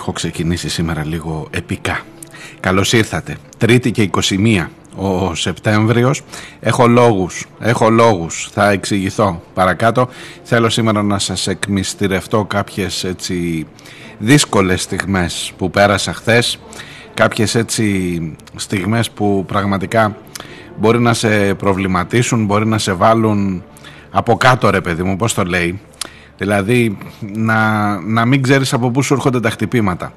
Έχω 0.00 0.12
ξεκινήσει 0.12 0.68
σήμερα 0.68 1.04
λίγο 1.04 1.48
επικά. 1.50 2.00
Καλώς 2.60 2.92
ήρθατε. 2.92 3.36
Τρίτη 3.58 3.90
και 3.90 4.10
21 4.28 4.66
ο 4.96 5.34
Σεπτέμβριος. 5.34 6.22
Έχω 6.60 6.86
λόγους, 6.86 7.46
έχω 7.60 7.90
λόγους. 7.90 8.48
Θα 8.52 8.70
εξηγηθώ 8.70 9.42
παρακάτω. 9.54 10.08
Θέλω 10.42 10.68
σήμερα 10.68 11.02
να 11.02 11.18
σας 11.18 11.46
εκμυστηρευτώ 11.46 12.44
κάποιες 12.44 13.04
έτσι 13.04 13.66
δύσκολες 14.18 14.82
στιγμές 14.82 15.52
που 15.56 15.70
πέρασα 15.70 16.12
χθες. 16.12 16.58
Κάποιες 17.14 17.54
έτσι 17.54 18.36
στιγμές 18.56 19.10
που 19.10 19.44
πραγματικά 19.48 20.16
μπορεί 20.78 20.98
να 20.98 21.14
σε 21.14 21.54
προβληματίσουν, 21.54 22.44
μπορεί 22.44 22.66
να 22.66 22.78
σε 22.78 22.92
βάλουν 22.92 23.62
από 24.10 24.36
κάτω 24.36 24.70
ρε 24.70 24.80
παιδί 24.80 25.02
μου, 25.02 25.16
πώς 25.16 25.34
το 25.34 25.44
λέει 25.44 25.80
Δηλαδή 26.40 26.98
να, 27.20 28.00
να 28.00 28.24
μην 28.24 28.42
ξέρεις 28.42 28.72
από 28.72 28.90
πού 28.90 29.02
σου 29.02 29.14
έρχονται 29.14 29.40
τα 29.40 29.50
χτυπήματα. 29.50 30.12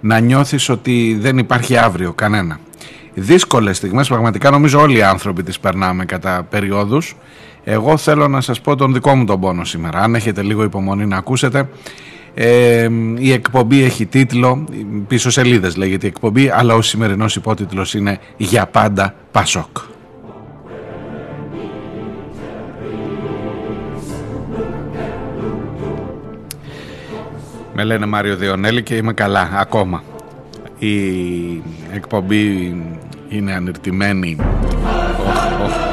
Να 0.00 0.18
νιώθεις 0.18 0.68
ότι 0.68 1.16
δεν 1.20 1.38
υπάρχει 1.38 1.76
αύριο 1.76 2.12
κανένα. 2.12 2.58
Δύσκολες 3.14 3.76
στιγμές, 3.76 4.08
πραγματικά 4.08 4.50
νομίζω 4.50 4.80
όλοι 4.80 4.98
οι 4.98 5.02
άνθρωποι 5.02 5.42
τις 5.42 5.60
περνάμε 5.60 6.04
κατά 6.04 6.46
περιόδους. 6.50 7.16
Εγώ 7.64 7.96
θέλω 7.96 8.28
να 8.28 8.40
σας 8.40 8.60
πω 8.60 8.76
τον 8.76 8.92
δικό 8.92 9.14
μου 9.16 9.24
τον 9.24 9.40
πόνο 9.40 9.64
σήμερα. 9.64 9.98
Αν 9.98 10.14
έχετε 10.14 10.42
λίγο 10.42 10.62
υπομονή 10.62 11.06
να 11.06 11.16
ακούσετε. 11.16 11.68
Ε, 12.34 12.88
η 13.18 13.32
εκπομπή 13.32 13.82
έχει 13.82 14.06
τίτλο, 14.06 14.64
πίσω 15.08 15.30
σελίδες 15.30 15.76
λέγεται 15.76 16.06
η 16.06 16.08
εκπομπή, 16.08 16.48
αλλά 16.48 16.74
ο 16.74 16.82
σημερινός 16.82 17.36
υπότιτλος 17.36 17.94
είναι 17.94 18.18
«Για 18.36 18.66
πάντα 18.66 19.14
Πασόκ». 19.30 19.76
Με 27.80 27.86
λένε 27.86 28.06
Μάριο 28.06 28.36
Διονέλη 28.36 28.82
και 28.82 28.94
είμαι 28.94 29.12
καλά 29.12 29.50
ακόμα. 29.54 30.02
Η 30.78 30.92
εκπομπή 31.92 32.76
είναι 33.28 33.52
ανερτημένη. 33.52 34.36
Ναι, 34.36 34.44
ναι, 34.44 35.89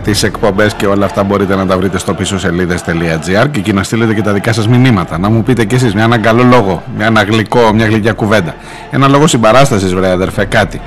ναι, 0.00 0.12
τις 0.12 0.22
εκπομπές 0.22 0.74
και 0.74 0.86
όλα 0.86 1.04
αυτά 1.04 1.22
μπορείτε 1.22 1.56
να 1.56 1.66
τα 1.66 1.76
βρείτε 1.76 1.98
στο 1.98 2.14
πίσω 2.14 2.38
σελίδε.gr 2.38 3.46
και 3.50 3.58
εκεί 3.58 3.72
να 3.72 3.82
στείλετε 3.82 4.14
και 4.14 4.22
τα 4.22 4.32
δικά 4.32 4.52
σας 4.52 4.68
μηνύματα. 4.68 5.18
Να 5.18 5.30
μου 5.30 5.42
πείτε 5.42 5.64
κι 5.64 5.74
εσείς 5.74 5.94
μια, 5.94 6.04
έναν 6.04 6.22
καλό 6.22 6.42
λόγο, 6.42 6.82
μια, 6.96 7.06
ένα 7.06 7.22
γλυκό, 7.22 7.72
μια 7.74 7.86
γλυκιά 7.86 8.12
κουβέντα. 8.12 8.54
Ένα 8.90 9.08
λόγο 9.08 9.26
συμπαράστασης, 9.26 9.94
βρε 9.94 10.10
αδερφέ, 10.10 10.44
κάτι. 10.44 10.80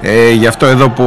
Ε, 0.00 0.30
γι' 0.30 0.46
αυτό 0.46 0.66
εδώ 0.66 0.88
που 0.88 1.02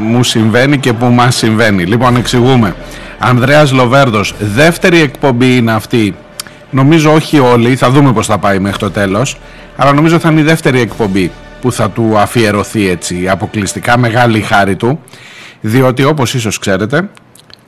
μου 0.00 0.22
συμβαίνει 0.22 0.78
και 0.78 0.92
που 0.92 1.06
μας 1.06 1.36
συμβαίνει. 1.36 1.84
Λοιπόν, 1.84 2.16
εξηγούμε. 2.16 2.74
Ανδρέας 3.18 3.72
Λοβέρδος, 3.72 4.34
δεύτερη 4.38 5.00
εκπομπή 5.00 5.56
είναι 5.56 5.72
αυτή. 5.72 6.14
Νομίζω 6.70 7.12
όχι 7.12 7.38
όλοι, 7.38 7.76
θα 7.76 7.90
δούμε 7.90 8.12
πώς 8.12 8.26
θα 8.26 8.38
πάει 8.38 8.58
μέχρι 8.58 8.78
το 8.78 8.90
τέλος. 8.90 9.38
Αλλά 9.76 9.92
νομίζω 9.92 10.18
θα 10.18 10.30
είναι 10.30 10.40
η 10.40 10.44
δεύτερη 10.44 10.80
εκπομπή 10.80 11.30
που 11.60 11.72
θα 11.72 11.90
του 11.90 12.18
αφιερωθεί 12.18 12.88
έτσι 12.88 13.28
αποκλειστικά. 13.28 13.98
Μεγάλη 13.98 14.40
χάρη 14.40 14.76
του 14.76 15.00
διότι 15.60 16.04
όπως 16.04 16.34
ίσως 16.34 16.58
ξέρετε 16.58 17.10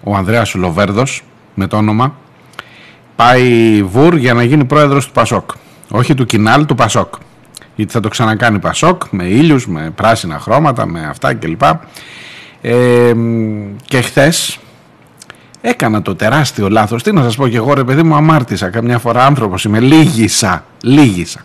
ο 0.02 0.16
Ανδρέας 0.16 0.54
Λοβέρδος 0.54 1.22
με 1.54 1.66
το 1.66 1.76
όνομα 1.76 2.14
πάει 3.16 3.82
βουρ 3.82 4.16
για 4.16 4.34
να 4.34 4.42
γίνει 4.42 4.64
πρόεδρος 4.64 5.06
του 5.06 5.12
Πασόκ. 5.12 5.50
Όχι 5.90 6.14
του 6.14 6.26
Κινάλ, 6.26 6.66
του 6.66 6.74
Πασόκ. 6.74 7.14
Γιατί 7.74 7.92
θα 7.92 8.00
το 8.00 8.08
ξανακάνει 8.08 8.58
Πασόκ 8.58 9.02
με 9.10 9.24
ήλιους, 9.24 9.66
με 9.66 9.92
πράσινα 9.94 10.38
χρώματα, 10.38 10.86
με 10.86 11.06
αυτά 11.06 11.34
κλπ. 11.34 11.62
Ε, 12.60 13.12
και 13.84 14.00
χθες 14.00 14.58
έκανα 15.60 16.02
το 16.02 16.14
τεράστιο 16.14 16.68
λάθος. 16.68 17.02
Τι 17.02 17.12
να 17.12 17.22
σας 17.22 17.36
πω 17.36 17.48
και 17.48 17.56
εγώ 17.56 17.74
ρε 17.74 17.84
παιδί 17.84 18.02
μου 18.02 18.14
αμάρτησα. 18.14 18.68
Καμιά 18.68 18.98
φορά 18.98 19.26
άνθρωπος 19.26 19.64
είμαι, 19.64 19.80
λίγησα, 19.80 20.64
λίγησα. 20.82 21.40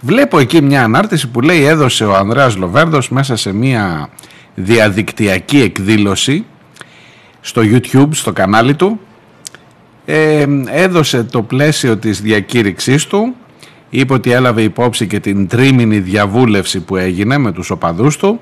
Βλέπω 0.00 0.38
εκεί 0.38 0.62
μια 0.62 0.82
ανάρτηση 0.82 1.28
που 1.28 1.40
λέει 1.40 1.64
έδωσε 1.64 2.04
ο 2.04 2.14
Ανδρέας 2.14 2.56
Λοβέρδος 2.56 3.08
μέσα 3.08 3.36
σε 3.36 3.52
μια 3.52 4.08
διαδικτυακή 4.54 5.60
εκδήλωση 5.60 6.44
στο 7.40 7.62
YouTube, 7.64 8.08
στο 8.10 8.32
κανάλι 8.32 8.74
του 8.74 9.00
ε, 10.04 10.46
έδωσε 10.66 11.24
το 11.24 11.42
πλαίσιο 11.42 11.96
της 11.96 12.20
διακήρυξής 12.20 13.06
του 13.06 13.34
είπε 13.90 14.12
ότι 14.12 14.32
έλαβε 14.32 14.62
υπόψη 14.62 15.06
και 15.06 15.20
την 15.20 15.48
τρίμηνη 15.48 15.98
διαβούλευση 15.98 16.80
που 16.80 16.96
έγινε 16.96 17.38
με 17.38 17.52
τους 17.52 17.70
οπαδούς 17.70 18.16
του 18.16 18.40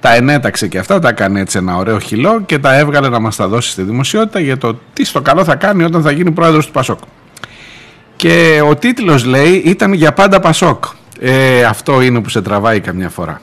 τα 0.00 0.14
ενέταξε 0.14 0.68
και 0.68 0.78
αυτά, 0.78 0.98
τα 0.98 1.08
έκανε 1.08 1.40
έτσι 1.40 1.58
ένα 1.58 1.76
ωραίο 1.76 1.98
χυλό 1.98 2.40
και 2.40 2.58
τα 2.58 2.78
έβγαλε 2.78 3.08
να 3.08 3.20
μας 3.20 3.36
τα 3.36 3.48
δώσει 3.48 3.70
στη 3.70 3.82
δημοσιότητα 3.82 4.40
για 4.40 4.58
το 4.58 4.78
τι 4.92 5.04
στο 5.04 5.20
καλό 5.20 5.44
θα 5.44 5.54
κάνει 5.54 5.84
όταν 5.84 6.02
θα 6.02 6.10
γίνει 6.10 6.30
πρόεδρος 6.30 6.66
του 6.66 6.72
Πασόκ. 6.72 6.98
Και 8.16 8.60
ο 8.68 8.76
τίτλος 8.76 9.24
λέει 9.24 9.52
ήταν 9.52 9.92
για 9.92 10.12
πάντα 10.12 10.40
Πασόκ. 10.40 10.84
Ε, 11.20 11.62
αυτό 11.64 12.00
είναι 12.00 12.20
που 12.20 12.28
σε 12.28 12.42
τραβάει 12.42 12.80
καμιά 12.80 13.08
φορά. 13.08 13.40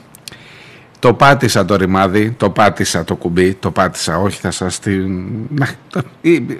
Το 0.98 1.14
πάτησα 1.14 1.64
το 1.64 1.76
ρημάδι, 1.76 2.30
το 2.30 2.50
πάτησα 2.50 3.04
το 3.04 3.16
κουμπί, 3.16 3.54
το 3.54 3.70
πάτησα, 3.70 4.18
όχι 4.18 4.40
θα 4.40 4.50
σας 4.50 4.78
την... 4.78 5.26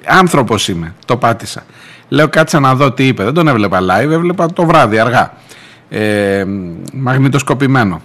Άνθρωπος 0.07 0.69
είμαι, 0.69 0.95
το 1.05 1.17
πάτησα. 1.17 1.65
Λέω 2.09 2.29
κάτσα 2.29 2.61
να 2.61 2.75
δω 2.75 2.93
τι 2.93 3.07
είπε, 3.07 3.25
δεν 3.25 3.35
τον 3.35 3.49
έβλεπα 3.49 3.79
live, 3.81 4.11
έβλεπα 4.11 4.53
το 4.53 4.67
βράδυ 4.67 4.99
αργά. 4.99 5.33
Ε, 5.89 6.45
μαγνητοσκοπημένο. 6.93 8.01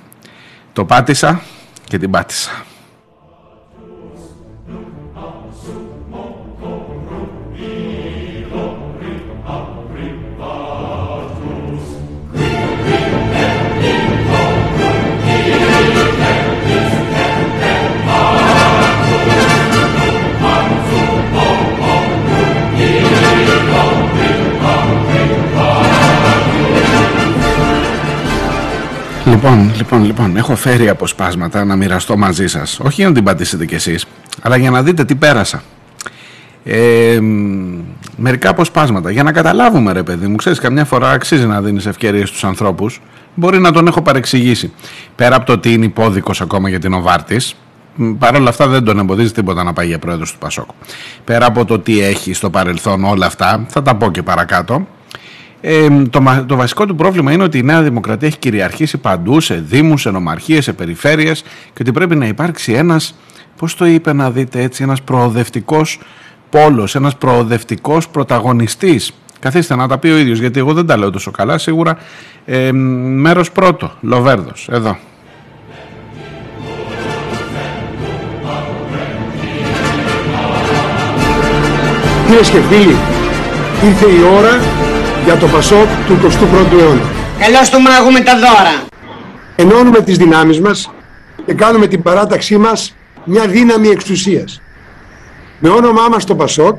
Το 0.73 0.85
πάτησα 0.85 1.41
και 1.83 1.97
την 1.97 2.11
πάτησα. 2.11 2.51
Λοιπόν, 29.33 29.71
λοιπόν, 29.75 30.03
λοιπόν, 30.05 30.37
έχω 30.37 30.55
φέρει 30.55 30.89
αποσπάσματα 30.89 31.65
να 31.65 31.75
μοιραστώ 31.75 32.17
μαζί 32.17 32.47
σας. 32.47 32.79
Όχι 32.79 32.93
για 32.95 33.07
να 33.07 33.13
την 33.13 33.23
πατήσετε 33.23 33.65
κι 33.65 33.75
εσείς, 33.75 34.05
αλλά 34.41 34.57
για 34.57 34.69
να 34.71 34.83
δείτε 34.83 35.05
τι 35.05 35.15
πέρασα. 35.15 35.63
Ε, 36.63 37.19
μερικά 38.17 38.49
αποσπάσματα 38.49 39.11
για 39.11 39.23
να 39.23 39.31
καταλάβουμε 39.31 39.91
ρε 39.91 40.03
παιδί 40.03 40.27
μου 40.27 40.35
ξέρεις 40.35 40.59
καμιά 40.59 40.85
φορά 40.85 41.11
αξίζει 41.11 41.45
να 41.45 41.61
δίνεις 41.61 41.85
ευκαιρίες 41.85 42.29
στους 42.29 42.43
ανθρώπους 42.43 43.01
μπορεί 43.33 43.59
να 43.59 43.71
τον 43.71 43.87
έχω 43.87 44.01
παρεξηγήσει 44.01 44.71
πέρα 45.15 45.35
από 45.35 45.45
το 45.45 45.53
ότι 45.53 45.73
είναι 45.73 45.85
υπόδικος 45.85 46.41
ακόμα 46.41 46.69
για 46.69 46.79
την 46.79 46.93
Οβάρτης 46.93 47.55
Παρ' 48.19 48.35
όλα 48.35 48.49
αυτά 48.49 48.67
δεν 48.67 48.83
τον 48.83 48.99
εμποδίζει 48.99 49.31
τίποτα 49.31 49.63
να 49.63 49.73
πάει 49.73 49.87
για 49.87 49.99
πρόεδρος 49.99 50.31
του 50.31 50.37
Πασόκ. 50.37 50.69
Πέρα 51.23 51.45
από 51.45 51.65
το 51.65 51.79
τι 51.79 51.99
έχει 52.01 52.33
στο 52.33 52.49
παρελθόν 52.49 53.03
όλα 53.03 53.25
αυτά, 53.25 53.65
θα 53.67 53.81
τα 53.81 53.95
πω 53.95 54.11
και 54.11 54.23
παρακάτω, 54.23 54.87
ε, 55.65 55.87
το, 56.45 56.55
βασικό 56.55 56.85
του 56.85 56.95
πρόβλημα 56.95 57.31
είναι 57.31 57.43
ότι 57.43 57.57
η 57.57 57.63
Νέα 57.63 57.81
Δημοκρατία 57.81 58.27
έχει 58.27 58.37
κυριαρχήσει 58.37 58.97
παντού 58.97 59.39
σε 59.39 59.55
δήμους, 59.55 60.01
σε 60.01 60.11
νομαρχίες, 60.11 60.63
σε 60.63 60.73
περιφέρειες 60.73 61.41
και 61.41 61.77
ότι 61.81 61.91
πρέπει 61.91 62.15
να 62.15 62.25
υπάρξει 62.27 62.73
ένας, 62.73 63.15
πώς 63.57 63.75
το 63.75 63.85
είπε 63.85 64.13
να 64.13 64.31
δείτε 64.31 64.61
έτσι, 64.61 64.83
ένας 64.83 65.01
προοδευτικός 65.01 65.99
πόλος, 66.49 66.95
ένας 66.95 67.15
προοδευτικός 67.15 68.09
πρωταγωνιστής. 68.09 69.11
Καθίστε 69.39 69.75
να 69.75 69.87
τα 69.87 69.97
πει 69.97 70.07
ο 70.07 70.17
ίδιος, 70.17 70.39
γιατί 70.39 70.59
εγώ 70.59 70.73
δεν 70.73 70.85
τα 70.85 70.97
λέω 70.97 71.09
τόσο 71.09 71.31
καλά. 71.31 71.57
Σίγουρα 71.57 71.97
ε, 72.45 72.71
μέρος 72.71 73.51
πρώτο, 73.51 73.91
Λοβέρδος, 74.01 74.67
εδώ. 74.71 74.97
Κυρίες 82.27 82.49
και 82.49 82.59
φίλοι, 82.59 82.95
ήρθε 83.83 84.05
η 84.05 84.21
ώρα 84.37 84.82
για 85.23 85.37
το 85.37 85.47
Πασόκ 85.47 85.87
του 86.07 86.17
21ου 86.21 86.79
αιώνα. 86.79 87.01
Καλώς 87.39 87.69
το 87.69 87.79
μάγο 87.79 88.11
με 88.11 88.19
τα 88.19 88.35
δώρα. 88.35 88.85
Ενώνουμε 89.55 90.01
τις 90.01 90.17
δυνάμεις 90.17 90.59
μας 90.59 90.91
και 91.45 91.53
κάνουμε 91.53 91.87
την 91.87 92.01
παράταξή 92.01 92.57
μας 92.57 92.95
μια 93.25 93.47
δύναμη 93.47 93.87
εξουσίας. 93.87 94.61
Με 95.59 95.69
όνομά 95.69 96.07
μας 96.09 96.25
το 96.25 96.35
Πασόκ 96.35 96.77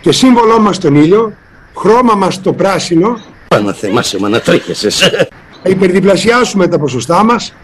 και 0.00 0.12
σύμβολό 0.12 0.60
μας 0.60 0.78
τον 0.78 0.94
ήλιο, 0.94 1.32
χρώμα 1.76 2.14
μας 2.14 2.40
το 2.40 2.52
πράσινο, 2.52 3.18
Παναθεμάσαι 3.48 4.18
μα 4.20 4.28
να 4.28 4.40
τρέχεσαι. 4.40 4.90
θα 4.90 5.70
υπερδιπλασιάσουμε 5.70 6.66
τα 6.68 6.78
ποσοστά 6.78 7.24
μας 7.24 7.54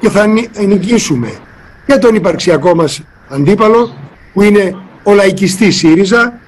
και 0.00 0.08
θα 0.08 0.26
νικήσουμε 0.66 1.32
και 1.86 1.94
τον 1.94 2.14
υπαρξιακό 2.14 2.74
μας 2.74 3.00
αντίπαλο 3.28 3.96
που 4.32 4.42
είναι 4.42 4.76
ο 5.02 5.14
λαϊκιστής 5.14 5.76
ΣΥΡΙΖΑ 5.76 6.38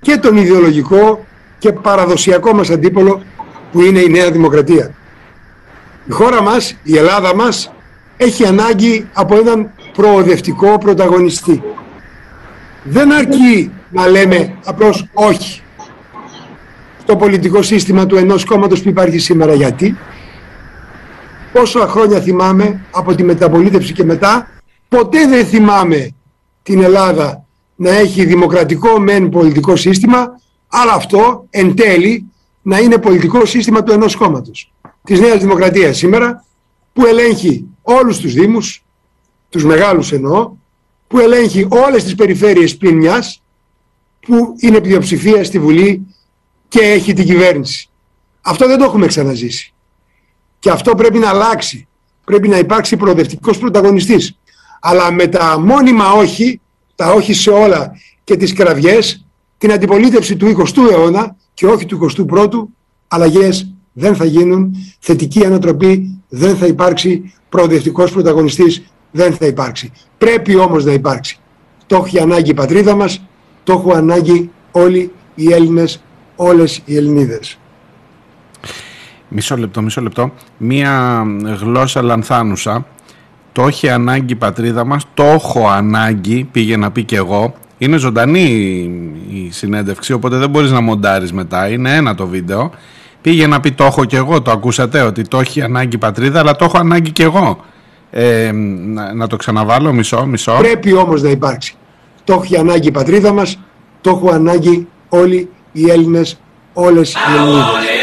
και 0.00 0.16
τον 0.16 0.36
ιδεολογικό 0.36 1.26
και 1.58 1.72
παραδοσιακό 1.72 2.54
μας 2.54 2.70
αντίπαλο 2.70 3.22
που 3.72 3.82
είναι 3.82 3.98
η 3.98 4.08
Νέα 4.08 4.30
Δημοκρατία. 4.30 4.94
Η 6.08 6.10
χώρα 6.10 6.42
μας, 6.42 6.76
η 6.82 6.96
Ελλάδα 6.96 7.34
μας, 7.34 7.72
έχει 8.16 8.46
ανάγκη 8.46 9.08
από 9.12 9.36
έναν 9.36 9.70
προοδευτικό 9.92 10.78
πρωταγωνιστή. 10.78 11.62
Δεν 12.82 13.12
αρκεί 13.12 13.70
να 13.90 14.06
λέμε 14.06 14.54
απλώς 14.64 15.08
όχι 15.12 15.60
στο 17.00 17.16
πολιτικό 17.16 17.62
σύστημα 17.62 18.06
του 18.06 18.16
ενός 18.16 18.44
κόμματος 18.44 18.82
που 18.82 18.88
υπάρχει 18.88 19.18
σήμερα. 19.18 19.54
Γιατί; 19.54 19.96
Πόσα 21.52 21.86
χρόνια 21.86 22.20
θυμάμαι 22.20 22.80
από 22.90 23.14
τη 23.14 23.24
μεταπολίτευση 23.24 23.92
και 23.92 24.04
μετά 24.04 24.48
ποτέ 24.88 25.26
δεν 25.26 25.46
θυμάμαι 25.46 26.10
την 26.62 26.82
Ελλάδα 26.82 27.44
να 27.76 27.90
έχει 27.90 28.24
δημοκρατικό 28.24 29.00
μεν 29.00 29.28
πολιτικό 29.28 29.76
σύστημα 29.76 30.40
αλλά 30.68 30.92
αυτό 30.92 31.46
εν 31.50 31.74
τέλει 31.74 32.30
να 32.62 32.78
είναι 32.78 32.98
πολιτικό 32.98 33.44
σύστημα 33.44 33.82
του 33.82 33.92
ενός 33.92 34.16
κόμματος 34.16 34.72
της 35.04 35.20
Νέας 35.20 35.40
Δημοκρατίας 35.40 35.96
σήμερα 35.96 36.44
που 36.92 37.06
ελέγχει 37.06 37.66
όλους 37.82 38.18
τους 38.18 38.32
δήμους 38.32 38.84
τους 39.48 39.64
μεγάλους 39.64 40.12
εννοώ 40.12 40.52
που 41.06 41.18
ελέγχει 41.18 41.66
όλες 41.70 42.04
τις 42.04 42.14
περιφέρειες 42.14 42.76
πλην 42.76 42.96
μιας 42.96 43.42
που 44.20 44.54
είναι 44.58 44.80
πλειοψηφία 44.80 45.44
στη 45.44 45.58
Βουλή 45.58 46.06
και 46.68 46.80
έχει 46.80 47.12
την 47.12 47.24
κυβέρνηση. 47.24 47.88
Αυτό 48.40 48.66
δεν 48.66 48.78
το 48.78 48.84
έχουμε 48.84 49.06
ξαναζήσει. 49.06 49.74
Και 50.58 50.70
αυτό 50.70 50.94
πρέπει 50.94 51.18
να 51.18 51.28
αλλάξει. 51.28 51.88
Πρέπει 52.24 52.48
να 52.48 52.58
υπάρξει 52.58 52.96
προοδευτικός 52.96 53.58
πρωταγωνιστής. 53.58 54.38
Αλλά 54.80 55.12
με 55.12 55.26
τα 55.26 55.58
μόνιμα 55.58 56.12
όχι, 56.12 56.60
τα 56.94 57.12
όχι 57.12 57.34
σε 57.34 57.50
όλα 57.50 57.92
και 58.24 58.36
τις 58.36 58.52
κραυγές, 58.52 59.25
την 59.58 59.72
αντιπολίτευση 59.72 60.36
του 60.36 60.46
20ου 60.46 60.90
αιώνα 60.90 61.36
και 61.54 61.66
όχι 61.66 61.86
του 61.86 62.10
21ου, 62.16 62.66
αλλαγές 63.08 63.74
δεν 63.92 64.16
θα 64.16 64.24
γίνουν, 64.24 64.76
θετική 64.98 65.44
ανατροπή 65.44 66.20
δεν 66.28 66.56
θα 66.56 66.66
υπάρξει, 66.66 67.34
προοδευτικός 67.48 68.12
πρωταγωνιστής 68.12 68.82
δεν 69.10 69.34
θα 69.34 69.46
υπάρξει. 69.46 69.92
Πρέπει 70.18 70.56
όμως 70.56 70.84
να 70.84 70.92
υπάρξει. 70.92 71.38
Το 71.86 72.02
έχει 72.06 72.20
ανάγκη 72.20 72.50
η 72.50 72.54
πατρίδα 72.54 72.94
μας, 72.94 73.22
το 73.64 73.72
έχουν 73.72 73.92
ανάγκη 73.92 74.50
όλοι 74.70 75.12
οι 75.34 75.52
Έλληνες, 75.52 76.02
όλες 76.36 76.82
οι 76.84 76.96
Ελληνίδες. 76.96 77.58
Μισό 79.28 79.56
λεπτό, 79.56 79.82
μισό 79.82 80.00
λεπτό. 80.00 80.32
Μία 80.56 81.22
γλώσσα 81.60 82.02
λανθάνουσα. 82.02 82.86
Το 83.52 83.66
έχει 83.66 83.88
ανάγκη 83.88 84.32
η 84.32 84.36
πατρίδα 84.36 84.84
μας, 84.84 85.06
το 85.14 85.24
έχω 85.24 85.68
ανάγκη, 85.68 86.48
πήγε 86.52 86.76
να 86.76 86.90
πει 86.90 87.04
και 87.04 87.16
εγώ. 87.16 87.54
Είναι 87.78 87.96
ζωντανή 87.96 88.40
η 89.30 89.48
συνέντευξη, 89.50 90.12
οπότε 90.12 90.36
δεν 90.36 90.50
μπορείς 90.50 90.70
να 90.70 90.80
μοντάρεις 90.80 91.32
μετά. 91.32 91.68
Είναι 91.68 91.94
ένα 91.94 92.14
το 92.14 92.26
βίντεο. 92.26 92.70
Πήγε 93.20 93.46
να 93.46 93.60
πει 93.60 93.72
το 93.72 93.84
έχω 93.84 94.04
και 94.04 94.16
εγώ, 94.16 94.42
το 94.42 94.50
ακούσατε, 94.50 95.00
ότι 95.00 95.22
το 95.22 95.38
έχει 95.38 95.62
ανάγκη 95.62 95.94
η 95.94 95.98
πατρίδα, 95.98 96.40
αλλά 96.40 96.56
το 96.56 96.64
έχω 96.64 96.78
ανάγκη 96.78 97.10
και 97.10 97.22
εγώ. 97.22 97.64
Ε, 98.10 98.50
να, 98.52 99.14
να, 99.14 99.26
το 99.26 99.36
ξαναβάλω, 99.36 99.92
μισό, 99.92 100.26
μισό. 100.26 100.56
Πρέπει 100.58 100.92
όμως 100.92 101.22
να 101.22 101.30
υπάρξει. 101.30 101.74
Το 102.24 102.40
έχει 102.44 102.56
ανάγκη 102.56 102.88
η 102.88 102.90
πατρίδα 102.90 103.32
μας, 103.32 103.58
το 104.00 104.10
έχουν 104.10 104.28
ανάγκη 104.28 104.86
όλοι 105.08 105.48
οι 105.72 105.90
Έλληνες, 105.90 106.38
όλες 106.72 107.12
οι 107.12 107.16
Ελληνίδες. 107.36 107.95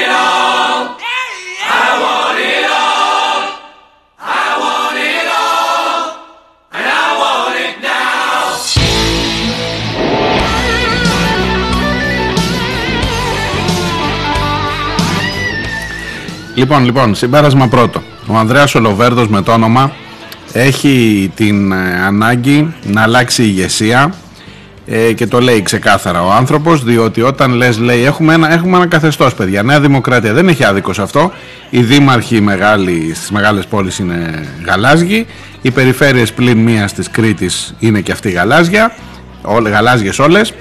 Λοιπόν, 16.55 16.85
λοιπόν, 16.85 17.15
συμπέρασμα 17.15 17.67
πρώτο. 17.67 18.01
Ο 18.27 18.37
Ανδρέας 18.37 18.75
Ολοβέρδος 18.75 19.27
με 19.27 19.41
το 19.41 19.51
όνομα 19.51 19.91
έχει 20.53 21.31
την 21.35 21.71
ε, 21.71 22.01
ανάγκη 22.05 22.73
να 22.83 23.01
αλλάξει 23.01 23.43
η 23.43 23.45
ηγεσία 23.47 24.13
ε, 24.85 25.13
και 25.13 25.27
το 25.27 25.41
λέει 25.41 25.61
ξεκάθαρα 25.61 26.23
ο 26.23 26.31
άνθρωπος 26.31 26.83
διότι 26.83 27.21
όταν 27.21 27.51
λες 27.51 27.77
λέει 27.77 28.03
έχουμε 28.03 28.33
ένα, 28.33 28.53
έχουμε 28.53 28.77
ένα 28.77 28.87
καθεστώς 28.87 29.33
παιδιά 29.33 29.63
Νέα 29.63 29.79
Δημοκρατία 29.79 30.33
δεν 30.33 30.47
έχει 30.47 30.63
άδικος 30.63 30.95
σε 30.95 31.01
αυτό. 31.01 31.31
Οι 31.69 31.81
δήμαρχοι 31.81 32.41
μεγάλοι, 32.41 33.11
στις 33.15 33.31
μεγάλες 33.31 33.65
πόλεις 33.65 33.99
είναι 33.99 34.47
γαλάζιοι 34.65 35.25
οι 35.61 35.71
περιφέρειες 35.71 36.33
πλην 36.33 36.57
μίας 36.57 36.93
της 36.93 37.09
Κρήτης 37.09 37.75
είναι 37.79 38.01
και 38.01 38.11
αυτή 38.11 38.31
γαλάζια 38.31 38.95
όλε, 39.41 39.69
γαλάζιες 39.69 40.19
όλες. 40.19 40.53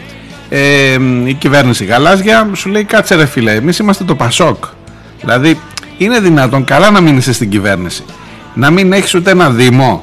Ε, 0.49 0.99
η 1.25 1.35
κυβέρνηση 1.35 1.85
γαλάζια 1.85 2.51
σου 2.55 2.69
λέει 2.69 2.85
κάτσε 2.85 3.15
ρε 3.15 3.27
φίλε 3.27 3.55
εμείς 3.55 3.79
είμαστε 3.79 4.05
το 4.05 4.15
Πασόκ 4.15 4.65
δηλαδή 5.23 5.59
είναι 6.03 6.21
δυνατόν 6.21 6.65
καλά 6.65 6.91
να 6.91 7.01
μην 7.01 7.17
είσαι 7.17 7.33
στην 7.33 7.51
κυβέρνηση. 7.51 8.05
Να 8.55 8.71
μην 8.71 8.93
έχεις 8.93 9.15
ούτε 9.15 9.31
ένα 9.31 9.51
δήμο. 9.51 10.03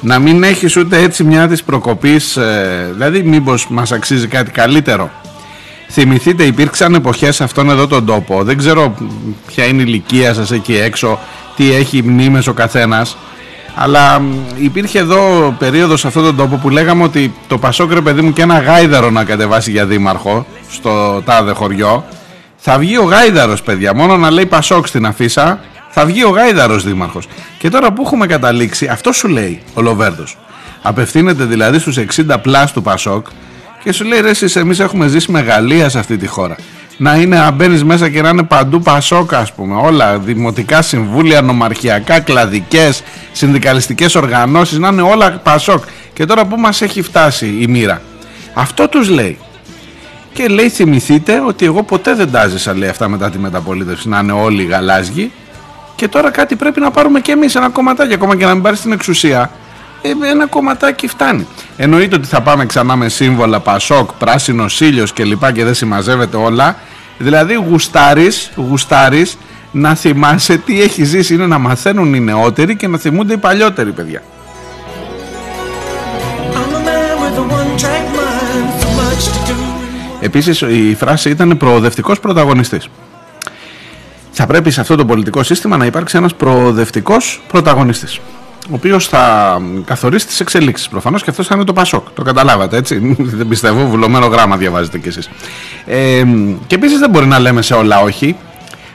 Να 0.00 0.18
μην 0.18 0.42
έχεις 0.42 0.76
ούτε 0.76 1.02
έτσι 1.02 1.24
μια 1.24 1.48
της 1.48 1.62
προκοπής 1.62 2.36
ε, 2.36 2.90
δηλαδή 2.92 3.22
μήπως 3.22 3.66
μας 3.68 3.92
αξίζει 3.92 4.26
κάτι 4.26 4.50
καλύτερο. 4.50 5.10
Θυμηθείτε 5.88 6.42
υπήρξαν 6.42 6.94
εποχές 6.94 7.36
σε 7.36 7.44
αυτόν 7.44 7.70
εδώ 7.70 7.86
τον 7.86 8.06
τόπο. 8.06 8.42
Δεν 8.42 8.56
ξέρω 8.58 8.94
ποια 9.46 9.64
είναι 9.64 9.82
η 9.82 9.84
ηλικία 9.88 10.34
σας 10.34 10.50
εκεί 10.50 10.76
έξω 10.76 11.18
τι 11.56 11.72
έχει 11.72 12.02
μνήμες 12.02 12.46
ο 12.46 12.52
καθένας. 12.52 13.16
Αλλά 13.74 14.22
υπήρχε 14.56 14.98
εδώ 14.98 15.54
περίοδος 15.58 16.00
σε 16.00 16.06
αυτόν 16.06 16.24
τον 16.24 16.36
τόπο 16.36 16.56
που 16.56 16.70
λέγαμε 16.70 17.02
ότι 17.02 17.34
το 17.48 17.58
Πασόκρε 17.58 18.00
παιδί 18.00 18.20
μου 18.20 18.32
και 18.32 18.42
ένα 18.42 18.58
γάιδαρο 18.58 19.10
να 19.10 19.24
κατεβάσει 19.24 19.70
για 19.70 19.86
δήμαρχο 19.86 20.46
στο 20.70 21.22
τάδε 21.24 21.52
χωριό 21.52 22.04
θα 22.60 22.78
βγει 22.78 22.98
ο 22.98 23.02
γάιδαρος 23.02 23.62
παιδιά 23.62 23.94
μόνο 23.94 24.16
να 24.16 24.30
λέει 24.30 24.46
Πασόκ 24.46 24.86
στην 24.86 25.06
αφίσα 25.06 25.60
θα 25.90 26.04
βγει 26.04 26.24
ο 26.24 26.28
Γάιδαρος 26.28 26.84
δήμαρχος. 26.84 27.28
Και 27.58 27.68
τώρα 27.68 27.92
που 27.92 28.02
έχουμε 28.02 28.26
καταλήξει, 28.26 28.86
αυτό 28.86 29.12
σου 29.12 29.28
λέει 29.28 29.60
ο 29.74 29.80
Λοβέρδος. 29.80 30.38
Απευθύνεται 30.82 31.44
δηλαδή 31.44 31.78
στους 31.78 31.96
60 31.96 32.36
plus 32.42 32.72
του 32.72 32.82
Πασόκ 32.82 33.26
και 33.82 33.92
σου 33.92 34.04
λέει 34.04 34.20
ρε 34.20 34.28
εσείς 34.28 34.56
εμείς 34.56 34.78
έχουμε 34.78 35.06
ζήσει 35.06 35.30
μεγαλεία 35.30 35.88
σε 35.88 35.98
αυτή 35.98 36.16
τη 36.16 36.26
χώρα. 36.26 36.56
Να 36.96 37.14
είναι 37.14 37.36
να 37.36 37.50
μπαίνεις 37.50 37.84
μέσα 37.84 38.08
και 38.08 38.22
να 38.22 38.28
είναι 38.28 38.42
παντού 38.42 38.80
Πασόκ 38.80 39.34
ας 39.34 39.52
πούμε 39.52 39.74
όλα, 39.74 40.18
δημοτικά 40.18 40.82
συμβούλια, 40.82 41.42
νομαρχιακά, 41.42 42.20
κλαδικές, 42.20 43.02
συνδικαλιστικές 43.32 44.14
οργανώσεις, 44.14 44.78
να 44.78 44.88
είναι 44.88 45.02
όλα 45.02 45.30
Πασόκ. 45.30 45.84
Και 46.12 46.24
τώρα 46.24 46.44
που 46.44 46.56
μας 46.56 46.82
έχει 46.82 47.02
φτάσει 47.02 47.56
η 47.60 47.66
μοίρα. 47.66 48.02
Αυτό 48.54 48.88
τους 48.88 49.08
λέει. 49.08 49.38
Και 50.32 50.46
λέει 50.46 50.68
θυμηθείτε 50.68 51.40
ότι 51.46 51.64
εγώ 51.64 51.82
ποτέ 51.82 52.14
δεν 52.14 52.30
τάζησα 52.30 52.74
λέει 52.74 52.88
αυτά 52.88 53.08
μετά 53.08 53.30
τη 53.30 53.38
μεταπολίτευση 53.38 54.08
να 54.08 54.18
είναι 54.18 54.32
όλοι 54.32 54.64
γαλάζιοι 54.64 55.32
και 56.00 56.08
τώρα 56.08 56.30
κάτι 56.30 56.56
πρέπει 56.56 56.80
να 56.80 56.90
πάρουμε 56.90 57.20
και 57.20 57.32
εμείς 57.32 57.54
ένα 57.54 57.68
κομματάκι 57.68 58.14
ακόμα 58.14 58.36
και 58.36 58.44
να 58.44 58.54
μην 58.54 58.62
πάρει 58.62 58.76
στην 58.76 58.92
εξουσία. 58.92 59.50
Ε, 60.02 60.10
ένα 60.30 60.46
κομματάκι 60.46 61.06
φτάνει. 61.06 61.46
Εννοείται 61.76 62.16
ότι 62.16 62.26
θα 62.26 62.40
πάμε 62.40 62.66
ξανά 62.66 62.96
με 62.96 63.08
σύμβολα 63.08 63.60
Πασόκ, 63.60 64.12
πράσινο 64.12 64.66
ήλιο 64.78 65.04
και 65.14 65.24
λοιπά 65.24 65.52
και 65.52 65.64
δεν 65.64 65.74
συμμαζεύεται 65.74 66.36
όλα. 66.36 66.76
Δηλαδή 67.18 67.54
γουστάρεις, 67.54 68.50
γουστάρεις 68.56 69.38
να 69.72 69.94
θυμάσαι 69.94 70.56
τι 70.56 70.82
έχει 70.82 71.04
ζήσει. 71.04 71.34
Είναι 71.34 71.46
να 71.46 71.58
μαθαίνουν 71.58 72.14
οι 72.14 72.20
νεότεροι 72.20 72.76
και 72.76 72.88
να 72.88 72.98
θυμούνται 72.98 73.32
οι 73.32 73.38
παλιότεροι 73.38 73.92
παιδιά 73.92 74.22
Επίσης 80.20 80.60
η 80.60 80.94
φράση 80.98 81.30
ήταν 81.30 81.56
προοδευτικός 81.56 82.20
πρωταγωνιστής 82.20 82.88
θα 84.30 84.46
πρέπει 84.46 84.70
σε 84.70 84.80
αυτό 84.80 84.96
το 84.96 85.04
πολιτικό 85.04 85.42
σύστημα 85.42 85.76
να 85.76 85.86
υπάρξει 85.86 86.16
ένας 86.16 86.34
προοδευτικός 86.34 87.42
πρωταγωνιστής 87.48 88.20
ο 88.70 88.74
οποίος 88.74 89.08
θα 89.08 89.58
καθορίσει 89.84 90.26
τις 90.26 90.40
εξελίξεις. 90.40 90.88
Προφανώς 90.88 91.22
και 91.22 91.30
αυτός 91.30 91.46
θα 91.46 91.54
είναι 91.54 91.64
το 91.64 91.72
Πασόκ. 91.72 92.08
Το 92.14 92.22
καταλάβατε 92.22 92.76
έτσι; 92.76 93.16
Δεν 93.38 93.48
πιστεύω, 93.48 93.86
βουλωμένο 93.86 94.26
γράμμα 94.26 94.56
διαβάζετε 94.56 94.98
κι 94.98 95.08
εσείς. 95.08 95.30
Ε, 95.86 96.22
και 96.66 96.74
επίσης 96.74 96.98
δεν 96.98 97.10
μπορεί 97.10 97.26
να 97.26 97.38
λέμε 97.38 97.62
σε 97.62 97.74
όλα 97.74 98.00
όχι. 98.00 98.36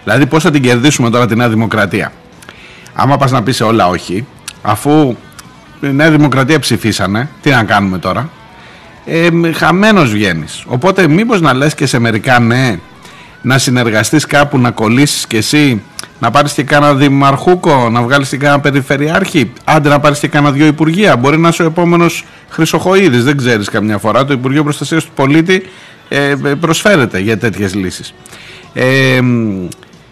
Δηλαδή, 0.03 0.25
πώς 0.25 0.43
θα 0.43 0.51
την 0.51 0.61
κερδίσουμε 0.61 1.09
τώρα 1.09 1.25
τη 1.25 1.35
Νέα 1.35 1.49
Δημοκρατία; 1.49 2.11
Άμα 2.93 3.17
πας 3.17 3.31
να 3.31 3.43
πεις 3.43 3.55
σε 3.55 3.63
όλα 3.63 3.87
όχι, 3.87 4.25
αφού 4.61 5.15
η 5.81 5.87
Νέα 5.87 6.11
Δημοκρατία 6.11 6.59
ψηφίσανε, 6.59 7.29
τι 7.41 7.49
να 7.49 7.63
κάνουμε 7.63 7.97
τώρα; 7.97 8.29
Ε, 9.05 9.29
χαμένος 9.51 10.11
βγαίνεις. 10.11 10.63
Οπότε 10.67 11.07
μήπως 11.07 11.41
να 11.41 11.53
λες 11.53 11.75
και 11.75 11.85
σε 11.85 11.99
μερικά 11.99 12.39
ναι, 12.39 12.79
να 13.41 13.57
συνεργαστείς 13.57 14.25
κάπου, 14.25 14.59
να 14.59 14.71
κολλήσεις 14.71 15.27
κι 15.27 15.37
εσύ, 15.37 15.81
να 16.19 16.31
πάρεις 16.31 16.53
και 16.53 16.63
κάνα 16.63 16.93
δημαρχούκο, 16.93 17.89
να 17.89 18.01
βγάλεις 18.01 18.29
και 18.29 18.37
κάνα 18.37 18.59
περιφερειάρχη, 18.59 19.51
άντε 19.63 19.89
να 19.89 19.99
πάρεις 19.99 20.19
και 20.19 20.27
κάνα 20.27 20.51
δυο 20.51 20.65
υπουργεία. 20.65 21.15
Μπορεί 21.15 21.37
να 21.37 21.47
είσαι 21.47 21.63
ο 21.63 21.65
επόμενος 21.65 22.25
Χρυσοχοίδης, 22.49 23.23
δεν 23.23 23.37
ξέρεις 23.37 23.69
καμιά 23.69 23.97
φορά. 23.97 24.25
Το 24.25 24.33
Υπουργείο 24.33 24.63
Προστασίας 24.63 25.03
του 25.03 25.11
Πολίτη 25.15 25.63
ε, 26.09 26.29
ε, 26.29 26.35
προσφέρεται 26.35 27.19
για 27.19 27.37
τέτοιες 27.37 27.75
λύσεις. 27.75 28.13
Ε, 28.73 29.19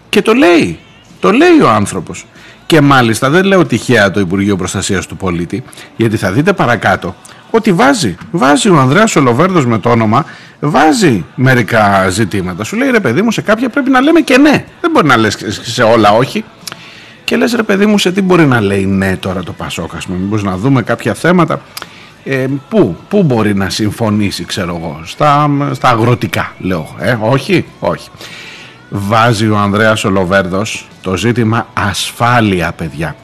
και 0.08 0.22
το 0.22 0.32
λέει, 0.32 0.78
το 1.20 1.30
λέει 1.30 1.60
ο 1.62 1.68
άνθρωπος. 1.68 2.26
Και 2.66 2.80
μάλιστα 2.80 3.30
δεν 3.30 3.44
λέω 3.44 3.66
τυχαία 3.66 4.10
το 4.10 4.20
Υπουργείο 4.20 4.56
Προστασίας 4.56 5.06
του 5.06 5.16
Πολίτη, 5.16 5.62
γιατί 5.96 6.16
θα 6.16 6.32
δείτε 6.32 6.52
παρακάτω 6.52 7.14
ότι 7.56 7.72
βάζει, 7.72 8.16
βάζει 8.30 8.68
ο 8.68 8.78
Ανδρέας 8.78 9.16
Ολοβέρδος 9.16 9.66
με 9.66 9.78
το 9.78 9.90
όνομα, 9.90 10.24
βάζει 10.60 11.24
μερικά 11.34 12.08
ζητήματα. 12.08 12.64
Σου 12.64 12.76
λέει 12.76 12.90
ρε 12.90 13.00
παιδί 13.00 13.22
μου 13.22 13.30
σε 13.30 13.42
κάποια 13.42 13.68
πρέπει 13.68 13.90
να 13.90 14.00
λέμε 14.00 14.20
και 14.20 14.38
ναι. 14.38 14.64
Δεν 14.80 14.90
μπορεί 14.90 15.06
να 15.06 15.16
λες 15.16 15.36
σε 15.62 15.82
όλα 15.82 16.10
όχι. 16.10 16.44
Και 17.24 17.36
λες 17.36 17.52
ρε 17.52 17.62
παιδί 17.62 17.86
μου 17.86 17.98
σε 17.98 18.12
τι 18.12 18.22
μπορεί 18.22 18.46
να 18.46 18.60
λέει 18.60 18.86
ναι 18.86 19.16
τώρα 19.16 19.42
το 19.42 19.52
Πασόκ 19.52 19.94
ας 19.94 20.06
πούμε. 20.06 20.18
Μήπως 20.18 20.42
να 20.42 20.56
δούμε 20.56 20.82
κάποια 20.82 21.14
θέματα. 21.14 21.60
Ε, 22.24 22.46
πού, 22.68 22.96
πού 23.08 23.22
μπορεί 23.22 23.54
να 23.54 23.70
συμφωνήσει 23.70 24.44
ξέρω 24.44 24.76
εγώ. 24.76 25.00
Στα, 25.04 25.50
στα 25.72 25.88
αγροτικά 25.88 26.52
λέω. 26.58 26.94
Ε, 26.98 27.18
όχι, 27.20 27.64
όχι. 27.80 28.08
Βάζει 28.88 29.48
ο 29.48 29.58
Ανδρέας 29.58 30.04
Ολοβέρδος 30.04 30.88
το 31.02 31.16
ζήτημα 31.16 31.66
ασφάλεια 31.72 32.72
παιδιά. 32.72 33.16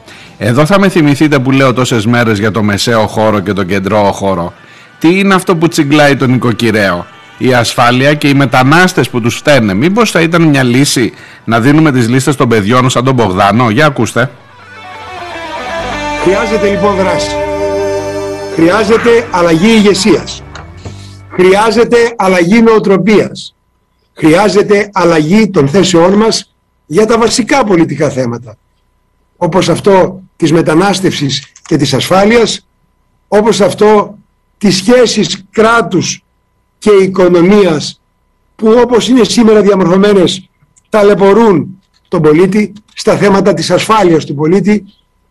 Εδώ 0.43 0.65
θα 0.65 0.79
με 0.79 0.89
θυμηθείτε 0.89 1.39
που 1.39 1.51
λέω 1.51 1.73
τόσες 1.73 2.05
μέρες 2.05 2.39
για 2.39 2.51
το 2.51 2.63
μεσαίο 2.63 3.07
χώρο 3.07 3.39
και 3.39 3.53
το 3.53 3.63
κεντρό 3.63 4.11
χώρο. 4.11 4.53
Τι 4.99 5.19
είναι 5.19 5.33
αυτό 5.33 5.55
που 5.55 5.67
τσιγκλάει 5.67 6.15
τον 6.15 6.31
νοικοκυρέο. 6.31 7.05
Η 7.37 7.53
ασφάλεια 7.53 8.13
και 8.13 8.27
οι 8.27 8.33
μετανάστες 8.33 9.09
που 9.09 9.21
τους 9.21 9.35
φταίνε. 9.35 9.73
Μήπως 9.73 10.11
θα 10.11 10.21
ήταν 10.21 10.41
μια 10.41 10.63
λύση 10.63 11.13
να 11.43 11.59
δίνουμε 11.59 11.91
τις 11.91 12.09
λίστες 12.09 12.35
των 12.35 12.49
παιδιών 12.49 12.89
σαν 12.89 13.03
τον 13.03 13.13
Μπογδάνο; 13.13 13.69
Για 13.69 13.85
ακούστε. 13.85 14.31
Χρειάζεται 16.23 16.69
λοιπόν 16.69 16.95
δράση. 16.95 17.35
Χρειάζεται 18.55 19.27
αλλαγή 19.31 19.69
ηγεσίας. 19.69 20.43
Χρειάζεται 21.31 21.97
αλλαγή 22.17 22.61
νοοτροπίας. 22.61 23.55
Χρειάζεται 24.13 24.89
αλλαγή 24.93 25.49
των 25.49 25.67
θέσεών 25.67 26.13
μας 26.13 26.53
για 26.85 27.05
τα 27.05 27.17
βασικά 27.17 27.63
πολιτικά 27.63 28.09
θέματα. 28.09 28.57
Όπως 29.37 29.69
αυτό 29.69 30.20
της 30.41 30.51
μετανάστευσης 30.51 31.45
και 31.65 31.77
της 31.77 31.93
ασφάλειας, 31.93 32.67
όπως 33.27 33.61
αυτό 33.61 34.17
της 34.57 34.75
σχέσης 34.75 35.43
κράτους 35.51 36.23
και 36.79 36.89
οικονομίας 36.89 38.01
που 38.55 38.75
όπως 38.83 39.07
είναι 39.07 39.23
σήμερα 39.23 39.61
διαμορφωμένες 39.61 40.49
ταλαιπωρούν 40.89 41.81
τον 42.07 42.21
πολίτη 42.21 42.73
στα 42.93 43.15
θέματα 43.17 43.53
της 43.53 43.71
ασφάλειας 43.71 44.25
του 44.25 44.35
πολίτη 44.35 44.85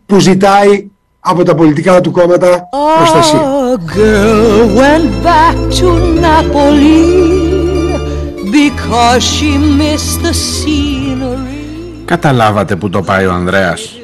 που 0.07 0.19
ζητάει 0.19 0.89
από 1.21 1.43
τα 1.43 1.55
πολιτικά 1.55 2.01
του 2.01 2.11
κόμματα 2.11 2.69
προστασία. 2.97 3.41
Καταλάβατε 12.05 12.77
που 12.77 12.91
το 12.91 13.03
πάει 13.03 13.27
ο 13.27 13.33
Ανδρέας 13.33 14.01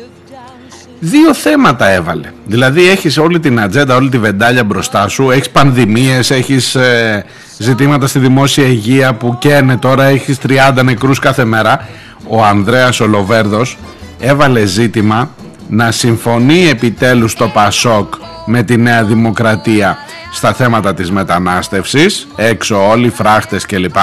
δύο 0.99 1.35
θέματα 1.35 1.89
έβαλε. 1.89 2.33
Δηλαδή 2.47 2.89
έχεις 2.89 3.19
όλη 3.19 3.41
την 3.41 3.61
ατζέντα, 3.61 3.95
όλη 3.95 4.09
τη 4.09 4.19
βεντάλια 4.19 4.65
μπροστά 4.65 5.09
σου, 5.09 5.31
έχεις 5.31 5.51
πανδημίες, 5.51 6.31
έχεις 6.31 6.75
ε, 6.75 7.25
ζητήματα 7.59 8.07
στη 8.07 8.19
δημόσια 8.19 8.67
υγεία 8.67 9.15
που 9.15 9.37
καίνε 9.39 9.77
τώρα, 9.77 10.05
έχεις 10.05 10.39
30 10.49 10.83
νεκρούς 10.85 11.19
κάθε 11.19 11.45
μέρα. 11.45 11.89
Ο 12.29 12.45
Ανδρέας 12.45 13.01
Ολοβέρδος 13.01 13.79
έβαλε 14.21 14.65
ζήτημα 14.65 15.31
να 15.69 15.91
συμφωνεί 15.91 16.69
επιτέλους 16.69 17.35
το 17.35 17.49
Πασόκ 17.49 18.15
με 18.47 18.63
τη 18.63 18.77
Νέα 18.77 19.05
Δημοκρατία 19.05 19.99
στα 20.33 20.53
θέματα 20.53 20.95
της 20.95 21.11
μετανάστευσης, 21.11 22.27
έξω 22.37 22.89
όλοι, 22.89 23.11
φράχτες 23.11 23.67
κλπ 23.67 23.97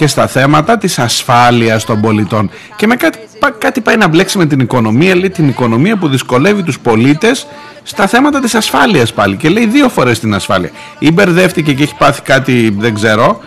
και 0.00 0.06
στα 0.06 0.26
θέματα 0.26 0.78
της 0.78 0.98
ασφάλειας 0.98 1.84
των 1.84 2.00
πολιτών. 2.00 2.50
Και 2.76 2.86
με 2.86 2.96
κάτι, 2.96 3.18
κάτι 3.58 3.80
πάει 3.80 3.96
να 3.96 4.08
μπλέξει 4.08 4.38
με 4.38 4.46
την 4.46 4.60
οικονομία 4.60 5.16
λέει 5.16 5.30
την 5.30 5.48
οικονομία 5.48 5.96
που 5.96 6.08
δυσκολεύει 6.08 6.62
τους 6.62 6.78
πολίτες 6.78 7.46
στα 7.82 8.06
θέματα 8.06 8.40
της 8.40 8.54
ασφάλειας 8.54 9.12
πάλι. 9.12 9.36
Και 9.36 9.48
λέει 9.48 9.66
δύο 9.66 9.88
φορές 9.88 10.20
την 10.20 10.34
ασφάλεια. 10.34 10.70
Ή 10.98 11.12
μπερδεύτηκε 11.12 11.72
και 11.72 11.82
έχει 11.82 11.96
πάθει 11.98 12.22
κάτι 12.22 12.74
δεν 12.78 12.94
ξέρω 12.94 13.40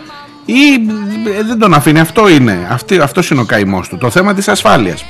ή 0.46 0.74
ε, 1.40 1.44
δεν 1.44 1.60
τον 1.60 1.74
αφήνει. 1.74 2.00
Αυτό 2.00 2.30
είναι. 2.30 2.68
Αυτό 2.70 3.04
αυτός 3.04 3.30
είναι 3.30 3.42
ο 3.42 3.46
καημός 3.46 3.88
του. 3.88 3.98
Το 3.98 4.10
θέμα 4.10 4.34
της 4.34 4.48
ασφάλειας. 4.48 5.06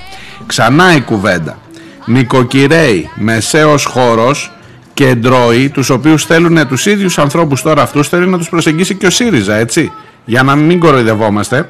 Ξανά 0.46 0.96
η 0.96 1.02
κουβέντα. 1.02 1.58
Νοικοκυρέοι 2.06 3.10
μεσαίος 3.16 3.86
χώρος 3.86 4.52
και 4.94 5.16
ντρόοι 5.16 5.70
τους 5.70 5.90
οποίους 5.90 6.26
θέλουν 6.26 6.68
τους 6.68 6.86
ίδιους 6.86 7.18
ανθρώπους 7.18 7.62
τώρα 7.62 7.82
αυτούς 7.82 8.08
θέλει 8.08 8.28
να 8.28 8.38
τους 8.38 8.50
προσεγγίσει 8.50 8.96
και 8.96 9.06
ο 9.06 9.10
ΣΥΡΙΖΑ 9.10 9.56
έτσι 9.56 9.92
για 10.26 10.44
να 10.44 10.56
μην 10.56 10.80
κοροϊδευόμαστε 10.80 11.68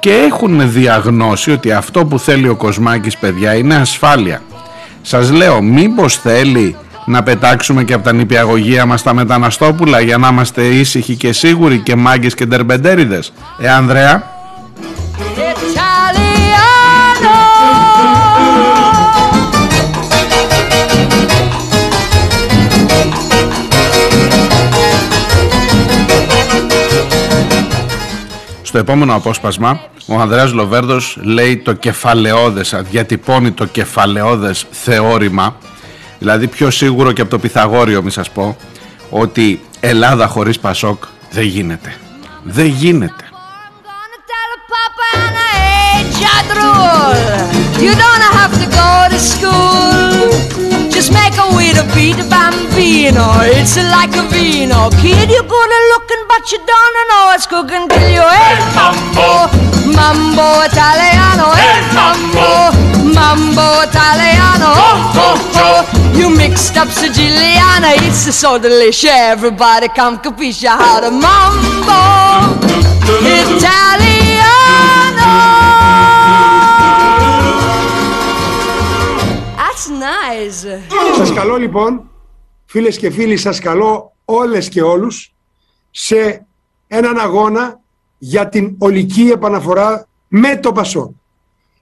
και 0.00 0.10
έχουν 0.10 0.72
διαγνώσει 0.72 1.50
ότι 1.50 1.72
αυτό 1.72 2.04
που 2.04 2.18
θέλει 2.18 2.48
ο 2.48 2.56
Κοσμάκης 2.56 3.16
παιδιά 3.16 3.54
είναι 3.54 3.74
ασφάλεια. 3.74 4.42
Σας 5.02 5.30
λέω 5.30 5.62
μήπως 5.62 6.16
θέλει 6.16 6.76
να 7.06 7.22
πετάξουμε 7.22 7.84
και 7.84 7.92
από 7.92 8.04
τα 8.04 8.12
νηπιαγωγεία 8.12 8.86
μας 8.86 9.02
τα 9.02 9.14
μεταναστόπουλα 9.14 10.00
για 10.00 10.18
να 10.18 10.28
είμαστε 10.28 10.62
ήσυχοι 10.62 11.16
και 11.16 11.32
σίγουροι 11.32 11.78
και 11.78 11.96
μάγκες 11.96 12.34
και 12.34 12.46
ντερμπεντέριδες. 12.46 13.32
Ε 13.58 13.70
Ανδρέα; 13.70 14.37
Στο 28.68 28.78
επόμενο 28.78 29.14
απόσπασμα 29.14 29.80
ο 30.06 30.20
Ανδρέας 30.20 30.52
Λοβέρδος 30.52 31.18
λέει 31.22 31.56
το 31.56 31.72
κεφαλαιόδες, 31.72 32.74
διατυπώνει 32.90 33.50
το 33.50 33.64
κεφαλαιόδες 33.64 34.66
θεώρημα 34.70 35.56
δηλαδή 36.18 36.46
πιο 36.46 36.70
σίγουρο 36.70 37.12
και 37.12 37.20
από 37.20 37.30
το 37.30 37.38
Πυθαγόριο 37.38 38.02
μη 38.02 38.10
σας 38.10 38.30
πω 38.30 38.56
ότι 39.10 39.60
Ελλάδα 39.80 40.26
χωρίς 40.26 40.58
Πασόκ 40.58 41.04
δεν 41.30 41.44
γίνεται. 41.44 41.94
Δεν 42.42 42.66
γίνεται. 42.66 43.24
You 47.84 47.92
don't 48.04 48.24
have 48.38 48.52
to 48.62 48.66
go 48.80 48.90
to 49.12 49.18
school. 49.32 50.67
Just 50.98 51.12
make 51.12 51.38
a 51.38 51.46
way 51.54 51.70
to 51.78 51.84
beat 51.94 52.16
the 52.18 52.26
bambino. 52.26 53.22
It's 53.54 53.76
like 53.76 54.10
a 54.18 54.26
vino. 54.34 54.90
Kid, 54.98 55.30
you're 55.30 55.46
good 55.46 55.70
at 55.78 55.84
looking, 55.94 56.24
but 56.26 56.50
you 56.50 56.58
don't 56.58 56.96
know 57.06 57.30
it's 57.38 57.46
cooking 57.46 57.86
till 57.86 58.08
you. 58.10 58.26
Hey, 58.26 58.58
mambo, 58.74 59.46
mambo 59.94 60.46
Italiano. 60.66 61.54
Hey, 61.54 61.78
mambo, 61.94 62.74
mambo 63.14 63.86
Italiano. 63.86 64.74
Oh, 64.74 65.14
oh, 65.22 65.36
oh. 65.62 66.18
You 66.18 66.30
mixed 66.36 66.76
up 66.76 66.88
Siciliana. 66.88 67.94
It's 68.02 68.34
so 68.34 68.58
delicious. 68.58 69.08
Everybody 69.08 69.86
come 69.94 70.18
capisce 70.18 70.66
how 70.66 70.98
to 70.98 71.12
mambo 71.12 72.58
Italiano. 73.22 74.97
Nice. 80.28 80.80
Σας 81.16 81.32
καλώ 81.32 81.56
λοιπόν, 81.56 82.10
φίλες 82.64 82.98
και 82.98 83.10
φίλοι, 83.10 83.36
σας 83.36 83.58
καλώ 83.58 84.12
όλες 84.24 84.68
και 84.68 84.82
όλους 84.82 85.32
σε 85.90 86.46
έναν 86.86 87.18
αγώνα 87.18 87.80
για 88.18 88.48
την 88.48 88.74
ολική 88.78 89.30
επαναφορά 89.32 90.06
με 90.28 90.56
το 90.56 90.72
Πασόκ. 90.72 91.10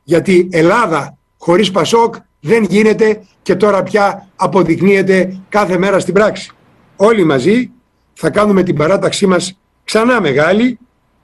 Γιατί 0.03 0.49
Ελλάδα 0.53 1.17
χωρίς 1.38 1.71
Πασόκ 1.71 2.15
δεν 2.41 2.65
γίνεται 2.65 3.23
και 3.43 3.55
τώρα 3.55 3.83
πια 3.83 4.29
αποδεικνύεται 4.37 5.41
κάθε 5.49 5.79
μέρα 5.79 5.99
στην 5.99 6.15
πράξη. 6.15 6.50
Όλοι 6.97 7.25
μαζί 7.25 7.71
θα 8.15 8.31
κάνουμε 8.31 8.62
την 8.62 8.76
παράταξή 8.76 9.26
μας 9.26 9.59
ξανά 9.85 10.21
μεγάλη, 10.21 10.79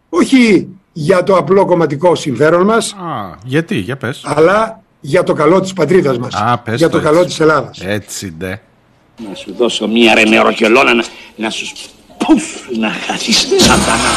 όχι 0.09 0.69
για 0.93 1.23
το 1.23 1.37
απλό 1.37 1.64
κομματικό 1.64 2.14
συμφέρον 2.14 2.64
μας. 2.64 2.93
Α, 2.93 3.38
γιατί, 3.45 3.76
για 3.76 3.97
πες. 3.97 4.23
Αλλά 4.25 4.82
για 5.04 5.23
το 5.23 5.32
καλό 5.32 5.61
της 5.61 5.73
πατρίδας 5.73 6.18
μας. 6.18 6.35
για 6.75 6.88
το, 6.88 7.00
καλό 7.00 7.25
της 7.25 7.40
Ελλάδας. 7.40 7.80
Έτσι 7.80 8.35
ντε. 8.38 8.61
Να 9.28 9.35
σου 9.35 9.54
δώσω 9.59 9.88
μία 9.88 10.14
ρε 10.14 10.25
νεροκελώνα 10.25 10.94
να, 10.94 11.04
να 11.37 11.50
σου 11.50 11.66
πουφ 12.18 12.44
να 12.78 12.88
χαθείς 12.90 13.49
σαντανά. 13.59 14.11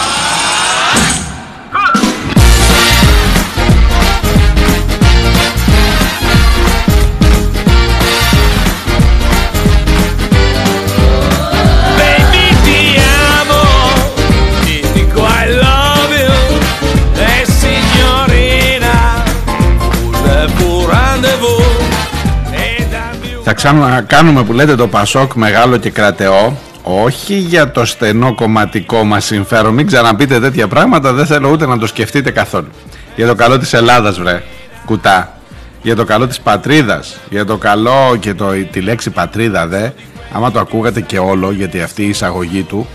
Θα 23.47 23.53
ξανακάνουμε 23.53 24.43
που 24.43 24.53
λέτε 24.53 24.75
το 24.75 24.87
Πασόκ 24.87 25.33
μεγάλο 25.33 25.77
και 25.77 25.89
κρατεό. 25.89 26.57
Όχι 26.83 27.35
για 27.35 27.71
το 27.71 27.85
στενό 27.85 28.35
κομματικό 28.35 29.03
μας 29.03 29.25
συμφέρον. 29.25 29.73
Μην 29.73 29.87
ξαναπείτε 29.87 30.39
τέτοια 30.39 30.67
πράγματα 30.67 31.13
δεν 31.13 31.25
θέλω 31.25 31.49
ούτε 31.49 31.65
να 31.65 31.77
το 31.77 31.87
σκεφτείτε 31.87 32.31
καθόλου. 32.31 32.67
Για 33.15 33.27
το 33.27 33.35
καλό 33.35 33.57
της 33.57 33.73
Ελλάδας 33.73 34.19
βρε 34.19 34.43
κουτά. 34.85 35.37
Για 35.81 35.95
το 35.95 36.03
καλό 36.03 36.27
της 36.27 36.39
πατρίδας. 36.39 37.19
Για 37.29 37.45
το 37.45 37.57
καλό 37.57 38.17
και 38.19 38.33
το, 38.33 38.51
τη 38.71 38.81
λέξη 38.81 39.09
πατρίδα 39.09 39.67
δε. 39.67 39.89
Άμα 40.33 40.51
το 40.51 40.59
ακούγατε 40.59 41.01
και 41.01 41.19
όλο 41.19 41.51
γιατί 41.51 41.81
αυτή 41.81 42.03
η 42.03 42.09
εισαγωγή 42.09 42.61
του 42.61 42.87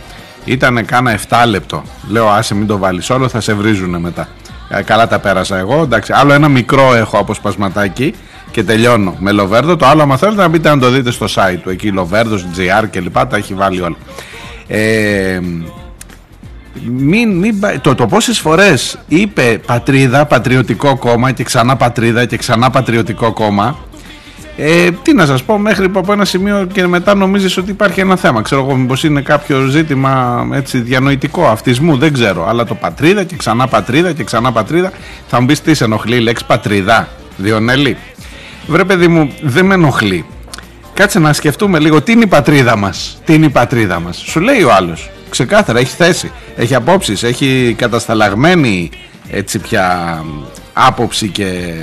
ήταν 0.44 0.84
κάνα 0.84 1.18
7 1.28 1.44
λεπτό 1.46 1.82
λέω 2.08 2.28
άσε 2.28 2.54
μην 2.54 2.66
το 2.66 2.78
βάλεις 2.78 3.10
όλο 3.10 3.28
θα 3.28 3.40
σε 3.40 3.54
βρίζουνε 3.54 3.98
μετά. 3.98 4.28
Ε, 4.68 4.82
καλά 4.82 5.08
τα 5.08 5.18
πέρασα 5.18 5.58
εγώ. 5.58 5.82
Εντάξει 5.82 6.12
άλλο 6.14 6.32
ένα 6.32 6.48
μικρό 6.48 6.94
έχω 6.94 7.18
αποσπασματάκι 7.18 8.14
και 8.50 8.62
τελειώνω 8.62 9.14
με 9.18 9.32
Λοβέρδο. 9.32 9.76
Το 9.76 9.86
άλλο, 9.86 10.02
άμα 10.02 10.16
θέλετε 10.16 10.40
να 10.40 10.48
μπείτε 10.48 10.68
να 10.68 10.78
το 10.78 10.90
δείτε 10.90 11.10
στο 11.10 11.26
site 11.34 11.58
του. 11.62 11.70
Εκεί 11.70 11.92
Λοβέρδος, 11.92 12.46
GR 12.56 12.84
και 12.90 13.00
λοιπά, 13.00 13.26
τα 13.26 13.36
έχει 13.36 13.54
βάλει 13.54 13.80
όλα. 13.80 13.96
Ε, 14.66 15.40
μην, 16.84 17.38
μην, 17.38 17.54
το, 17.80 17.94
το 17.94 18.06
πόσες 18.06 18.38
φορές 18.38 18.98
είπε 19.08 19.60
πατρίδα, 19.66 20.26
πατριωτικό 20.26 20.96
κόμμα 20.96 21.32
και 21.32 21.42
ξανά 21.42 21.76
πατρίδα 21.76 22.24
και 22.24 22.36
ξανά 22.36 22.70
πατριωτικό 22.70 23.32
κόμμα 23.32 23.76
ε, 24.56 24.90
τι 25.02 25.14
να 25.14 25.26
σας 25.26 25.42
πω 25.42 25.58
μέχρι 25.58 25.90
από 25.94 26.12
ένα 26.12 26.24
σημείο 26.24 26.66
και 26.72 26.86
μετά 26.86 27.14
νομίζεις 27.14 27.56
ότι 27.56 27.70
υπάρχει 27.70 28.00
ένα 28.00 28.16
θέμα 28.16 28.42
ξέρω 28.42 28.60
εγώ 28.60 28.76
μήπως 28.76 29.04
είναι 29.04 29.20
κάποιο 29.20 29.60
ζήτημα 29.60 30.46
έτσι 30.52 30.80
διανοητικό 30.80 31.46
αυτισμού 31.46 31.96
δεν 31.96 32.12
ξέρω 32.12 32.48
αλλά 32.48 32.64
το 32.64 32.74
πατρίδα 32.74 33.24
και 33.24 33.36
ξανά 33.36 33.66
πατρίδα 33.66 34.12
και 34.12 34.24
ξανά 34.24 34.52
πατρίδα 34.52 34.92
θα 35.28 35.40
μου 35.40 35.46
πεις 35.46 35.60
τι 35.60 35.74
σε 35.74 35.84
ενοχλεί 35.84 36.16
η 36.16 36.20
λέξη 36.20 36.46
πατρίδα 36.46 37.08
Διονέλη 37.36 37.96
Βρε 38.70 38.84
παιδί 38.84 39.08
μου, 39.08 39.32
δεν 39.42 39.66
με 39.66 39.74
ενοχλεί. 39.74 40.24
Κάτσε 40.94 41.18
να 41.18 41.32
σκεφτούμε 41.32 41.78
λίγο 41.78 42.02
τι 42.02 42.12
είναι 42.12 42.22
η 42.24 42.26
πατρίδα 42.26 42.76
μας; 42.76 43.20
Τι 43.24 43.34
είναι 43.34 43.46
η 43.46 43.50
πατρίδα 43.50 44.00
μας; 44.00 44.16
Σου 44.16 44.40
λέει 44.40 44.62
ο 44.62 44.72
άλλος. 44.72 45.10
Ξεκάθαρα, 45.30 45.78
έχει 45.78 45.94
θέση, 45.96 46.32
έχει 46.56 46.74
απόψεις, 46.74 47.22
έχει 47.22 47.74
κατασταλαγμένη 47.78 48.90
έτσι 49.30 49.58
πια 49.58 50.18
άποψη 50.72 51.28
και 51.28 51.74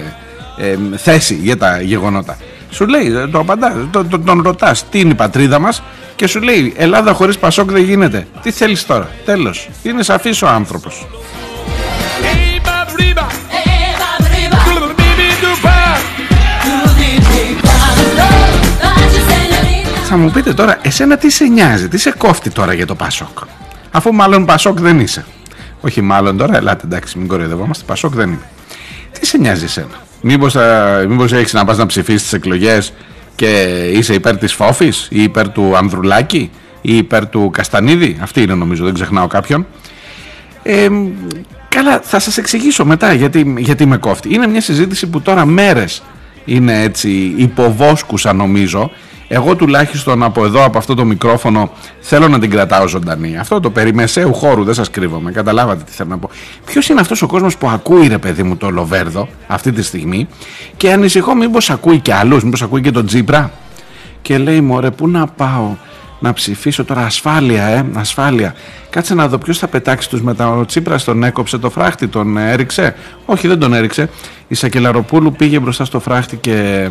θέση 0.95 1.33
για 1.35 1.57
τα 1.57 1.81
γεγονότα. 1.81 2.37
Σου 2.69 2.87
λέει, 2.87 3.11
το 3.31 3.39
απαντά, 3.39 3.87
το, 3.91 4.05
το, 4.05 4.19
τον 4.19 4.41
ρωτάς 4.41 4.89
τι 4.89 4.99
είναι 4.99 5.11
η 5.11 5.15
πατρίδα 5.15 5.59
μας; 5.59 5.83
Και 6.15 6.27
σου 6.27 6.41
λέει 6.41 6.73
Ελλάδα 6.77 7.13
χωρίς 7.13 7.37
Πασόκ 7.37 7.71
δεν 7.71 7.83
γίνεται. 7.83 8.27
Τι 8.41 8.51
θέλεις 8.51 8.85
τώρα, 8.85 9.09
τέλος. 9.25 9.69
Είναι 9.83 10.03
σαφής 10.03 10.41
ο 10.41 10.47
άνθρωπος. 10.47 11.05
Θα 20.09 20.17
μου 20.17 20.31
πείτε 20.31 20.53
τώρα, 20.53 20.77
εσένα 20.81 21.17
τι 21.17 21.29
σε 21.29 21.45
νοιάζει, 21.45 21.87
τι 21.87 21.97
σε 21.97 22.11
κόφτει 22.17 22.49
τώρα 22.49 22.73
για 22.73 22.85
το 22.85 22.95
Πασόκ; 22.95 23.37
Αφού 23.91 24.13
μάλλον 24.13 24.45
Πασόκ 24.45 24.79
δεν 24.79 24.99
είσαι. 24.99 25.25
Όχι 25.81 26.01
μάλλον 26.01 26.37
τώρα, 26.37 26.57
ελάτε 26.57 26.85
εντάξει, 26.85 27.17
μην 27.17 27.27
κοροϊδευόμαστε, 27.27 27.83
Πασόκ 27.87 28.13
δεν 28.13 28.29
είναι. 28.29 28.49
Τι 29.19 29.25
σε 29.25 29.37
νοιάζει 29.37 29.63
εσένα; 29.63 30.03
Μήπως, 30.21 30.55
α, 30.55 31.05
μήπως 31.07 31.31
έχεις 31.33 31.53
να 31.53 31.65
πας 31.65 31.77
να 31.77 31.85
ψηφίσεις 31.85 32.21
τις 32.21 32.33
εκλογές 32.33 32.93
και 33.35 33.49
είσαι 33.93 34.13
υπέρ 34.13 34.37
της 34.37 34.53
Φόφης 34.53 35.07
ή 35.09 35.23
υπέρ 35.23 35.49
του 35.49 35.77
Ανδρουλάκη 35.77 36.51
ή 36.81 36.97
υπέρ 36.97 37.29
του 37.29 37.49
Καστανίδη; 37.53 38.17
Αυτή 38.21 38.41
είναι 38.41 38.53
νομίζω, 38.53 38.83
δεν 38.83 38.93
ξεχνάω 38.93 39.27
κάποιον. 39.27 39.67
Ε, 40.63 40.87
καλά, 41.69 41.99
θα 42.03 42.19
σας 42.19 42.37
εξηγήσω 42.37 42.85
μετά 42.85 43.13
γιατί, 43.13 43.55
γιατί 43.57 43.85
με 43.85 43.97
κόφτει. 43.97 44.33
Είναι 44.33 44.47
μια 44.47 44.61
συζήτηση 44.61 45.07
που 45.07 45.21
τώρα 45.21 45.45
μέρες 45.45 46.01
είναι 46.47 46.81
έτσι 46.81 47.33
υποβόσκουσα 47.37 48.33
νομίζω 48.33 48.91
εγώ 49.27 49.55
τουλάχιστον 49.55 50.23
από 50.23 50.45
εδώ, 50.45 50.63
από 50.63 50.77
αυτό 50.77 50.93
το 50.93 51.05
μικρόφωνο, 51.05 51.71
θέλω 51.99 52.27
να 52.27 52.39
την 52.39 52.49
κρατάω 52.49 52.87
ζωντανή. 52.87 53.37
Αυτό 53.37 53.59
το 53.59 53.69
περί 53.69 53.93
μεσαίου 53.93 54.33
χώρου, 54.33 54.63
δεν 54.63 54.73
σας 54.73 54.89
κρύβομαι. 54.89 55.31
Καταλάβατε 55.31 55.83
τι 55.83 55.91
θέλω 55.91 56.09
να 56.09 56.17
πω. 56.17 56.29
Ποιος 56.65 56.89
είναι 56.89 56.99
αυτός 56.99 57.21
ο 57.21 57.27
κόσμος 57.27 57.57
που 57.57 57.69
ακούει, 57.69 58.07
ρε 58.07 58.17
παιδί 58.17 58.43
μου, 58.43 58.57
το 58.57 58.69
Λοβέρδο 58.69 59.27
αυτή 59.47 59.71
τη 59.71 59.81
στιγμή 59.83 60.27
και 60.77 60.91
ανησυχώ, 60.91 61.35
μήπως 61.35 61.69
ακούει 61.69 61.99
και 61.99 62.13
άλλους, 62.13 62.43
μήπως 62.43 62.61
ακούει 62.61 62.81
και 62.81 62.91
τον 62.91 63.05
Τζίπρα; 63.05 63.51
Και 64.21 64.37
λέει, 64.37 64.61
Μωρέ, 64.61 64.91
πού 64.91 65.07
να 65.07 65.27
πάω; 65.27 65.75
Να 66.19 66.33
ψηφίσω 66.33 66.85
τώρα 66.85 67.01
ασφάλεια, 67.01 67.63
ε, 67.63 67.85
ασφάλεια. 67.93 68.55
Κάτσε 68.89 69.13
να 69.13 69.27
δω 69.27 69.37
ποιος 69.37 69.57
θα 69.57 69.67
πετάξει 69.67 70.09
τους 70.09 70.21
μετά. 70.21 70.49
Ο 70.49 70.65
Τσίπρας 70.65 71.03
τον 71.03 71.23
έκοψε 71.23 71.57
το 71.57 71.69
φράχτη, 71.69 72.07
τον 72.07 72.37
έριξε; 72.37 72.95
Όχι, 73.25 73.47
δεν 73.47 73.59
τον 73.59 73.73
έριξε. 73.73 74.09
Η 74.47 74.55
Σακελαροπούλου 74.55 75.31
πήγε 75.31 75.59
μπροστά 75.59 75.85
στο 75.85 75.99
φράχτη 75.99 76.35
και 76.35 76.89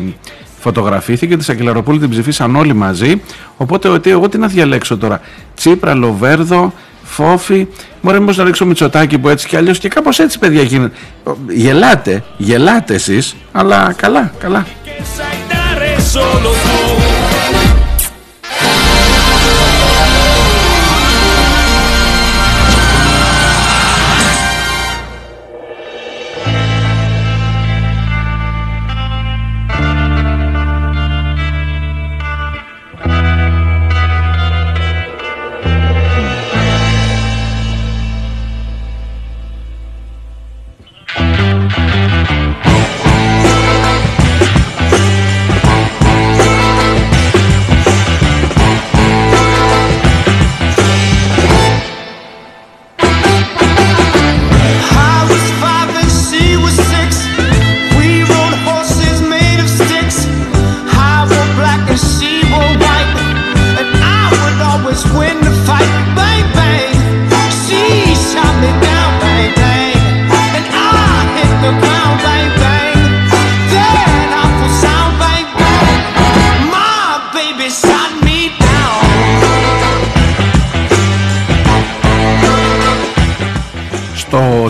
φωτογραφήθηκε. 0.59 1.37
Τη 1.37 1.43
Σακελαροπούλου 1.43 1.99
την 1.99 2.09
ψηφίσαν 2.09 2.55
όλοι 2.55 2.73
μαζί. 2.73 3.21
Οπότε 3.57 3.87
ότι 3.87 4.09
εγώ 4.09 4.29
τι 4.29 4.37
να 4.37 4.47
διαλέξω 4.47 4.97
τώρα; 4.97 5.21
Τσίπρα, 5.55 5.93
Λοβέρδο, 5.93 6.73
Φόφη. 7.03 7.67
Μπορεί 8.01 8.19
μήπως 8.19 8.37
να 8.37 8.43
ρίξω 8.43 8.65
Μητσοτάκι 8.65 9.17
που 9.17 9.29
έτσι 9.29 9.47
κι 9.47 9.55
αλλιώς 9.55 9.79
και 9.79 9.87
κάπως 9.87 10.19
έτσι 10.19 10.39
παιδιά 10.39 10.61
γίνεται. 10.61 10.95
Γελάτε, 11.49 12.23
γελάτε 12.37 12.93
εσείς, 12.93 13.35
αλλά 13.51 13.93
καλά, 13.97 14.31
καλά. 14.39 14.65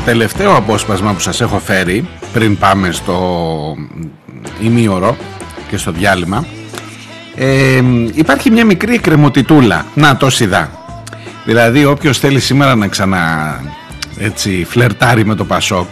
Τελευταίο 0.08 0.56
απόσπασμα 0.56 1.14
που 1.14 1.20
σας 1.20 1.42
έχω 1.42 1.60
φέρει 1.60 2.08
πριν 2.34 2.58
πάμε 2.58 2.92
στο 2.92 3.18
ημίωρο 4.62 5.18
και 5.70 5.78
στο 5.78 5.92
διάλειμμα 5.92 6.46
ε, 7.36 7.82
υπάρχει 8.14 8.52
μια 8.52 8.66
μικρή 8.66 8.94
εκκρεμωτητούλα. 8.94 9.86
Να 9.94 10.18
το 10.18 10.30
σιδά. 10.30 10.72
Δηλαδή 11.46 11.86
όποιος 11.86 12.20
θέλει 12.20 12.40
σήμερα 12.40 12.76
να 12.76 12.88
ξανα 12.88 13.20
έτσι 14.18 14.66
φλερτάρει 14.70 15.26
με 15.26 15.36
το 15.36 15.46
Πασόκ 15.46 15.88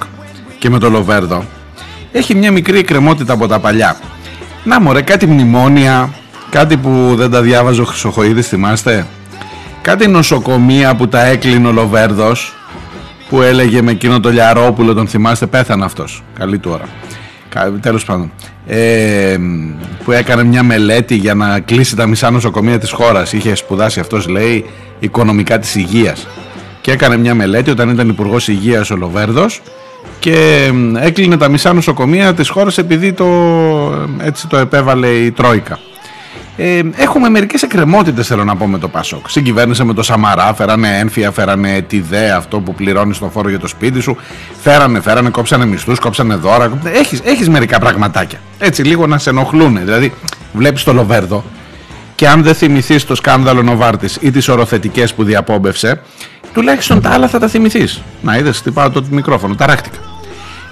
και 0.59 0.69
με 0.69 0.79
το 0.79 0.89
Λοβέρδο 0.89 1.45
έχει 2.11 2.35
μια 2.35 2.51
μικρή 2.51 2.77
εκκρεμότητα 2.77 3.33
από 3.33 3.47
τα 3.47 3.59
παλιά. 3.59 3.97
Να 4.63 4.81
μωρέ 4.81 5.01
κάτι 5.01 5.27
μνημόνια 5.27 6.09
κάτι 6.49 6.77
που 6.77 7.13
δεν 7.15 7.31
τα 7.31 7.41
διάβαζε 7.41 7.81
ο 7.81 7.85
Χρυσοχοίδης 7.85 8.47
θυμάστε; 8.47 9.05
Κάτι 9.81 10.07
νοσοκομεία 10.07 10.95
που 10.95 11.07
τα 11.07 11.25
έκλεινε 11.25 11.67
ο 11.67 11.71
Λοβέρδος 11.71 12.53
που 13.35 13.41
έλεγε 13.41 13.81
με 13.81 13.91
εκείνο 13.91 14.19
το 14.19 14.29
Λιαρόπουλο, 14.29 14.93
τον 14.93 15.07
θυμάστε, 15.07 15.45
πέθανε 15.45 15.85
αυτός. 15.85 16.23
Καλή 16.39 16.57
του 16.57 16.71
ώρα. 16.73 16.85
Τέλος 17.79 18.05
πάντων. 18.05 18.31
Ε, 18.67 19.37
που 20.03 20.11
έκανε 20.11 20.43
μια 20.43 20.63
μελέτη 20.63 21.15
για 21.15 21.33
να 21.33 21.59
κλείσει 21.59 21.95
τα 21.95 22.07
μισά 22.07 22.31
νοσοκομεία 22.31 22.79
της 22.79 22.91
χώρας. 22.91 23.33
Είχε 23.33 23.55
σπουδάσει 23.55 23.99
αυτός, 23.99 24.27
λέει, 24.27 24.65
οικονομικά 24.99 25.59
της 25.59 25.75
υγείας. 25.75 26.27
Και 26.81 26.91
έκανε 26.91 27.17
μια 27.17 27.35
μελέτη 27.35 27.69
όταν 27.69 27.89
ήταν 27.89 28.09
υπουργός 28.09 28.47
Υγείας 28.47 28.91
ο 28.91 28.95
Λοβέρδος 28.95 29.61
και 30.19 30.71
έκλεινε 30.99 31.37
τα 31.37 31.49
μισά 31.49 31.73
νοσοκομεία 31.73 32.33
της 32.33 32.49
χώρας 32.49 32.77
επειδή 32.77 33.13
το, 33.13 33.27
έτσι 34.21 34.47
το 34.47 34.57
επέβαλε 34.57 35.07
η 35.07 35.31
Τρόικα. 35.31 35.79
Ε, 36.57 36.81
έχουμε 36.95 37.29
μερικές 37.29 37.63
εκκρεμότητες 37.63 38.27
θέλω 38.27 38.43
να 38.43 38.55
πω 38.55 38.67
με 38.67 38.77
το 38.77 38.87
Πασόκ. 38.87 39.29
Συγκυβέρνησε 39.29 39.83
με 39.83 39.93
το 39.93 40.03
Σαμαρά, 40.03 40.53
φέρανε 40.53 40.99
ένφια, 40.99 41.31
φέρανε 41.31 41.81
τη 41.81 41.99
ΔΕ 41.99 42.31
αυτό 42.31 42.59
που 42.59 42.73
πληρώνεις 42.73 43.15
στο 43.15 43.29
φόρο 43.29 43.49
για 43.49 43.59
το 43.59 43.67
σπίτι 43.67 43.99
σου. 43.99 44.17
Φέρανε, 44.61 45.01
φέρανε, 45.01 45.29
κόψανε 45.29 45.65
μισθούς, 45.65 45.99
κόψανε 45.99 46.35
δώρα. 46.35 46.79
Έχεις, 46.83 47.21
έχεις 47.23 47.49
μερικά 47.49 47.79
πραγματάκια. 47.79 48.39
Έτσι 48.59 48.83
λίγο 48.83 49.07
να 49.07 49.17
σε 49.17 49.29
ενοχλούν. 49.29 49.79
Δηλαδή 49.83 50.13
βλέπεις 50.53 50.83
το 50.83 50.93
Λοβέρδο 50.93 51.43
και 52.15 52.27
αν 52.27 52.43
δεν 52.43 52.55
θυμηθείς 52.55 53.05
το 53.05 53.15
σκάνδαλο 53.15 53.61
Νοβάρτης 53.61 54.17
ή 54.21 54.31
τις 54.31 54.47
οροθετικές 54.47 55.13
που 55.13 55.23
διαπόμπευσε, 55.23 56.01
τουλάχιστον 56.53 57.01
τα 57.01 57.09
άλλα 57.09 57.27
θα 57.27 57.39
τα 57.39 57.47
θυμηθείς. 57.47 58.01
Να 58.21 58.37
είδες, 58.37 58.61
τυπάω 58.61 58.89
το 58.89 59.03
μικρόφωνο, 59.09 59.55
ταράχτηκα. 59.55 59.97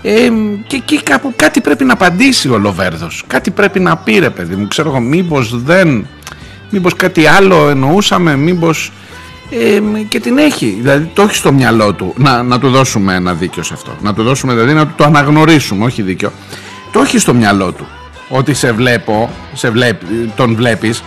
Ε, 0.04 0.30
και 0.68 0.76
εκεί 0.76 1.04
κάπου 1.04 1.34
κάτι 1.36 1.62
πρέπει 1.62 1.84
να 1.84 1.94
απαντήσει 1.94 2.50
ο 2.50 2.58
Λοβέρδος. 2.58 3.24
Κάτι 3.28 3.52
πρέπει 3.52 3.80
να 3.80 3.98
πει 3.98 4.20
ρε 4.20 4.30
παιδί 4.30 4.56
μου. 4.56 4.68
Ξέρω 4.68 4.90
εγώ 4.90 5.00
μήπως 5.00 5.62
δεν 5.64 6.08
μήπως 6.70 6.96
κάτι 6.96 7.26
άλλο 7.26 7.70
εννοούσαμε 7.70 8.36
μήπως 8.36 8.92
ε, 9.50 9.80
και 10.08 10.20
την 10.20 10.38
έχει. 10.38 10.78
Δηλαδή 10.82 11.12
το 11.14 11.22
έχει 11.22 11.36
στο 11.36 11.52
μυαλό 11.52 11.94
του 11.94 12.14
να, 12.18 12.44
να 12.44 12.60
του 12.60 12.70
δώσουμε 12.70 13.14
ένα 13.16 13.34
δίκιο 13.34 13.64
σε 13.64 13.74
αυτό. 13.74 13.96
Να 14.02 14.14
του 14.14 14.24
δώσουμε 14.24 14.54
δηλαδή 14.54 14.74
να 14.74 14.88
το 14.88 15.04
αναγνωρίσουμε 15.04 15.86
όχι 15.86 16.02
δίκιο. 16.02 16.32
Το 16.92 17.00
έχει 17.00 17.20
στο 17.20 17.34
μυαλό 17.34 17.72
του 17.72 17.88
ότι 18.30 18.54
σε 18.54 18.72
βλέπω 18.72 19.30
σε 19.54 19.70
βλέπει, 19.70 20.32
τον 20.36 20.56
βλέπεις. 20.56 21.04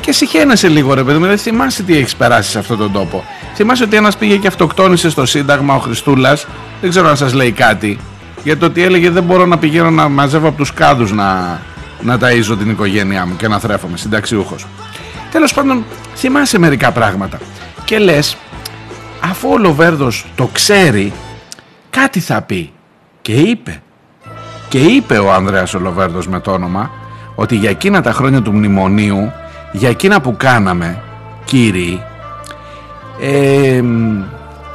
Και 0.00 0.12
συχαίνεσαι 0.12 0.68
λίγο 0.68 0.94
ρε 0.94 1.02
παιδί 1.02 1.18
μου. 1.18 1.22
Δηλαδή 1.22 1.42
θυμάσαι 1.42 1.82
τι 1.82 1.96
έχεις 1.96 2.16
περάσει 2.16 2.50
σε 2.50 2.58
αυτόν 2.58 2.78
τον 2.78 2.92
τόπο. 2.92 3.24
Θυμάσαι 3.54 3.84
ότι 3.84 3.96
ένας 3.96 4.16
πήγε 4.16 4.36
και 4.36 4.46
αυτοκτόνησε 4.46 5.10
στο 5.10 5.26
Σύνταγμα 5.26 5.74
ο 5.74 5.78
Χριστούλας. 5.78 6.46
Δεν 6.80 6.90
ξέρω 6.90 7.08
αν 7.08 7.16
σας 7.16 7.32
λέει 7.32 7.52
κάτι 7.52 7.98
για 8.46 8.58
το 8.58 8.66
ότι 8.66 8.82
έλεγε 8.82 9.10
δεν 9.10 9.22
μπορώ 9.22 9.46
να 9.46 9.58
πηγαίνω 9.58 9.90
να 9.90 10.08
μαζεύω 10.08 10.48
από 10.48 10.56
τους 10.56 10.72
κάδους 10.72 11.12
να, 11.12 11.60
να 12.00 12.18
ταΐζω 12.20 12.56
την 12.58 12.70
οικογένειά 12.70 13.26
μου 13.26 13.36
και 13.36 13.48
να 13.48 13.58
θρέφομαι 13.58 13.96
συνταξιούχος. 13.96 14.66
Τέλος 15.30 15.54
πάντων 15.54 15.84
θυμάσαι 16.14 16.58
μερικά 16.58 16.92
πράγματα 16.92 17.38
και 17.84 17.98
λες 17.98 18.36
αφού 19.20 19.48
ο 19.52 19.58
Λοβέρδος 19.58 20.26
το 20.36 20.46
ξέρει 20.52 21.12
κάτι 21.90 22.20
θα 22.20 22.42
πει 22.42 22.72
και 23.22 23.32
είπε 23.32 23.82
και 24.68 24.78
είπε 24.78 25.18
ο 25.18 25.32
Ανδρέας 25.32 25.74
ο 25.74 25.78
Λοβέρδος 25.78 26.28
με 26.28 26.40
το 26.40 26.52
όνομα 26.52 26.90
ότι 27.34 27.56
για 27.56 27.70
εκείνα 27.70 28.00
τα 28.02 28.12
χρόνια 28.12 28.42
του 28.42 28.52
μνημονίου 28.52 29.32
για 29.72 29.88
εκείνα 29.88 30.20
που 30.20 30.36
κάναμε 30.36 31.02
κύριοι 31.44 32.02
ε, 33.20 33.82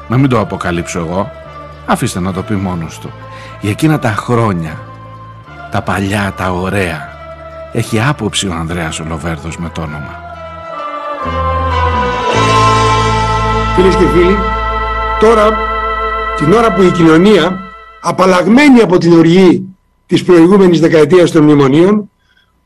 να 0.07 0.17
μην 0.17 0.29
το 0.29 0.39
αποκαλύψω 0.39 0.99
εγώ 0.99 1.31
αφήστε 1.85 2.19
να 2.19 2.33
το 2.33 2.41
πει 2.41 2.53
μόνος 2.53 2.99
του 2.99 3.11
για 3.61 3.69
εκείνα 3.69 3.99
τα 3.99 4.09
χρόνια, 4.09 4.79
τα 5.71 5.81
παλιά, 5.81 6.33
τα 6.37 6.51
ωραία. 6.51 7.09
Έχει 7.73 8.01
άποψη 8.01 8.47
ο 8.47 8.53
Ανδρέας 8.53 8.99
ο 8.99 9.05
Λοβέρδος 9.07 9.57
με 9.57 9.69
το 9.69 9.81
όνομα. 9.81 10.19
Φίλες 13.75 13.95
και 13.95 14.05
φίλοι, 14.05 14.37
τώρα 15.19 15.57
την 16.37 16.53
ώρα 16.53 16.73
που 16.73 16.81
η 16.81 16.91
κοινωνία 16.91 17.59
απαλλαγμένη 18.01 18.81
από 18.81 18.97
την 18.97 19.13
οργή 19.13 19.65
της 20.05 20.23
προηγούμενης 20.23 20.79
δεκαετίας 20.79 21.31
των 21.31 21.43
μνημονίων 21.43 22.09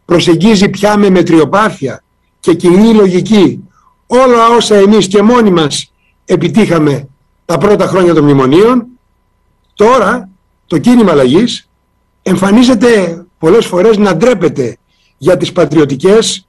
προσεγγίζει 0.05 0.69
πια 0.69 0.97
με 0.97 1.10
μετριοπάθεια 1.10 2.03
και 2.39 2.53
κοινή 2.53 2.93
λογική 2.93 3.63
όλα 4.08 4.49
όσα 4.58 4.75
εμείς 4.75 5.08
και 5.08 5.21
μόνοι 5.21 5.51
μας 5.51 5.91
επιτύχαμε 6.25 7.08
τα 7.45 7.58
πρώτα 7.58 7.88
χρόνια 7.88 8.13
των 8.13 8.23
μνημονίων 8.23 8.86
τώρα 9.73 10.29
το 10.67 10.78
κίνημα 10.78 11.12
αλλαγής 11.12 11.69
εμφανίζεται 12.21 13.23
πολλές 13.38 13.65
φορές 13.65 13.97
να 13.97 14.15
ντρέπεται 14.15 14.78
για 15.17 15.38
τις 15.38 15.51
πατριωτικές 15.51 16.47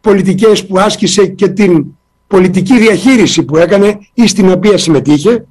πολιτικές 0.00 0.66
που 0.66 0.78
άσκησε 0.78 1.26
και 1.26 1.48
την 1.48 1.84
πολιτική 2.26 2.78
διαχείριση 2.78 3.42
που 3.42 3.56
έκανε 3.56 3.98
ή 4.14 4.26
στην 4.26 4.50
οποία 4.50 4.78
συμμετείχε 4.78 5.46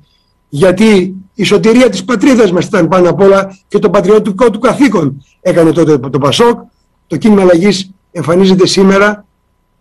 γιατί 0.49 1.15
η 1.33 1.43
σωτηρία 1.43 1.89
της 1.89 2.03
πατρίδας 2.03 2.51
μας 2.51 2.65
ήταν 2.65 2.87
πάνω 2.87 3.09
απ' 3.09 3.21
όλα 3.21 3.57
και 3.67 3.79
το 3.79 3.89
πατριωτικό 3.89 4.49
του 4.49 4.59
καθήκον 4.59 5.25
έκανε 5.41 5.71
τότε 5.71 5.97
το 5.97 6.19
Πασόκ 6.19 6.59
το 7.07 7.17
κίνημα 7.17 7.41
αλλαγής 7.41 7.91
εμφανίζεται 8.11 8.67
σήμερα 8.67 9.25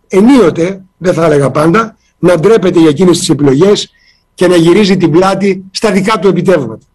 ενίοτε, 0.07 0.81
δεν 0.97 1.13
θα 1.13 1.25
έλεγα 1.25 1.51
πάντα 1.51 1.97
να 2.19 2.39
ντρέπεται 2.39 2.79
για 2.79 2.89
εκείνες 2.89 3.19
τις 3.19 3.29
επιλογές 3.29 3.91
και 4.33 4.47
να 4.47 4.55
γυρίζει 4.55 4.97
την 4.97 5.11
πλάτη 5.11 5.63
στα 5.71 5.91
δικά 5.91 6.19
του 6.19 6.27
επιτεύγματα. 6.27 6.85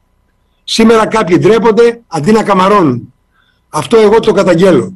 Σήμερα 0.75 1.07
κάποιοι 1.07 1.39
ντρέπονται 1.39 2.01
αντί 2.09 2.33
να 2.33 2.43
καμαρώνουν. 2.43 3.13
Αυτό 3.69 3.97
εγώ 3.97 4.21
το 4.21 4.33
καταγγέλω. 4.33 4.93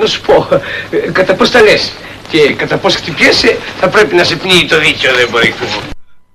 Να 0.00 0.06
σου 0.06 0.20
πω, 0.20 0.48
ε, 0.90 0.96
κατά 0.96 1.34
πώς 1.34 1.50
τα 1.50 1.62
λες 1.62 1.92
και 2.28 2.54
κατά 2.54 2.76
πώς 2.76 2.94
χτυπιέσαι 2.94 3.58
θα 3.76 3.88
πρέπει 3.88 4.14
να 4.14 4.24
σε 4.24 4.36
πνίγει 4.36 4.66
το 4.66 4.78
δίκαιο, 4.80 5.14
δεν 5.14 5.28
μπορεί 5.30 5.54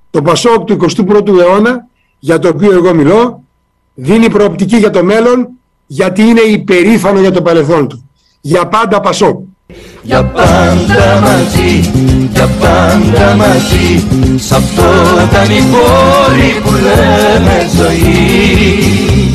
Το 0.09 0.21
Πασόκ 0.21 0.63
του 0.63 0.73
21ου 0.73 1.39
αιώνα, 1.39 1.87
για 2.19 2.39
το 2.39 2.47
οποίο 2.47 2.71
εγώ 2.71 2.93
μιλώ, 2.93 3.43
δίνει 3.93 4.29
προοπτική 4.29 4.77
για 4.77 4.89
το 4.89 5.03
μέλλον 5.03 5.47
γιατί 5.85 6.21
είναι 6.21 6.41
υπερήφανο 6.41 7.19
για 7.19 7.31
το 7.31 7.41
παρελθόν 7.41 7.87
του. 7.87 8.09
Για 8.41 8.67
πάντα 8.67 8.99
Πασόκ. 8.99 9.39
Για 10.03 10.23
πάντα 10.23 11.19
μαζί, 11.21 11.91
για 12.33 12.49
πάντα 12.59 13.35
μαζί 13.35 14.03
Σ' 14.35 14.51
αυτό 14.51 14.83
ήταν 15.29 15.55
η 15.55 15.63
πόλη 15.71 16.61
που 16.63 16.71
λέμε 16.71 17.69
ζωή. 17.77 19.31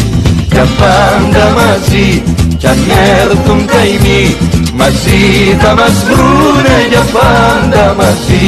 Για 0.53 0.67
πάντα 0.79 1.45
μαζί 1.57 2.23
κι 2.59 2.67
αν 2.67 2.79
έρθουν 3.21 3.65
καημοί 3.67 4.37
Μαζί 4.75 5.57
θα 5.61 5.75
μας 5.75 6.05
βρουνε 6.05 6.79
για 6.91 7.05
πάντα 7.13 7.95
μαζί. 7.99 8.47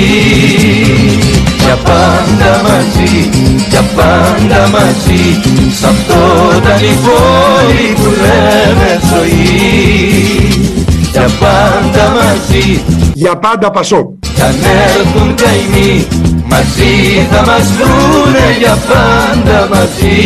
Για 1.65 1.77
πάντα 1.85 2.63
μαζί, 2.67 3.29
για 3.69 3.83
πάντα 3.97 4.69
μαζί 4.69 5.41
Σ' 5.81 5.85
αυτό 5.85 6.21
ήταν 6.57 6.83
η 6.83 6.95
πόλη 7.05 7.93
που 7.95 8.11
λέμε 8.23 9.01
ζωή 9.11 10.35
για 11.15 11.29
πάντα 11.41 12.11
μαζί 12.11 12.83
Για 13.15 13.37
πάντα 13.37 13.71
Πασό 13.71 14.15
Κι 14.35 14.43
αν 14.43 14.55
έρθουν 14.97 15.35
καημοί 15.35 16.07
Μαζί 16.47 17.27
θα 17.31 17.45
μας 17.47 17.73
βρουνε 17.73 18.57
για 18.59 18.79
πάντα 18.89 19.69
μαζί 19.69 20.23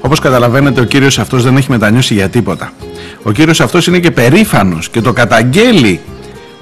όπως 0.00 0.18
καταλαβαίνετε 0.18 0.80
ο 0.80 0.84
κύριος 0.84 1.18
αυτός 1.18 1.42
δεν 1.42 1.56
έχει 1.56 1.70
μετανιώσει 1.70 2.14
για 2.14 2.28
τίποτα. 2.28 2.72
Ο 3.22 3.30
κύριος 3.30 3.60
αυτός 3.60 3.86
είναι 3.86 3.98
και 3.98 4.10
περήφανος 4.10 4.88
και 4.88 5.00
το 5.00 5.12
καταγγέλει 5.12 6.00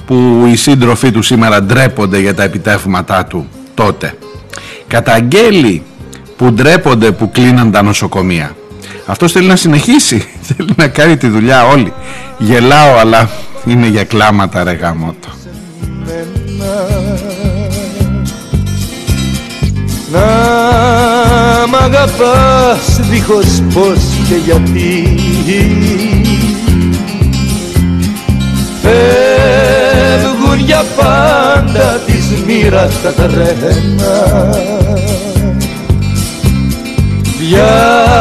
που 0.07 0.49
οι 0.53 0.57
σύντροφοί 0.57 1.11
του 1.11 1.23
σήμερα 1.23 1.62
ντρέπονται 1.62 2.18
για 2.18 2.35
τα 2.35 2.42
επιτεύγματά 2.42 3.25
του 3.25 3.49
τότε. 3.75 4.14
Καταγγέλει 4.87 5.83
που 6.37 6.53
ντρέπονται 6.53 7.12
που 7.12 7.31
κλείναν 7.31 7.71
τα 7.71 7.83
νοσοκομεία. 7.83 8.57
Αυτός 9.07 9.33
θέλει 9.33 9.47
να 9.47 9.57
συνεχίσει. 9.57 10.29
Θέλει 10.57 10.73
να 10.77 10.88
κάνει 10.88 11.17
τη 11.17 11.29
δουλειά 11.29 11.67
όλοι. 11.67 11.93
Γελάω, 12.38 12.97
αλλά 12.99 13.31
είναι 13.65 13.87
για 13.87 14.05
κλάματα 14.05 14.65
ρε 14.65 14.73
γαμότο. 14.73 15.29
Να 20.12 20.21
μ' 21.67 21.75
αγαπάς 21.75 23.01
δίχως 23.11 23.62
πως 23.75 23.99
και 24.29 24.35
γιατί 24.45 25.17
Φεύγουν 28.83 30.59
για 30.65 30.85
πάντα 30.97 32.01
της 32.07 32.25
μοίρας 32.47 33.03
τα 33.03 33.12
τρένα 33.12 34.51
Διάλεξε 37.38 38.12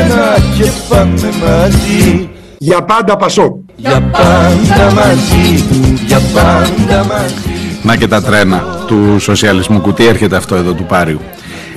ένα 0.00 0.36
και 0.56 0.70
πάμε 0.88 1.28
μαζί. 1.40 2.28
Για 2.58 2.82
πάντα 2.82 3.16
Πασό. 3.16 3.58
Για 3.76 4.10
πάντα 4.12 4.92
μαζί. 4.92 5.64
Για 6.06 6.20
πάντα 6.34 7.04
μαζί. 7.04 7.34
Να 7.82 7.96
και 7.96 8.08
τα 8.08 8.22
τρένα 8.22 8.64
του 8.86 9.16
σοσιαλισμού 9.18 9.80
κουτί 9.80 10.06
έρχεται 10.06 10.36
αυτό 10.36 10.54
εδώ 10.54 10.72
του 10.72 10.84
Πάριου. 10.84 11.20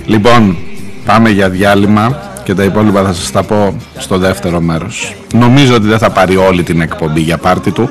Λοιπόν 0.05 0.57
πάμε 1.05 1.29
για 1.29 1.49
διάλειμμα 1.49 2.17
και 2.43 2.53
τα 2.53 2.63
υπόλοιπα 2.63 3.03
θα 3.03 3.13
σας 3.13 3.31
τα 3.31 3.43
πω 3.43 3.77
στο 3.97 4.17
δεύτερο 4.17 4.61
μέρος. 4.61 5.15
Νομίζω 5.33 5.75
ότι 5.75 5.87
δεν 5.87 5.97
θα 5.97 6.09
πάρει 6.09 6.35
όλη 6.35 6.63
την 6.63 6.81
εκπομπή 6.81 7.21
για 7.21 7.37
πάρτι 7.37 7.71
του 7.71 7.89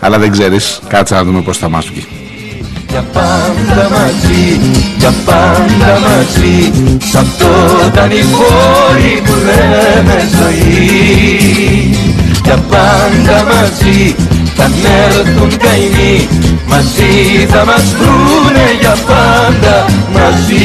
Αλλά 0.00 0.18
δεν 0.18 0.30
ξέρεις, 0.30 0.80
κάτσε 0.88 1.14
να 1.14 1.24
δούμε 1.24 1.40
πως 1.40 1.58
θα 1.58 1.68
μας 1.68 1.86
βγει 1.86 2.23
για 2.94 3.04
πάντα 3.12 3.88
μαζί, 3.90 4.60
για 4.98 5.12
πάντα 5.24 5.92
μαζί 6.06 6.72
Σ' 7.10 7.14
αυτό 7.14 7.46
ήταν 7.86 8.10
η 8.10 8.24
πόλη 8.34 9.22
που 9.24 9.32
λέμε 9.46 10.28
ζωή. 10.38 11.96
Για 12.44 12.58
πάντα 12.70 13.44
μαζί, 13.50 14.14
θα 14.56 14.70
έρθουν 15.06 15.56
καημοί 15.56 16.28
Μαζί 16.66 17.46
θα 17.48 17.64
μας 17.64 17.94
βρουνε 17.98 18.66
για 18.80 18.96
πάντα 19.06 19.84
μαζί 20.12 20.64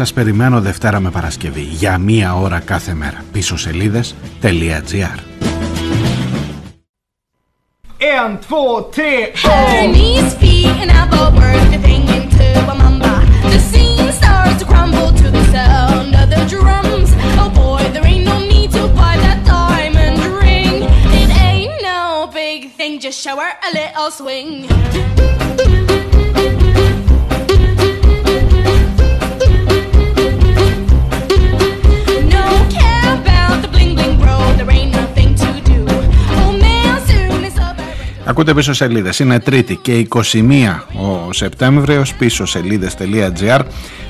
Σας 0.00 0.12
περιμένω 0.12 0.60
Δευτέρα 0.60 1.00
με 1.00 1.10
Παρασκευή 1.10 1.60
για 1.60 1.98
μία 1.98 2.36
ώρα 2.36 2.60
κάθε 2.60 2.94
μέρα. 2.94 3.24
Πίσω 3.32 3.56
σελίδες.gr 3.56 5.18
En, 7.98 8.38
två, 8.46 8.82
tre, 8.96 9.32
Knees, 9.92 10.34
feet 10.40 10.76
and 10.82 10.90
elbow 11.00 11.26
work 11.38 11.70
thing 24.30 25.00
Ακούτε 38.30 38.54
πίσω 38.54 38.72
σελίδες. 38.72 39.18
Είναι 39.18 39.40
τρίτη 39.40 39.76
και 39.76 40.06
21 40.32 40.86
ο 41.00 41.32
Σεπτέμβριος 41.32 42.14
πίσω 42.14 42.46
σελίδες.gr 42.46 43.60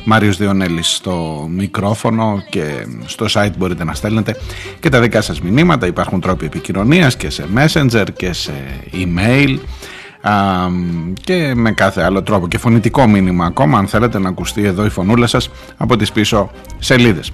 Μάριος 0.04 0.36
Διονέλης 0.36 0.94
στο 0.94 1.46
μικρόφωνο 1.50 2.42
και 2.50 2.86
στο 3.04 3.26
site 3.32 3.52
μπορείτε 3.58 3.84
να 3.84 3.94
στέλνετε 3.94 4.36
και 4.80 4.88
τα 4.88 5.00
δικά 5.00 5.20
σας 5.20 5.40
μηνύματα. 5.40 5.86
Υπάρχουν 5.86 6.20
τρόποι 6.20 6.44
επικοινωνίας 6.44 7.16
και 7.16 7.30
σε 7.30 7.46
messenger 7.56 8.06
και 8.16 8.32
σε 8.32 8.52
email 8.92 9.58
και 11.20 11.52
με 11.54 11.72
κάθε 11.72 12.02
άλλο 12.02 12.22
τρόπο 12.22 12.48
και 12.48 12.58
φωνητικό 12.58 13.06
μήνυμα 13.06 13.44
ακόμα 13.46 13.78
αν 13.78 13.86
θέλετε 13.86 14.18
να 14.18 14.28
ακουστεί 14.28 14.64
εδώ 14.64 14.84
η 14.84 14.90
φωνούλα 14.90 15.26
σας 15.26 15.50
από 15.76 15.96
τις 15.96 16.12
πίσω 16.12 16.50
σελίδες. 16.78 17.32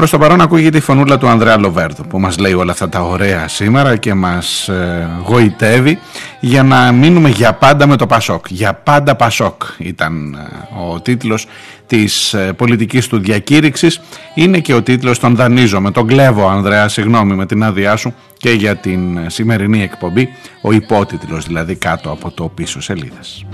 Προς 0.00 0.12
το 0.12 0.18
παρόν 0.18 0.40
ακούγεται 0.40 0.78
η 0.78 0.80
φωνούλα 0.80 1.18
του 1.18 1.28
Ανδρέα 1.28 1.58
Λοβέρδου 1.58 2.06
που 2.06 2.20
μας 2.20 2.38
λέει 2.38 2.52
όλα 2.52 2.72
αυτά 2.72 2.88
τα 2.88 3.00
ωραία 3.02 3.48
σήμερα 3.48 3.96
και 3.96 4.14
μας 4.14 4.68
ε, 4.68 5.08
γοητεύει 5.24 5.98
για 6.40 6.62
να 6.62 6.92
μείνουμε 6.92 7.28
για 7.28 7.52
πάντα 7.52 7.86
με 7.86 7.96
το 7.96 8.06
Πασόκ. 8.06 8.46
Για 8.48 8.74
πάντα 8.74 9.14
Πασόκ 9.14 9.62
ήταν 9.78 10.34
ε, 10.34 10.92
ο 10.92 11.00
τίτλος 11.00 11.46
της 11.86 12.34
ε, 12.34 12.52
πολιτικής 12.52 13.06
του 13.08 13.18
διακήρυξης. 13.18 14.00
Είναι 14.34 14.58
και 14.58 14.74
ο 14.74 14.82
τίτλος 14.82 15.18
τον 15.18 15.36
δανείζω 15.36 15.80
με 15.80 15.90
τον 15.90 16.06
κλέβω 16.06 16.48
Ανδρέα, 16.48 16.88
συγγνώμη 16.88 17.34
με 17.34 17.46
την 17.46 17.62
άδειά 17.62 17.96
σου 17.96 18.14
και 18.36 18.50
για 18.50 18.76
την 18.76 19.16
ε, 19.16 19.30
σημερινή 19.30 19.82
εκπομπή, 19.82 20.28
ο 20.62 20.72
υπότιτλος 20.72 21.46
δηλαδή 21.46 21.74
κάτω 21.74 22.10
από 22.10 22.30
το 22.30 22.44
πίσω 22.54 22.80
σελίδας. 22.80 23.44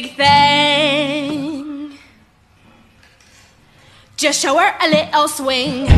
Big 0.00 0.16
thing. 0.16 1.92
Just 4.16 4.40
show 4.42 4.54
her 4.60 4.70
a 4.84 4.88
little 4.96 5.28
swing. 5.38 5.88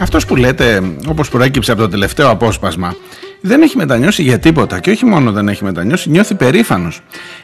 Αυτός 0.00 0.26
που 0.26 0.36
λέτε, 0.36 0.82
όπως 1.08 1.28
προέκυψε 1.28 1.72
από 1.72 1.80
το 1.80 1.88
τελευταίο 1.88 2.28
απόσπασμα, 2.30 2.94
δεν 3.40 3.62
έχει 3.62 3.76
μετανιώσει 3.76 4.22
για 4.22 4.38
τίποτα 4.38 4.80
και 4.80 4.90
όχι 4.90 5.06
μόνο 5.06 5.32
δεν 5.32 5.48
έχει 5.48 5.64
μετανιώσει, 5.64 6.10
νιώθει 6.10 6.34
περήφανος. 6.34 7.00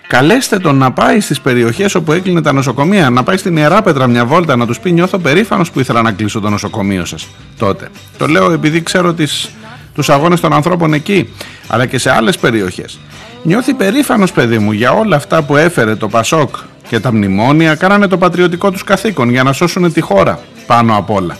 Καλέστε 0.09 0.59
τον 0.59 0.77
να 0.77 0.93
πάει 0.93 1.21
στις 1.21 1.41
περιοχές 1.41 1.95
όπου 1.95 2.13
έκλεινε 2.13 2.43
τα 2.43 2.53
νοσοκομεία, 2.53 3.11
να 3.11 3.23
πάει 3.23 3.37
στην 3.37 3.57
Ιερά 3.57 3.83
Πέτρα 3.83 4.07
μια 4.07 4.25
βόλτα, 4.25 4.57
να 4.57 4.67
τους 4.67 4.81
πει 4.81 4.93
νιώθω 4.93 5.19
περήφανος 5.19 5.71
που 5.71 5.81
ήθελα 5.81 6.03
να 6.03 6.13
κλείσω 6.13 6.41
το 6.41 6.51
νοσοκομείο 6.51 7.05
σας 7.05 7.27
τότε. 7.59 7.89
Το 8.19 8.27
λέω 8.27 8.51
επειδή 8.51 8.83
ξέρω 8.83 9.15
τις, 9.15 9.51
τους 9.95 10.09
αγώνες 10.09 10.41
των 10.41 10.53
ανθρώπων 10.53 10.93
εκεί, 10.93 11.29
αλλά 11.67 11.87
και 11.87 11.99
σε 11.99 12.11
άλλες 12.11 12.39
περιοχές. 12.39 12.99
Νιώθει 13.43 13.75
περήφανος 13.75 14.33
παιδί 14.33 14.59
μου 14.59 14.73
για 14.73 14.93
όλα 14.93 15.17
αυτά 15.17 15.43
που 15.43 15.57
έφερε 15.57 15.97
το 15.97 16.09
Πασόκ 16.09 16.57
και 16.89 17.01
τα 17.01 17.13
μνημόνια, 17.13 17.75
κάνανε 17.75 18.07
το 18.07 18.19
πατριωτικό 18.19 18.71
τους 18.71 18.85
καθήκον 18.85 19.31
για 19.31 19.43
να 19.43 19.53
σώσουν 19.53 19.93
τη 19.93 20.01
χώρα 20.01 20.41
πάνω 20.67 20.97
απ' 20.97 21.11
όλα. 21.11 21.37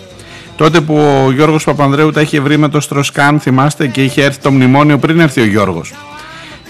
Τότε 0.57 0.81
που 0.81 0.97
ο 0.97 1.31
Γιώργος 1.31 1.65
Παπανδρέου 1.65 2.11
τα 2.11 2.21
είχε 2.21 2.41
βρει 2.41 2.57
με 2.57 2.69
το 2.69 2.81
Στροσκάν, 2.81 3.41
θυμάστε, 3.41 3.87
και 3.87 4.03
είχε 4.03 4.25
έρθει 4.25 4.41
το 4.41 4.51
μνημόνιο 4.51 4.99
πριν 4.99 5.21
έρθει 5.21 5.41
ο 5.41 5.45
Γιώργος. 5.45 5.93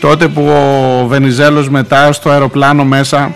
Τότε 0.01 0.29
που 0.29 0.47
ο 0.47 1.07
Βενιζέλος 1.07 1.69
μετά 1.69 2.13
στο 2.13 2.31
αεροπλάνο 2.31 2.85
μέσα 2.85 3.35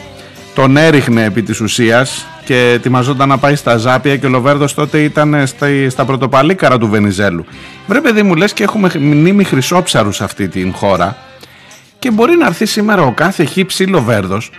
τον 0.55 0.77
έριχνε 0.77 1.25
επί 1.25 1.43
της 1.43 1.61
ουσίας 1.61 2.27
και 2.45 2.71
ετοιμαζόταν 2.75 3.29
να 3.29 3.39
πάει 3.39 3.55
στα 3.55 3.77
Ζάπια 3.77 4.17
και 4.17 4.27
ο 4.27 4.29
Λοβέρδος 4.29 4.75
τότε 4.75 5.03
ήταν 5.03 5.47
στα, 5.47 5.67
στα 5.89 6.05
πρωτοπαλίκαρα 6.05 6.79
του 6.79 6.89
Βενιζέλου. 6.89 7.45
Βρε 7.87 8.01
παιδί 8.01 8.23
μου 8.23 8.35
λες 8.35 8.53
και 8.53 8.63
έχουμε 8.63 8.91
μνήμη 8.99 9.45
χρυσόψαρους 9.45 10.17
σε 10.17 10.25
αυτή 10.25 10.49
την 10.49 10.73
χώρα 10.73 11.17
και 11.99 12.11
μπορεί 12.11 12.37
να 12.37 12.47
έρθει 12.47 12.67
σήμερα 12.67 13.03
ο 13.03 13.13
κάθε 13.13 13.45
χύψη 13.45 13.85
Λοβέρδος 13.85 14.51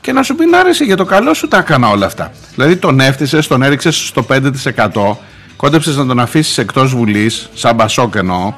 και 0.00 0.12
να 0.12 0.22
σου 0.22 0.34
πει 0.34 0.46
να 0.46 0.58
άρεσε 0.58 0.84
για 0.84 0.96
το 0.96 1.04
καλό 1.04 1.34
σου 1.34 1.48
τα 1.48 1.58
έκανα 1.58 1.88
όλα 1.88 2.06
αυτά. 2.06 2.32
Δηλαδή 2.54 2.76
τον 2.76 3.00
έφτισες, 3.00 3.46
τον 3.46 3.62
έριξες 3.62 4.06
στο 4.06 4.26
5% 4.28 5.16
κόντεψες 5.60 5.96
να 5.96 6.06
τον 6.06 6.20
αφήσεις 6.20 6.58
εκτός 6.58 6.94
βουλής, 6.94 7.48
σαν 7.54 7.74
μπασόκ 7.74 8.14
εννοώ, 8.14 8.52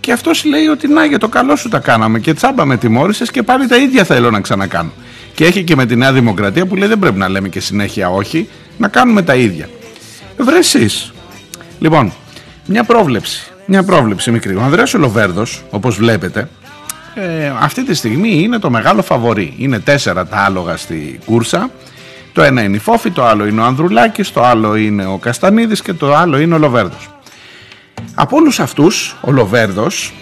και 0.00 0.12
αυτός 0.12 0.44
λέει 0.44 0.66
ότι 0.66 0.88
να 0.88 1.04
για 1.04 1.18
το 1.18 1.28
καλό 1.28 1.56
σου 1.56 1.68
τα 1.68 1.78
κάναμε 1.78 2.18
και 2.18 2.34
τσάμπα 2.34 2.64
με 2.64 2.76
τιμώρησες 2.76 3.30
και 3.30 3.42
πάλι 3.42 3.66
τα 3.66 3.76
ίδια 3.76 4.04
θέλω 4.04 4.30
να 4.30 4.40
ξανακάνω. 4.40 4.90
Και 5.34 5.44
έχει 5.44 5.64
και 5.64 5.76
με 5.76 5.86
τη 5.86 5.96
Νέα 5.96 6.12
Δημοκρατία 6.12 6.66
που 6.66 6.76
λέει 6.76 6.88
δεν 6.88 6.98
πρέπει 6.98 7.18
να 7.18 7.28
λέμε 7.28 7.48
και 7.48 7.60
συνέχεια 7.60 8.10
όχι, 8.10 8.48
να 8.76 8.88
κάνουμε 8.88 9.22
τα 9.22 9.34
ίδια. 9.34 9.68
Βρε 10.36 10.58
εσείς. 10.58 11.12
Λοιπόν, 11.78 12.12
μια 12.66 12.84
πρόβλεψη, 12.84 13.50
μια 13.66 13.82
πρόβλεψη 13.82 14.30
μικρή. 14.30 14.54
Ο 14.54 14.62
Ανδρέας 14.62 14.94
Ολοβέρδος, 14.94 15.64
όπως 15.70 15.96
βλέπετε, 15.96 16.48
ε, 17.14 17.52
αυτή 17.60 17.84
τη 17.84 17.94
στιγμή 17.94 18.42
είναι 18.42 18.58
το 18.58 18.70
μεγάλο 18.70 19.02
φαβορή. 19.02 19.54
Είναι 19.58 19.78
τέσσερα 19.78 20.26
τα 20.26 20.36
άλογα 20.36 20.76
στη 20.76 21.18
κούρσα 21.24 21.70
το 22.32 22.42
ένα 22.42 22.62
είναι 22.62 22.76
η 22.76 22.80
Φόφη, 22.80 23.10
το 23.10 23.24
άλλο 23.24 23.46
είναι 23.46 23.60
ο 23.60 23.64
Ανδρουλάκης, 23.64 24.32
το 24.32 24.44
άλλο 24.44 24.76
είναι 24.76 25.06
ο 25.06 25.18
Καστανίδης 25.18 25.82
και 25.82 25.92
το 25.92 26.14
άλλο 26.14 26.38
είναι 26.38 26.54
ο 26.54 26.58
Λοβέρδος. 26.58 27.08
Από 28.14 28.36
όλους 28.36 28.60
αυτούς, 28.60 29.16
ο 29.20 29.32
Λοβέρδος 29.32 30.12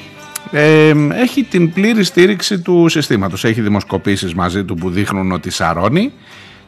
ε, 0.50 0.92
έχει 1.12 1.42
την 1.42 1.72
πλήρη 1.72 2.04
στήριξη 2.04 2.58
του 2.60 2.88
συστήματος. 2.88 3.44
Έχει 3.44 3.60
δημοσκοπήσεις 3.60 4.34
μαζί 4.34 4.64
του 4.64 4.74
που 4.74 4.90
δείχνουν 4.90 5.32
ότι 5.32 5.50
σαρώνει. 5.50 6.12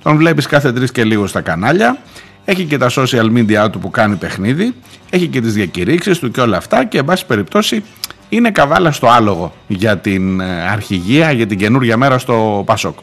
Τον 0.03 0.16
βλέπεις 0.16 0.46
κάθε 0.46 0.72
τρεις 0.72 0.92
και 0.92 1.05
λίγο 1.05 1.27
στα 1.27 1.40
κανάλια. 1.40 1.98
Έχει 2.44 2.64
και 2.64 2.79
τα 2.79 2.90
social 2.90 3.33
media 3.37 3.70
του 3.72 3.79
που 3.79 3.90
κάνει 3.90 4.16
παιχνίδι. 4.16 4.74
Έχει 5.11 5.27
και 5.27 5.40
τις 5.40 5.53
διακηρύξεις 5.53 6.18
του 6.18 6.31
και 6.31 6.40
όλα 6.40 6.57
αυτά. 6.57 6.85
Και 6.85 6.98
εν 6.98 7.05
πάση 7.05 7.27
περιπτώσει 7.27 7.85
είναι 8.29 8.51
καβάλα 8.51 8.92
στο 8.92 9.07
άλογο 9.07 9.55
για 9.66 9.98
την 9.98 10.40
ε, 10.40 10.70
αρχηγία, 10.70 11.33
για 11.33 11.46
την 11.46 11.59
καινούργια 11.59 11.96
μέρα 11.96 12.18
στο 12.18 12.62
Πασόκ. 12.66 12.98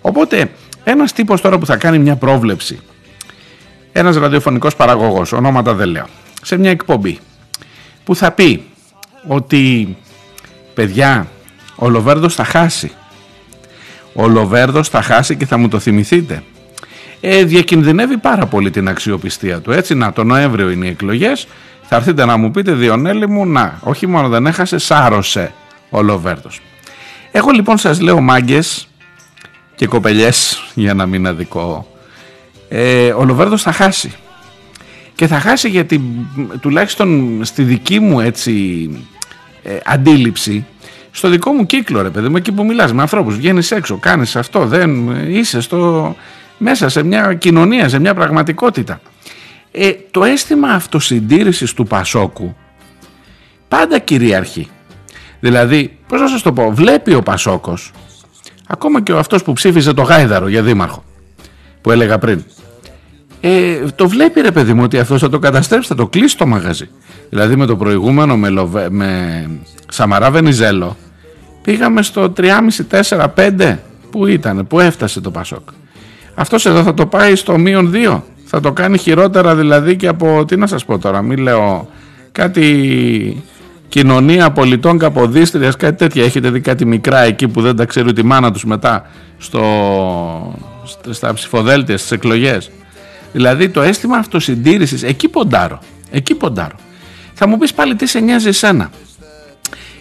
Οπότε 0.00 0.50
ένας 0.88 1.12
τύπος 1.12 1.40
τώρα 1.40 1.58
που 1.58 1.66
θα 1.66 1.76
κάνει 1.76 1.98
μια 1.98 2.16
πρόβλεψη, 2.16 2.80
ένας 3.92 4.16
ραδιοφωνικός 4.16 4.76
παραγωγός, 4.76 5.32
ονόματα 5.32 5.74
δεν 5.74 5.88
λέω, 5.88 6.06
σε 6.42 6.56
μια 6.56 6.70
εκπομπή, 6.70 7.18
που 8.04 8.16
θα 8.16 8.30
πει 8.30 8.64
ότι 9.26 9.96
παιδιά, 10.74 11.28
ο 11.76 11.88
Λοβέρδος 11.88 12.34
θα 12.34 12.44
χάσει. 12.44 12.92
Ο 14.12 14.28
Λοβέρδος 14.28 14.88
θα 14.88 15.02
χάσει 15.02 15.36
και 15.36 15.46
θα 15.46 15.56
μου 15.56 15.68
το 15.68 15.78
θυμηθείτε. 15.78 16.42
Ε, 17.20 17.44
διακινδυνεύει 17.44 18.18
πάρα 18.18 18.46
πολύ 18.46 18.70
την 18.70 18.88
αξιοπιστία 18.88 19.60
του. 19.60 19.72
Έτσι, 19.72 19.94
να, 19.94 20.12
το 20.12 20.24
Νοέμβριο 20.24 20.70
είναι 20.70 20.86
οι 20.86 20.88
εκλογές. 20.88 21.46
Θα 21.82 21.96
έρθετε 21.96 22.24
να 22.24 22.36
μου 22.36 22.50
πείτε, 22.50 22.72
Διονέλη 22.72 23.28
μου, 23.28 23.46
να, 23.46 23.78
όχι 23.82 24.06
μόνο 24.06 24.28
δεν 24.28 24.46
έχασε, 24.46 24.78
σάρωσε 24.78 25.52
ο 25.90 26.02
Λοβέρδος. 26.02 26.60
Εγώ 27.32 27.50
λοιπόν 27.50 27.78
σας 27.78 28.00
λέω 28.00 28.20
μάγκες 28.20 28.88
και 29.74 29.86
κοπελιές 29.86 30.65
για 30.76 30.94
να 30.94 31.06
μην 31.06 31.26
αδικό. 31.26 31.86
Ε, 32.68 33.12
ο 33.12 33.24
Λοβέρδος 33.24 33.62
θα 33.62 33.72
χάσει. 33.72 34.12
Και 35.14 35.26
θα 35.26 35.40
χάσει 35.40 35.68
γιατί 35.68 36.00
τουλάχιστον 36.60 37.40
στη 37.44 37.62
δική 37.62 38.00
μου 38.00 38.20
έτσι 38.20 38.88
ε, 39.62 39.78
αντίληψη 39.84 40.66
στο 41.10 41.28
δικό 41.28 41.52
μου 41.52 41.66
κύκλο 41.66 42.02
ρε 42.02 42.10
παιδί 42.10 42.28
μου 42.28 42.36
εκεί 42.36 42.52
που 42.52 42.64
μιλάς 42.64 42.92
με 42.92 43.02
ανθρώπους 43.02 43.36
βγαίνεις 43.36 43.70
έξω 43.70 43.96
κάνεις 43.96 44.36
αυτό 44.36 44.66
δεν 44.66 45.10
είσαι 45.30 45.60
στο, 45.60 46.16
μέσα 46.58 46.88
σε 46.88 47.02
μια 47.02 47.34
κοινωνία 47.34 47.88
σε 47.88 47.98
μια 47.98 48.14
πραγματικότητα 48.14 49.00
ε, 49.70 49.92
το 50.10 50.24
αίσθημα 50.24 50.68
αυτοσυντήρησης 50.68 51.72
του 51.72 51.86
Πασόκου 51.86 52.56
πάντα 53.68 53.98
κυριαρχεί 53.98 54.68
δηλαδή 55.40 55.98
πώς 56.08 56.20
να 56.20 56.28
σας 56.28 56.42
το 56.42 56.52
πω 56.52 56.70
βλέπει 56.72 57.14
ο 57.14 57.22
Πασόκος 57.22 57.92
ακόμα 58.66 59.02
και 59.02 59.12
ο 59.12 59.18
αυτός 59.18 59.42
που 59.42 59.52
ψήφιζε 59.52 59.92
το 59.92 60.02
Γάιδαρο 60.02 60.48
για 60.48 60.62
δήμαρχο 60.62 61.04
που 61.80 61.90
έλεγα 61.90 62.18
πριν 62.18 62.44
ε, 63.40 63.78
το 63.94 64.08
βλέπει 64.08 64.40
ρε 64.40 64.50
παιδί 64.50 64.72
μου 64.72 64.82
ότι 64.82 64.98
αυτό 64.98 65.18
θα 65.18 65.28
το 65.28 65.38
καταστρέψει, 65.38 65.88
θα 65.88 65.94
το 65.94 66.06
κλείσει 66.06 66.36
το 66.36 66.46
μαγαζί. 66.46 66.88
Δηλαδή 67.28 67.56
με 67.56 67.66
το 67.66 67.76
προηγούμενο 67.76 68.36
με, 68.36 68.48
Λοβε, 68.48 68.90
με 68.90 69.50
Σαμαρά 69.88 70.30
Βενιζέλο 70.30 70.96
πήγαμε 71.62 72.02
στο 72.02 72.32
3,5, 72.36 72.48
4, 73.08 73.26
5 73.58 73.76
που 74.10 74.26
ήταν, 74.26 74.66
που 74.66 74.80
έφτασε 74.80 75.20
το 75.20 75.30
Πασόκ. 75.30 75.68
Αυτός 76.34 76.66
εδώ 76.66 76.82
θα 76.82 76.94
το 76.94 77.06
πάει 77.06 77.36
στο 77.36 77.58
μείον 77.58 77.92
2. 77.94 78.20
Θα 78.44 78.60
το 78.60 78.72
κάνει 78.72 78.98
χειρότερα 78.98 79.54
δηλαδή 79.54 79.96
και 79.96 80.08
από, 80.08 80.44
τι 80.44 80.56
να 80.56 80.66
σας 80.66 80.84
πω 80.84 80.98
τώρα, 80.98 81.22
μην 81.22 81.38
λέω 81.38 81.88
κάτι 82.32 83.42
κοινωνία 83.88 84.50
πολιτών 84.50 84.98
Καποδίστριας, 84.98 85.76
κάτι 85.76 85.96
τέτοια. 85.96 86.24
Έχετε 86.24 86.50
δει 86.50 86.60
κάτι 86.60 86.84
μικρά 86.84 87.20
εκεί 87.20 87.48
που 87.48 87.60
δεν 87.60 87.76
τα 87.76 87.84
ξέρει 87.84 88.12
τη 88.12 88.22
μάνα 88.22 88.52
τους 88.52 88.64
μετά 88.64 89.10
στο, 89.38 89.62
στα 91.10 91.34
ψηφοδέλτια, 91.34 91.98
στις 91.98 92.10
εκλογές; 92.10 92.70
Δηλαδή 93.32 93.68
το 93.68 93.82
αίσθημα 93.82 94.16
αυτοσυντήρησης, 94.16 95.02
εκεί 95.02 95.28
ποντάρω, 95.28 95.78
εκεί 96.10 96.34
ποντάρω. 96.34 96.76
Θα 97.34 97.48
μου 97.48 97.58
πεις 97.58 97.74
πάλι 97.74 97.94
τι 97.94 98.06
σε 98.06 98.20
νοιάζει 98.20 98.48
εσένα. 98.48 98.90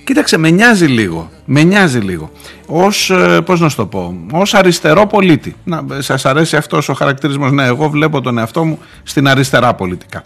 Κοίταξε, 0.06 0.38
με 0.38 0.50
νοιάζει 0.50 0.86
λίγο, 0.86 1.30
με 1.46 1.64
νοιάζει 1.64 2.00
λίγο. 2.00 2.32
Ως, 2.66 3.10
ε, 3.10 3.42
πώς 3.46 3.60
να 3.60 3.70
σου 3.70 3.76
το 3.76 3.86
πω, 3.86 4.16
ως 4.32 4.54
αριστερό 4.54 5.08
πολίτη. 5.08 5.56
Να, 5.64 5.86
σας 6.00 6.26
αρέσει 6.26 6.56
αυτός 6.56 6.90
ο 6.90 6.94
χαρακτηρισμός, 6.94 7.52
ναι, 7.52 7.66
εγώ 7.66 7.90
βλέπω 7.90 8.22
τον 8.22 8.38
εαυτό 8.38 8.64
μου 8.64 8.80
στην 9.04 9.28
αριστερά 9.28 9.74
πολιτικά. 9.74 10.24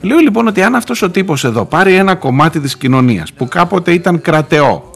Λέω 0.00 0.18
λοιπόν 0.18 0.46
ότι 0.46 0.62
αν 0.62 0.74
αυτός 0.74 1.02
ο 1.02 1.10
τύπος 1.10 1.44
εδώ 1.44 1.64
πάρει 1.64 1.94
ένα 1.94 2.14
κομμάτι 2.14 2.60
της 2.60 2.76
κοινωνίας 2.76 3.32
που 3.32 3.48
κάποτε 3.48 3.92
ήταν 3.92 4.20
κρατεό 4.20 4.90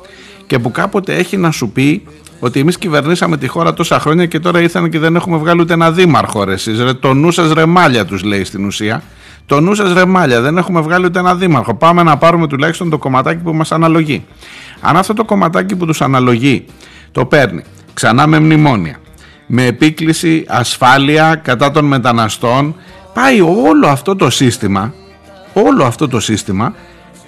και 0.46 0.58
που 0.58 0.70
κάποτε 0.70 1.14
έχει 1.14 1.36
να 1.36 1.50
σου 1.50 1.68
πει 1.68 2.02
ότι 2.40 2.60
εμείς 2.60 2.78
κυβερνήσαμε 2.78 3.36
τη 3.36 3.46
χώρα 3.46 3.72
τόσα 3.74 4.00
χρόνια 4.00 4.26
και 4.26 4.40
τώρα 4.40 4.60
ήρθαν 4.60 4.90
και 4.90 4.98
δεν 4.98 5.16
έχουμε 5.16 5.36
βγάλει 5.36 5.60
ούτε 5.60 5.72
ένα 5.72 5.92
δήμαρχο. 5.92 6.44
Ρε, 6.44 6.52
εσείς, 6.52 6.80
ρε, 6.80 6.92
το 6.92 7.14
νου 7.14 7.30
σας 7.30 7.52
ρεμάλια 7.52 8.04
τους 8.04 8.22
λέει 8.22 8.44
στην 8.44 8.64
ουσία. 8.64 9.02
Το 9.47 9.61
νου 9.61 9.74
σας 9.74 9.92
ρεμάλια, 9.92 10.40
δεν 10.40 10.59
έχουμε 10.59 10.80
βγάλει 10.80 11.05
ούτε 11.05 11.18
ένα 11.18 11.34
δήμαρχο. 11.34 11.74
Πάμε 11.74 12.03
να 12.03 12.16
πάρουμε 12.16 12.47
τουλάχιστον 12.47 12.90
το 12.90 12.99
κομματάκι 12.99 13.42
που 13.42 13.55
μας 13.55 13.72
αναλογεί. 13.72 14.24
Αν 14.80 14.97
αυτό 14.97 15.14
το 15.14 15.24
κομματάκι 15.24 15.76
που 15.76 15.86
τους 15.86 16.01
αναλογεί 16.01 16.64
το 17.12 17.24
παίρνει 17.24 17.62
ξανά 17.94 18.26
με 18.26 18.40
μνημόνια, 18.40 18.97
με 19.47 19.66
επίκληση 19.66 20.44
ασφάλεια 20.49 21.34
κατά 21.34 21.70
των 21.70 21.84
μεταναστών, 21.84 22.74
πάει 23.14 23.40
όλο 23.40 23.86
αυτό 23.86 24.16
το 24.16 24.30
σύστημα, 24.30 24.94
όλο 25.53 25.84
αυτό 25.84 26.09
το 26.09 26.20
σύστημα 26.20 26.74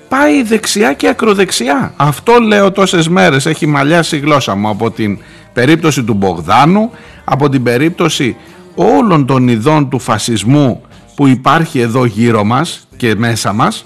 πάει 0.08 0.42
δεξιά 0.42 0.92
και 0.92 1.08
ακροδεξιά. 1.08 1.92
Αυτό 1.96 2.38
λέω 2.38 2.72
τόσες 2.72 3.08
μέρες, 3.08 3.46
έχει 3.46 3.66
μαλλιάσει 3.66 4.16
η 4.16 4.18
γλώσσα 4.18 4.54
μου 4.54 4.68
από 4.68 4.90
την 4.90 5.18
περίπτωση 5.52 6.04
του 6.04 6.14
Μπογδάνου, 6.14 6.90
από 7.24 7.48
την 7.48 7.62
περίπτωση 7.62 8.36
όλων 8.74 9.26
των 9.26 9.48
ειδών 9.48 9.88
του 9.88 9.98
φασισμού 9.98 10.82
που 11.18 11.26
υπάρχει 11.26 11.80
εδώ 11.80 12.04
γύρω 12.04 12.44
μας 12.44 12.88
και 12.96 13.14
μέσα 13.14 13.52
μας, 13.52 13.84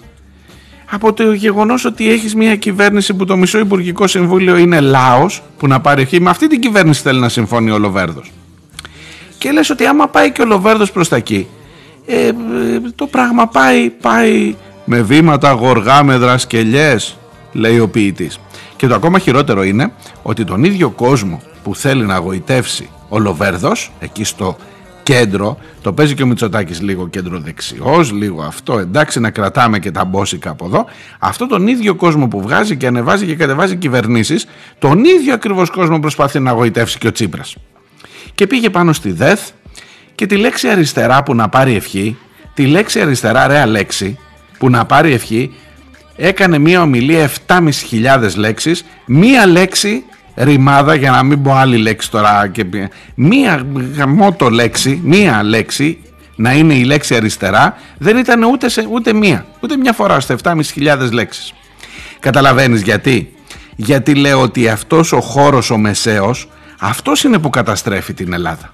από 0.91 1.13
το 1.13 1.33
γεγονός 1.33 1.85
ότι 1.85 2.11
έχεις 2.11 2.35
μια 2.35 2.57
κυβέρνηση 2.57 3.15
που 3.15 3.25
το 3.25 3.37
μισό 3.37 3.59
Υπουργικό 3.59 4.07
Συμβούλιο 4.07 4.57
είναι 4.57 4.81
λάος, 4.81 5.43
που 5.59 5.67
να 5.67 5.81
πάρει 5.81 6.03
ευχή, 6.03 6.21
με 6.21 6.31
αυτή 6.31 6.47
την 6.47 6.61
κυβέρνηση 6.61 7.03
θέλει 7.03 7.21
να 7.21 7.29
συμφωνεί 7.29 7.71
ο 7.71 7.79
Λοβέρδος. 7.79 8.33
Και 9.39 9.51
λες 9.51 9.71
ότι 9.71 9.87
άμα 9.87 10.09
πάει 10.09 10.33
και 10.33 10.43
ο 10.43 10.45
Λοβέρδος 10.45 10.93
προς 10.93 11.09
τα 11.09 11.17
εκεί, 11.17 11.47
ε, 12.07 12.27
ε 12.27 12.33
το 12.95 13.07
πράγμα 13.07 13.47
πάει, 13.49 13.91
πάει 13.91 14.55
με 14.85 15.03
βήματα 15.03 15.51
γοργά 15.51 16.03
με 16.03 16.17
δρασκελιές 16.17 17.17
λέει 17.53 17.79
ο 17.79 17.89
ποιητής 17.89 18.41
και 18.77 18.87
το 18.87 18.95
ακόμα 18.95 19.19
χειρότερο 19.19 19.63
είναι 19.63 19.93
ότι 20.23 20.45
τον 20.45 20.65
ίδιο 20.65 20.91
κόσμο 20.91 21.43
που 21.63 21.75
θέλει 21.75 22.05
να 22.05 22.17
γοητεύσει 22.17 22.89
ο 23.09 23.19
Λοβέρδος 23.19 23.93
εκεί 24.01 24.25
στο 24.25 24.57
κέντρο 25.03 25.59
το 25.83 25.93
παίζει 25.93 26.15
και 26.15 26.23
ο 26.23 26.27
Μητσοτάκης 26.27 26.81
λίγο 26.81 27.09
κέντρο 27.09 27.39
δεξιός 27.39 28.13
λίγο 28.13 28.43
αυτό 28.43 28.79
εντάξει 28.79 29.21
να 29.21 29.31
κρατάμε 29.31 29.79
και 29.79 29.91
τα 29.91 30.05
μπόσικα 30.05 30.51
από 30.51 30.65
εδώ. 30.65 30.87
Αυτό 31.19 31.47
τον 31.47 31.67
ίδιο 31.67 31.95
κόσμο 31.95 32.29
που 32.29 32.43
βγάζει 32.43 32.77
και 32.77 32.87
ανεβάζει 32.87 33.27
και 33.27 33.35
κατεβάζει 33.35 33.77
κυβερνήσεις 33.77 34.47
τον 34.79 35.05
ίδιο 35.05 35.35
ακριβώς 35.35 35.71
κόσμο 35.71 35.99
προσπαθεί 36.01 36.41
να 36.41 36.53
γοητεύσει 36.53 36.99
και 36.99 37.07
ο 37.07 37.13
Τσίπρας. 37.13 37.57
Και 38.35 38.47
πήγε 38.47 38.71
πάνω 38.71 38.93
στη 38.93 39.13
ΔΕΘ 39.13 39.41
και 40.15 40.27
τη 40.27 40.37
λέξη 40.37 40.69
αριστερά 40.69 41.23
που 41.23 41.35
να 41.35 41.49
πάρει 41.49 41.75
ευχή 41.75 42.17
τη 42.55 42.67
λέξη 42.67 43.01
αριστερά 43.01 43.47
ρέα 43.47 43.67
λέξη 43.67 44.19
που 44.59 44.71
να 44.71 44.85
πάρει 44.85 45.13
ευχή 45.13 45.55
έκανε 46.17 46.59
μία 46.59 46.83
ομιλία 46.83 47.31
7.500 47.47 48.35
λέξεις, 48.37 48.85
μία 49.07 49.47
λέξη 49.47 50.05
ρημάδα 50.35 50.95
για 50.95 51.11
να 51.11 51.23
μην 51.23 51.43
πω 51.43 51.53
άλλη 51.53 51.77
λέξη 51.77 52.11
τώρα 52.11 52.49
και 52.49 52.65
μία 53.15 53.67
γαμότο 53.97 54.51
λέξη, 54.51 55.01
μία 55.05 55.43
λέξη 55.43 55.99
να 56.37 56.53
είναι 56.53 56.75
η 56.75 56.85
λέξη 56.85 57.15
αριστερά 57.15 57.77
δεν 57.99 58.17
ήταν 58.17 58.43
ούτε, 58.43 58.69
σε, 58.69 58.87
ούτε 58.91 59.13
μία, 59.13 59.47
ούτε 59.61 59.77
μια 59.77 59.93
φορά 59.93 60.21
στα 60.21 60.37
7.500 60.43 61.11
λέξεις. 61.13 61.53
Καταλαβαίνεις 62.21 62.83
γιατί; 62.83 63.33
Γιατί 63.77 64.15
λέω 64.15 64.41
ότι 64.41 64.69
αυτός 64.69 65.13
ο 65.13 65.21
χώρος 65.21 65.71
ο 65.71 65.79
μεσαίος 65.79 66.49
αυτός 66.81 67.25
είναι 67.25 67.39
που 67.39 67.51
καταστρέφει 67.51 68.15
την 68.15 68.33
Ελλάδα. 68.33 68.73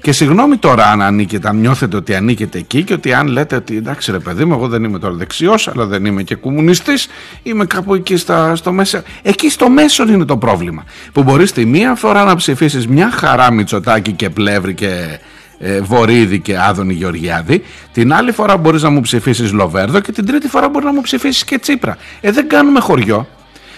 Και 0.00 0.12
συγγνώμη 0.12 0.56
τώρα 0.56 0.90
αν 0.90 1.02
ανήκετε, 1.02 1.48
αν 1.48 1.56
νιώθετε 1.56 1.96
ότι 1.96 2.14
ανήκετε 2.14 2.58
εκεί 2.58 2.82
και 2.82 2.92
ότι 2.92 3.12
αν 3.12 3.26
λέτε 3.26 3.56
ότι 3.56 3.76
εντάξει 3.76 4.10
ρε 4.10 4.18
παιδί 4.18 4.44
μου, 4.44 4.54
εγώ 4.54 4.68
δεν 4.68 4.84
είμαι 4.84 4.98
τώρα 4.98 5.14
δεξιός, 5.14 5.68
αλλά 5.68 5.86
δεν 5.86 6.04
είμαι 6.04 6.22
και 6.22 6.34
κομμουνιστής, 6.34 7.08
είμαι 7.42 7.64
κάπου 7.64 7.94
εκεί 7.94 8.16
στα, 8.16 8.56
στο 8.56 8.72
μέσο. 8.72 9.02
Εκεί 9.22 9.50
στο 9.50 9.68
μέσο 9.68 10.08
είναι 10.08 10.24
το 10.24 10.36
πρόβλημα. 10.36 10.84
Που 11.12 11.22
μπορείς 11.22 11.52
τη 11.52 11.64
μία 11.64 11.94
φορά 11.94 12.24
να 12.24 12.36
ψηφίσεις 12.36 12.86
μια 12.86 13.10
χαρά 13.10 13.52
Μητσοτάκη 13.52 14.12
και 14.12 14.30
Πλεύρη 14.30 14.74
και 14.74 15.18
ε, 15.58 15.80
Βορύδη 15.80 16.40
και 16.40 16.58
Άδωνη 16.58 16.94
Γεωργιάδη, 16.94 17.62
την 17.92 18.12
άλλη 18.12 18.32
φορά 18.32 18.56
μπορείς 18.56 18.82
να 18.82 18.90
μου 18.90 19.00
ψηφίσεις 19.00 19.52
Λοβέρδο 19.52 20.00
και 20.00 20.12
την 20.12 20.26
τρίτη 20.26 20.48
φορά 20.48 20.68
μπορεί 20.68 20.84
να 20.84 20.92
μου 20.92 21.00
ψηφίσεις 21.00 21.44
και 21.44 21.58
Τσίπρα. 21.58 21.96
Ε, 22.20 22.30
δεν 22.30 22.48
κάνουμε 22.48 22.80
χωριό. 22.80 23.28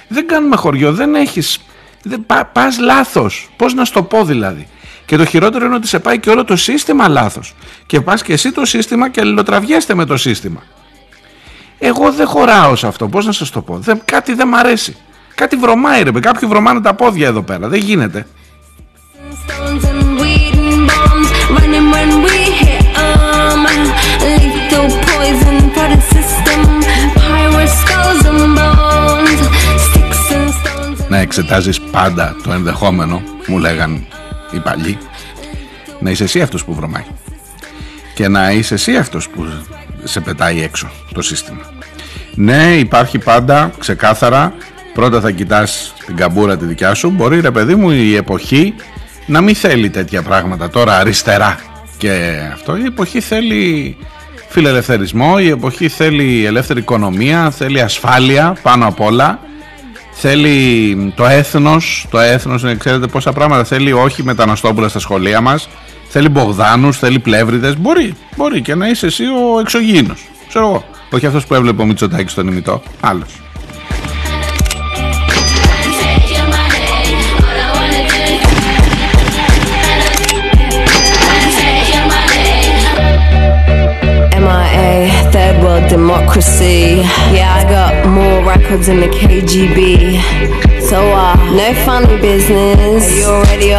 Δεν 0.09 0.27
κάνουμε 0.27 0.57
χωριό, 0.57 0.93
δεν 0.93 1.15
έχεις. 1.15 1.61
Πα 2.27 2.51
πας 2.53 2.79
λάθος, 2.79 3.51
πώς 3.57 3.75
να 3.75 3.85
στο 3.85 4.03
πω 4.03 4.25
δηλαδή 4.25 4.67
και 5.11 5.17
το 5.17 5.25
χειρότερο 5.25 5.67
είναι 5.67 5.75
ότι 5.75 5.87
σε 5.87 5.99
πάει 5.99 6.19
και 6.19 6.31
όλο 6.31 6.45
το 6.45 6.57
σύστημα 6.57 7.09
λάθος. 7.09 7.55
Και 7.87 8.01
πας 8.01 8.23
και 8.23 8.33
εσύ 8.33 8.53
το 8.53 8.65
σύστημα 8.65 9.11
και 9.11 9.21
αλληλοτραβιέστε 9.21 9.95
με 9.95 10.05
το 10.05 10.17
σύστημα. 10.17 10.63
Εγώ 11.79 12.13
δεν 12.13 12.27
χωράω 12.27 12.77
σε 12.77 12.87
αυτό. 12.87 13.09
Πώς 13.09 13.27
να 13.27 13.33
σας 13.33 13.51
το 13.51 13.61
πω. 13.61 13.79
Δεν, 13.79 14.01
κάτι 14.05 14.35
δεν 14.35 14.49
μ' 14.49 14.55
αρέσει. 14.55 14.97
Κάτι 15.35 15.57
βρωμάει 15.57 16.03
ρε. 16.03 16.11
Κάποιοι 16.21 16.49
βρωμάνε 16.49 16.81
τα 16.81 16.95
πόδια 16.95 17.27
εδώ 17.27 17.43
πέρα. 17.43 17.69
Δεν 17.69 17.81
γίνεται. 17.81 18.27
Να 31.09 31.19
εξετάζεις 31.19 31.81
πάντα 31.81 32.37
το 32.43 32.53
ενδεχόμενο, 32.53 33.23
μου 33.47 33.59
λέγαν 33.59 34.07
οι 34.51 34.59
παλιοί. 34.59 34.99
Να 36.01 36.11
είσαι 36.11 36.25
εσύ 36.25 36.41
αυτός 36.41 36.65
που 36.65 36.75
βρωμάει. 36.75 37.05
Και 38.15 38.29
να 38.29 38.51
είσαι 38.51 38.75
εσύ 38.75 38.97
αυτός 38.97 39.29
που 39.29 39.47
σε 40.05 40.21
πετάει 40.21 40.63
έξω 40.63 40.91
το 41.15 41.23
σύστημα. 41.23 41.61
Ναι 42.35 42.77
υπάρχει 42.79 43.19
πάντα 43.19 43.71
ξεκάθαρα 43.79 44.55
πρώτα 44.95 45.21
θα 45.21 45.31
κοιτάς 45.31 45.95
την 46.07 46.17
καμπούρα 46.17 46.57
τη 46.57 46.65
δικιά 46.65 46.95
σου. 46.95 47.11
Μπορεί 47.11 47.41
ρε 47.41 47.51
παιδί 47.51 47.75
μου 47.75 47.91
η 47.91 48.17
εποχή 48.17 48.75
να 49.27 49.41
μην 49.41 49.55
θέλει 49.55 49.91
τέτοια 49.91 50.23
πράγματα 50.23 50.71
τώρα 50.71 50.99
αριστερά. 50.99 51.59
Και 51.99 52.41
αυτό 52.53 52.77
η 52.77 52.85
εποχή 52.85 53.21
θέλει 53.21 53.97
φιλελευθερισμό 54.49 55.35
η 55.41 55.49
εποχή 55.49 55.89
θέλει 55.89 56.45
ελεύθερη 56.45 56.81
οικονομία 56.81 57.51
θέλει 57.51 57.81
ασφάλεια 57.81 58.57
πάνω 58.63 58.87
απ' 58.87 59.01
όλα 59.01 59.39
Θέλει 60.23 61.13
το 61.17 61.27
έθνος, 61.27 62.07
το 62.11 62.19
έθνος 62.19 62.63
είναι, 62.63 62.75
ξέρετε 62.75 63.07
πόσα 63.07 63.33
πράγματα 63.33 63.65
θέλει, 63.65 63.93
όχι 63.93 64.23
μεταναστόπουλα 64.23 64.89
στα 64.89 64.99
σχολεία 64.99 65.41
μας, 65.41 65.69
θέλει 66.09 66.29
Μπογδάνους, 66.29 66.99
θέλει 66.99 67.19
πλεύριδες, 67.19 67.79
μπορεί, 67.79 68.15
μπορεί 68.37 68.61
και 68.61 68.75
να 68.75 68.89
είσαι 68.89 69.07
εσύ 69.07 69.25
ο 69.25 69.61
εξωγήινος, 69.61 70.29
ξέρω 70.49 70.67
εγώ. 70.67 70.85
Όχι 71.11 71.27
αυτός 71.27 71.47
που 71.47 71.55
έβλεπε 71.55 71.83
ο 71.83 71.85
Μητσοτάκης 71.85 72.33
στον 72.33 72.49
ημιτό, 72.49 72.83
άλλος 73.01 73.29
secrecy. 86.31 87.03
Yeah, 87.37 87.61
I 87.61 87.65
got 87.77 87.93
more 88.09 88.39
records 88.45 88.89
in 88.89 89.01
the 89.01 89.09
KGB. 89.09 89.79
So, 90.89 90.99
uh, 91.13 91.37
no 91.59 91.69
funny 91.85 92.17
business. 92.21 93.03
Are 93.05 93.17
you 93.17 93.27
already 93.27 93.71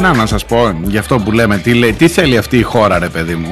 Να, 0.00 0.14
να 0.14 0.26
σας 0.26 0.44
πω 0.44 0.78
για 0.82 1.00
αυτό 1.00 1.18
που 1.18 1.32
λέμε, 1.32 1.58
τι, 1.58 1.74
λέει, 1.74 1.92
τι 1.92 2.08
θέλει 2.08 2.36
αυτή 2.36 2.58
η 2.58 2.62
χώρα 2.62 2.98
ρε 2.98 3.08
παιδί 3.08 3.34
μου. 3.34 3.48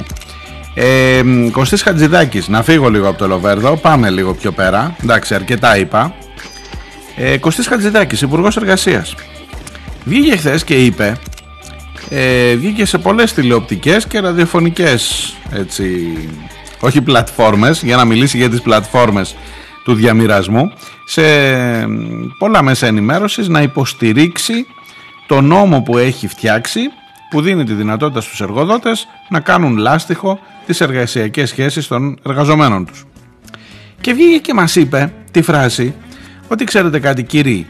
Ε, 0.74 1.22
Κωστής 1.52 1.82
Χατζηδάκης, 1.82 2.48
να 2.48 2.62
φύγω 2.62 2.90
λίγο 2.90 3.08
από 3.08 3.18
το 3.18 3.26
Λοβέρδο, 3.26 3.76
πάμε 3.76 4.10
λίγο 4.10 4.34
πιο 4.34 4.52
πέρα, 4.52 4.96
εντάξει 5.02 5.34
αρκετά 5.34 5.78
είπα. 5.78 6.14
Ε, 7.16 7.38
Κωστής 7.38 7.66
Χατζηδάκης, 7.66 8.20
Υπουργός 8.22 8.56
Εργασίας. 8.56 9.14
Βγήκε 10.04 10.36
χθες 10.36 10.64
και 10.64 10.74
είπε, 10.74 11.16
ε, 12.08 12.54
βγήκε 12.54 12.84
σε 12.84 12.98
πολλές 12.98 13.32
τηλεοπτικές 13.32 14.06
και 14.06 14.20
ραδιοφωνικές 14.20 15.32
έτσι, 15.52 16.16
όχι 16.80 17.00
πλατφόρμες, 17.00 17.82
για 17.82 17.96
να 17.96 18.04
μιλήσει 18.04 18.36
για 18.36 18.50
τις 18.50 18.62
πλατφόρμες 18.62 19.36
του 19.84 19.94
διαμοιρασμού, 19.94 20.72
σε 21.04 21.22
πολλά 22.38 22.62
μέσα 22.62 22.86
ενημέρωσης 22.86 23.48
να 23.48 23.62
υποστηρίξει 23.62 24.66
το 25.26 25.40
νόμο 25.40 25.80
που 25.82 25.98
έχει 25.98 26.28
φτιάξει 26.28 26.80
που 27.30 27.40
δίνει 27.40 27.64
τη 27.64 27.72
δυνατότητα 27.72 28.20
στους 28.20 28.40
εργοδότες 28.40 29.08
να 29.28 29.40
κάνουν 29.40 29.76
λάστιχο 29.76 30.38
τις 30.66 30.80
εργασιακές 30.80 31.48
σχέσεις 31.48 31.88
των 31.88 32.18
εργαζομένων 32.26 32.86
τους. 32.86 33.04
Και 34.00 34.12
βγήκε 34.12 34.38
και 34.38 34.54
μας 34.54 34.76
είπε 34.76 35.12
τη 35.30 35.42
φράση 35.42 35.94
ότι 36.52 36.64
ξέρετε 36.64 36.98
κάτι 36.98 37.22
κύριοι, 37.22 37.66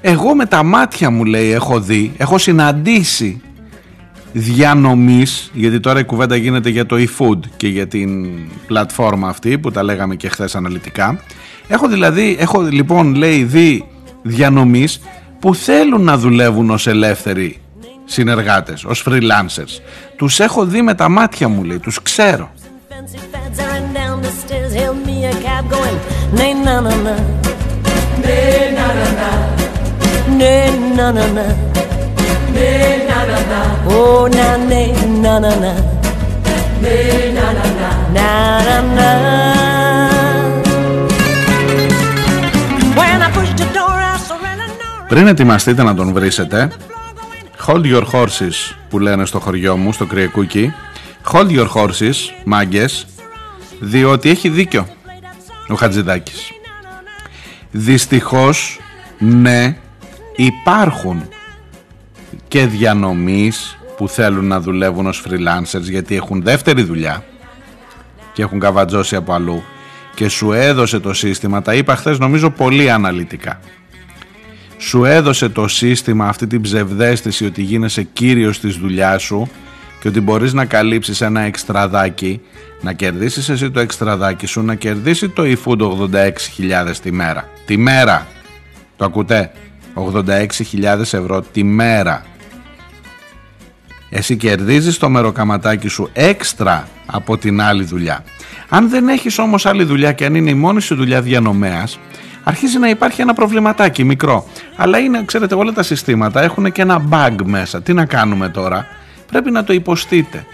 εγώ 0.00 0.34
με 0.34 0.46
τα 0.46 0.62
μάτια 0.62 1.10
μου 1.10 1.24
λέει 1.24 1.50
έχω 1.50 1.80
δει, 1.80 2.12
έχω 2.16 2.38
συναντήσει 2.38 3.40
διανομής, 4.32 5.50
γιατί 5.52 5.80
τώρα 5.80 6.00
η 6.00 6.04
κουβέντα 6.04 6.36
γίνεται 6.36 6.68
για 6.68 6.86
το 6.86 6.96
e-food 6.96 7.38
και 7.56 7.68
για 7.68 7.86
την 7.86 8.26
πλατφόρμα 8.66 9.28
αυτή 9.28 9.58
που 9.58 9.70
τα 9.70 9.82
λέγαμε 9.82 10.14
και 10.14 10.28
χθες 10.28 10.54
αναλυτικά. 10.54 11.20
Έχω 11.68 11.88
δηλαδή, 11.88 12.36
έχω 12.40 12.60
λοιπόν 12.60 13.14
λέει 13.14 13.42
δει 13.44 13.84
διανομής 14.22 15.00
που 15.38 15.54
θέλουν 15.54 16.02
να 16.02 16.18
δουλεύουν 16.18 16.70
ως 16.70 16.86
ελεύθεροι 16.86 17.60
συνεργάτες, 18.04 18.84
ως 18.84 19.06
freelancers. 19.08 19.80
Τους 20.16 20.40
έχω 20.40 20.64
δει 20.64 20.82
με 20.82 20.94
τα 20.94 21.08
μάτια 21.08 21.48
μου 21.48 21.64
λέει, 21.64 21.78
τους 21.78 22.02
ξέρω. 22.02 22.50
Πριν 45.08 45.26
ετοιμαστείτε 45.26 45.82
να 45.82 45.94
τον 45.94 46.12
βρίσετε 46.12 46.70
Hold 47.66 47.84
your 47.84 48.04
horses 48.12 48.74
που 48.88 48.98
λένε 48.98 49.24
στο 49.24 49.40
χωριό 49.40 49.76
μου, 49.76 49.92
στο 49.92 50.06
Κρυεκούκι 50.06 50.74
Hold 51.32 51.48
your 51.50 51.68
horses, 51.74 52.14
μάγκες 52.44 53.06
Διότι 53.80 54.30
έχει 54.30 54.48
δίκιο 54.48 54.86
ο 55.68 55.74
Χατζηδάκης 55.74 56.50
Δυστυχώς, 57.78 58.78
ναι, 59.18 59.76
υπάρχουν 60.36 61.28
και 62.48 62.66
διανομής 62.66 63.78
που 63.96 64.08
θέλουν 64.08 64.44
να 64.44 64.60
δουλεύουν 64.60 65.06
ως 65.06 65.24
freelancers 65.26 65.82
γιατί 65.82 66.14
έχουν 66.14 66.42
δεύτερη 66.42 66.82
δουλειά 66.82 67.24
και 68.32 68.42
έχουν 68.42 68.60
καβατζώσει 68.60 69.16
από 69.16 69.32
αλλού 69.32 69.62
και 70.14 70.28
σου 70.28 70.52
έδωσε 70.52 70.98
το 70.98 71.12
σύστημα, 71.12 71.62
τα 71.62 71.74
είπα 71.74 71.96
χθες 71.96 72.18
νομίζω 72.18 72.50
πολύ 72.50 72.90
αναλυτικά. 72.90 73.60
Σου 74.78 75.04
έδωσε 75.04 75.48
το 75.48 75.68
σύστημα 75.68 76.28
αυτή 76.28 76.46
την 76.46 76.60
ψευδέστηση 76.60 77.44
ότι 77.44 77.62
γίνεσαι 77.62 78.02
κύριος 78.02 78.60
της 78.60 78.76
δουλειάς 78.76 79.22
σου 79.22 79.48
και 80.00 80.08
ότι 80.08 80.20
μπορείς 80.20 80.52
να 80.52 80.64
καλύψεις 80.64 81.20
ένα 81.20 81.40
εξτραδάκι 81.40 82.40
να 82.80 82.92
κερδίσεις 82.92 83.48
εσύ 83.48 83.70
το 83.70 83.80
εξτραδάκι 83.80 84.46
σου 84.46 84.62
να 84.62 84.74
κερδίσει 84.74 85.28
το 85.28 85.42
eFood 85.42 85.80
86.000 85.80 86.92
τη 87.02 87.12
μέρα 87.12 87.48
τη 87.66 87.76
μέρα 87.76 88.26
το 88.96 89.04
ακούτε; 89.04 89.52
86.000 89.94 90.98
ευρώ 90.98 91.40
τη 91.52 91.64
μέρα 91.64 92.24
εσύ 94.10 94.36
κερδίζεις 94.36 94.98
το 94.98 95.08
μεροκαματάκι 95.08 95.88
σου 95.88 96.10
έξτρα 96.12 96.88
από 97.06 97.38
την 97.38 97.60
άλλη 97.60 97.84
δουλειά 97.84 98.24
αν 98.68 98.88
δεν 98.88 99.08
έχεις 99.08 99.38
όμως 99.38 99.66
άλλη 99.66 99.84
δουλειά 99.84 100.12
και 100.12 100.24
αν 100.24 100.34
είναι 100.34 100.50
η 100.50 100.54
μόνη 100.54 100.80
σου 100.80 100.94
δουλειά 100.94 101.22
διανομέας 101.22 101.98
αρχίζει 102.48 102.78
να 102.78 102.88
υπάρχει 102.88 103.20
ένα 103.20 103.34
προβληματάκι 103.34 104.04
μικρό. 104.04 104.46
Αλλά 104.76 104.98
είναι, 104.98 105.22
ξέρετε, 105.24 105.54
όλα 105.54 105.72
τα 105.72 105.82
συστήματα 105.82 106.42
έχουν 106.42 106.72
και 106.72 106.82
ένα 106.82 107.02
bug 107.10 107.34
μέσα. 107.44 107.82
Τι 107.82 107.92
να 107.92 108.04
κάνουμε 108.04 108.48
τώρα, 108.48 108.86
πρέπει 109.26 109.50
να 109.50 109.64
το 109.64 109.72
υποστείτε. 109.72 110.46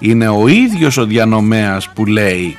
Είναι 0.00 0.28
ο 0.28 0.48
ίδιος 0.48 0.96
ο 0.96 1.04
διανομέας 1.04 1.88
που 1.88 2.06
λέει 2.06 2.56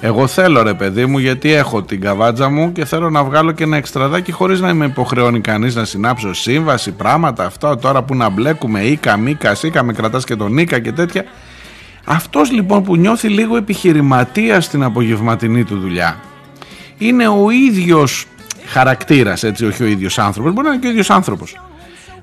εγώ 0.00 0.26
θέλω 0.26 0.62
ρε 0.62 0.74
παιδί 0.74 1.06
μου 1.06 1.18
γιατί 1.18 1.52
έχω 1.52 1.82
την 1.82 2.00
καβάτζα 2.00 2.48
μου 2.48 2.72
και 2.72 2.84
θέλω 2.84 3.10
να 3.10 3.24
βγάλω 3.24 3.52
και 3.52 3.62
ένα 3.62 3.76
εξτραδάκι 3.76 4.32
χωρίς 4.32 4.60
να 4.60 4.74
με 4.74 4.84
υποχρεώνει 4.84 5.40
κανείς 5.40 5.74
να 5.74 5.84
συνάψω 5.84 6.34
σύμβαση, 6.34 6.92
πράγματα, 6.92 7.44
αυτό 7.44 7.76
τώρα 7.76 8.02
που 8.02 8.14
να 8.14 8.28
μπλέκουμε 8.28 8.80
Ίκα, 8.80 9.16
Μίκα, 9.16 9.54
Σίκα, 9.54 9.82
με 9.82 9.92
κρατάς 9.92 10.24
και 10.24 10.36
τον 10.36 10.58
Ίκα 10.58 10.78
και 10.78 10.92
τέτοια. 10.92 11.24
Αυτός 12.04 12.52
λοιπόν 12.52 12.82
που 12.82 12.96
νιώθει 12.96 13.28
λίγο 13.28 13.56
επιχειρηματίας 13.56 14.64
στην 14.64 14.82
απογευματινή 14.82 15.64
του 15.64 15.78
δουλειά 15.78 16.20
είναι 16.98 17.28
ο 17.28 17.50
ίδιος 17.50 18.26
χαρακτήρας, 18.66 19.42
έτσι, 19.42 19.66
όχι 19.66 19.82
ο 19.82 19.86
ίδιος 19.86 20.18
άνθρωπος, 20.18 20.52
μπορεί 20.52 20.66
να 20.66 20.72
είναι 20.72 20.82
και 20.82 20.88
ο 20.88 20.90
ίδιος 20.90 21.10
άνθρωπος 21.10 21.56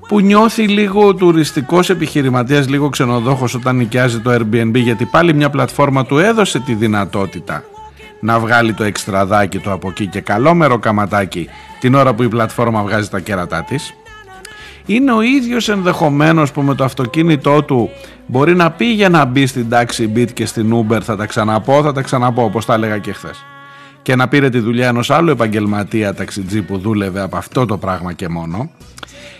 που 0.08 0.20
νιώθει 0.20 0.68
λίγο 0.68 1.14
τουριστικός 1.14 1.90
επιχειρηματίας, 1.90 2.68
λίγο 2.68 2.88
ξενοδόχος 2.88 3.54
όταν 3.54 3.76
νοικιάζει 3.76 4.20
το 4.20 4.34
Airbnb 4.34 4.74
γιατί 4.74 5.04
πάλι 5.04 5.34
μια 5.34 5.50
πλατφόρμα 5.50 6.06
του 6.06 6.18
έδωσε 6.18 6.60
τη 6.60 6.74
δυνατότητα 6.74 7.64
να 8.20 8.38
βγάλει 8.38 8.72
το 8.72 8.84
εξτραδάκι 8.84 9.58
του 9.58 9.70
από 9.70 9.88
εκεί 9.88 10.06
και 10.06 10.20
καλό 10.20 10.78
καματάκι 10.80 11.48
την 11.80 11.94
ώρα 11.94 12.14
που 12.14 12.22
η 12.22 12.28
πλατφόρμα 12.28 12.82
βγάζει 12.82 13.08
τα 13.08 13.20
κέρατά 13.20 13.62
της. 13.62 13.94
Είναι 14.86 15.12
ο 15.12 15.20
ίδιος 15.22 15.68
ενδεχομένως 15.68 16.52
που 16.52 16.62
με 16.62 16.74
το 16.74 16.84
αυτοκίνητό 16.84 17.62
του 17.62 17.90
μπορεί 18.26 18.54
να 18.54 18.70
πει 18.70 18.84
για 18.84 19.08
να 19.08 19.24
μπει 19.24 19.46
στην 19.46 19.66
Taxi 19.70 20.16
Beat 20.16 20.32
και 20.32 20.46
στην 20.46 20.74
Uber 20.74 21.00
θα 21.02 21.16
τα 21.16 21.26
ξαναπώ, 21.26 21.82
θα 21.82 21.92
τα 21.92 22.02
ξαναπώ 22.02 22.44
όπως 22.44 22.64
τα 22.64 22.74
έλεγα 22.74 22.98
και 22.98 23.12
χθες. 23.12 23.44
Και 24.02 24.16
να 24.16 24.28
πήρε 24.28 24.48
τη 24.48 24.58
δουλειά 24.58 24.88
ενός 24.88 25.10
άλλου 25.10 25.30
επαγγελματία 25.30 26.14
ταξιτζή 26.14 26.62
που 26.62 26.78
δούλευε 26.78 27.20
από 27.20 27.36
αυτό 27.36 27.66
το 27.66 27.76
πράγμα 27.76 28.12
και 28.12 28.28
μόνο 28.28 28.70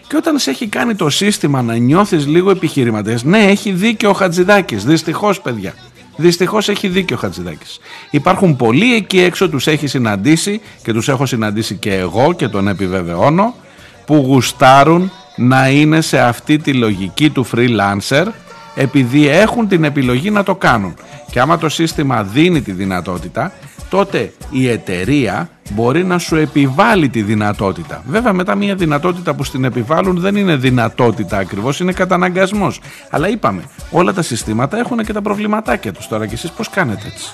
και 0.09 0.17
όταν 0.17 0.39
σε 0.39 0.51
έχει 0.51 0.67
κάνει 0.67 0.95
το 0.95 1.11
σύστημα 1.11 1.63
να 1.63 1.77
νιώθεις 1.77 2.27
λίγο 2.27 2.51
επιχειρηματές 2.51 3.25
ναι 3.25 3.39
έχει 3.39 3.73
δίκιο 3.73 4.11
ο 4.11 4.13
Χατζηδάκης 4.13 4.85
δυστυχώς 4.85 5.41
παιδιά 5.41 5.75
Δυστυχώς 6.17 6.69
έχει 6.69 6.89
δίκιο 6.89 7.17
ο 7.17 7.19
Χατζηδάκης. 7.19 7.79
Υπάρχουν 8.11 8.57
πολλοί 8.57 8.95
εκεί 8.95 9.21
έξω, 9.21 9.49
τους 9.49 9.67
έχει 9.67 9.87
συναντήσει 9.87 10.61
και 10.83 10.93
τους 10.93 11.09
έχω 11.09 11.27
συναντήσει 11.27 11.75
και 11.75 11.95
εγώ 11.95 12.33
και 12.33 12.49
τον 12.49 12.69
επιβεβαιώνω 12.69 13.55
που 14.05 14.15
γουστάρουν 14.15 15.13
να 15.37 15.69
είναι 15.69 16.01
σε 16.01 16.19
αυτή 16.19 16.59
τη 16.59 16.73
λογική 16.73 17.31
του 17.31 17.47
freelancer 17.55 18.27
επειδή 18.77 19.29
έχουν 19.29 19.68
την 19.68 19.85
επιλογή 19.85 20.31
να 20.31 20.43
το 20.43 20.55
κάνουν. 20.55 20.95
Και 21.31 21.41
άμα 21.41 21.59
το 21.59 21.68
σύστημα 21.68 22.22
δίνει 22.22 22.61
τη 22.61 22.72
δυνατότητα, 22.72 23.53
τότε 23.89 24.33
η 24.51 24.68
εταιρεία 24.68 25.49
μπορεί 25.70 26.05
να 26.05 26.18
σου 26.18 26.37
επιβάλλει 26.37 27.09
τη 27.09 27.22
δυνατότητα. 27.22 28.03
Βέβαια 28.07 28.33
μετά 28.33 28.55
μια 28.55 28.74
δυνατότητα 28.74 29.35
που 29.35 29.45
στην 29.45 29.64
επιβάλλουν 29.64 30.20
δεν 30.20 30.37
είναι 30.37 30.57
δυνατότητα 30.57 31.39
ακριβώς, 31.39 31.81
είναι 31.81 31.93
καταναγκασμός. 31.93 32.81
Αλλά 33.11 33.29
είπαμε, 33.29 33.62
όλα 33.91 34.12
τα 34.12 34.22
συστήματα 34.22 34.79
έχουν 34.79 35.05
και 35.05 35.12
τα 35.12 35.22
προβληματάκια 35.22 35.93
τους 35.93 36.09
τώρα 36.09 36.27
και 36.27 36.35
εσείς 36.35 36.51
πώς 36.51 36.68
κάνετε 36.68 37.03
έτσι; 37.07 37.27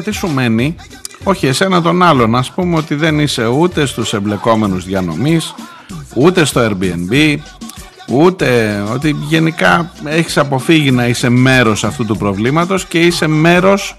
Εσένα 0.00 0.02
τι 0.02 0.10
σου 0.10 0.34
μένει, 0.34 0.74
όχι 1.22 1.46
εσένα 1.46 1.82
τον 1.82 2.02
άλλον, 2.02 2.36
ας 2.36 2.50
πούμε 2.50 2.76
ότι 2.76 2.94
δεν 2.94 3.18
είσαι 3.18 3.46
ούτε 3.46 3.86
στους 3.86 4.12
εμπλεκόμενους 4.12 4.84
διανομής, 4.84 5.54
ούτε 6.14 6.44
στο 6.44 6.68
Airbnb, 6.68 7.36
ούτε 8.10 8.80
ότι 8.92 9.16
γενικά 9.28 9.92
έχεις 10.04 10.38
αποφύγει 10.38 10.90
να 10.90 11.06
είσαι 11.06 11.28
μέρος 11.28 11.84
αυτού 11.84 12.04
του 12.04 12.16
προβλήματος 12.16 12.84
και 12.84 13.00
είσαι 13.00 13.26
μέρος 13.26 13.98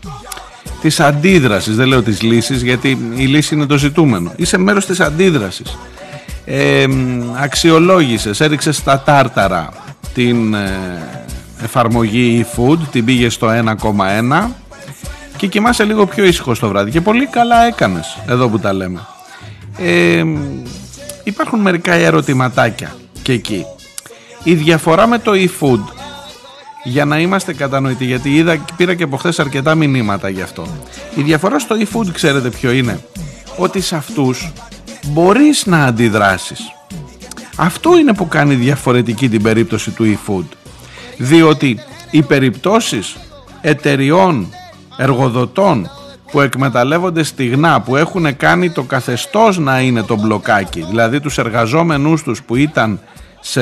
της 0.82 1.00
αντίδρασης, 1.00 1.76
δεν 1.76 1.88
λέω 1.88 2.02
της 2.02 2.22
λύσης 2.22 2.62
γιατί 2.62 3.12
η 3.16 3.26
λύση 3.26 3.56
είναι 3.56 3.66
το 3.66 3.78
ζητούμενο, 3.78 4.32
είσαι 4.36 4.58
μέρος 4.58 4.86
της 4.86 5.00
αντίδρασης. 5.00 5.78
Ε, 6.46 6.86
αξιολόγησες, 7.42 8.40
έριξες 8.40 8.76
στα 8.76 9.02
τάρταρα 9.02 9.70
την 10.14 10.54
ε, 10.54 10.80
εφαρμογή 11.64 12.46
e-food, 12.46 12.78
την 12.92 13.06
πήγες 13.06 13.34
στο 13.34 13.48
1,1 13.48 14.61
και 15.42 15.48
κοιμάσαι 15.48 15.84
λίγο 15.84 16.06
πιο 16.06 16.26
ήσυχο 16.26 16.56
το 16.56 16.68
βράδυ 16.68 16.92
και 16.92 17.02
πολύ 17.02 17.26
καλά 17.26 17.64
έκανες 17.66 18.18
εδώ 18.28 18.50
που 18.50 18.60
τα 18.60 18.74
λέμε. 18.74 19.00
Ε, 19.78 20.24
υπάρχουν 21.24 21.60
μερικά 21.60 21.94
ερωτηματάκια 21.94 22.96
και 23.22 23.32
εκεί. 23.32 23.66
Η 24.44 24.54
διαφορά 24.54 25.08
με 25.08 25.20
το 25.20 25.32
e-food 25.36 25.80
για 26.84 27.06
να 27.06 27.20
είμαστε 27.20 27.54
κατανοητοί 27.54 28.06
γιατί 28.06 28.36
είδα, 28.36 28.66
πήρα 28.76 28.94
και 28.96 29.04
από 29.04 29.18
χθες 29.18 29.40
αρκετά 29.40 29.76
μηνύματα 29.76 30.30
γι' 30.30 30.42
αυτό. 30.42 30.68
Η 31.16 31.22
διαφορά 31.22 31.60
στο 31.60 31.76
e-food 31.80 32.08
ξέρετε 32.14 32.50
ποιο 32.50 32.72
είναι; 32.72 33.04
Ότι 33.58 33.82
σε 33.82 33.96
αυτούς 33.96 34.52
μπορείς 35.08 35.66
να 35.66 35.86
αντιδράσεις. 35.86 36.60
Αυτό 37.56 37.98
είναι 37.98 38.14
που 38.14 38.28
κάνει 38.28 38.56
διαφορετική 38.56 39.30
την 39.30 39.42
περίπτωση 39.42 39.92
του 39.92 40.18
e-food. 40.18 40.46
Διότι 41.18 41.80
οι 42.12 42.22
περιπτώσεις 42.22 43.16
εταιριών, 43.62 44.54
εργοδοτών 44.98 45.90
που 46.32 46.42
εκμεταλλεύονται 46.42 47.24
στιγνά, 47.24 47.82
που 47.82 47.96
έχουν 47.96 48.38
κάνει 48.38 48.70
το 48.70 48.84
καθεστώς 48.84 49.58
να 49.58 49.82
είναι 49.82 50.04
το 50.04 50.16
μπλοκάκι, 50.20 50.86
δηλαδή 50.90 51.20
τους 51.20 51.38
εργαζόμενούς 51.38 52.24
τους 52.24 52.44
που 52.44 52.56
ήταν 52.56 53.00
σε 53.40 53.62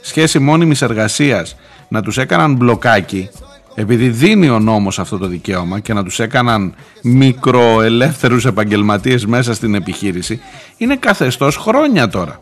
σχέση 0.00 0.38
μόνιμης 0.38 0.82
εργασίας 0.82 1.56
να 1.88 2.02
τους 2.02 2.18
έκαναν 2.18 2.54
μπλοκάκι 2.54 3.28
επειδή 3.74 4.08
δίνει 4.08 4.48
ο 4.48 4.58
νόμος 4.58 4.98
αυτό 4.98 5.18
το 5.18 5.26
δικαίωμα 5.26 5.80
και 5.80 5.92
να 5.92 6.04
τους 6.04 6.18
έκαναν 6.18 6.74
μικροελεύθερους 7.02 8.44
επαγγελματίες 8.44 9.26
μέσα 9.26 9.54
στην 9.54 9.74
επιχείρηση 9.74 10.40
είναι 10.76 10.96
καθεστώς 10.96 11.56
χρόνια 11.56 12.08
τώρα 12.08 12.38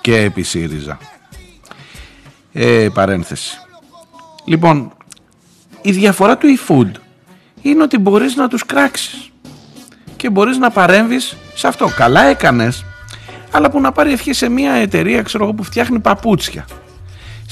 και 0.00 0.16
επί 0.16 0.42
ΣΥΡΙΖΑ. 0.42 0.98
Ε, 2.52 2.88
παρένθεση. 2.94 3.56
Λοιπόν, 4.44 4.92
η 5.82 5.92
διαφορά 5.92 6.36
του 6.36 6.46
e-food 6.46 6.90
είναι 7.62 7.82
ότι 7.82 7.98
μπορείς 7.98 8.36
να 8.36 8.48
τους 8.48 8.66
κράξεις 8.66 9.30
και 10.16 10.30
μπορείς 10.30 10.58
να 10.58 10.70
παρέμβεις 10.70 11.36
σε 11.54 11.66
αυτό. 11.66 11.86
Καλά 11.96 12.22
έκανες, 12.22 12.84
αλλά 13.50 13.70
που 13.70 13.80
να 13.80 13.92
πάρει 13.92 14.12
ευχή 14.12 14.32
σε 14.32 14.48
μια 14.48 14.72
εταιρεία 14.72 15.22
ξέρω 15.22 15.44
εγώ, 15.44 15.52
που 15.52 15.62
φτιάχνει 15.62 15.98
παπούτσια 15.98 16.64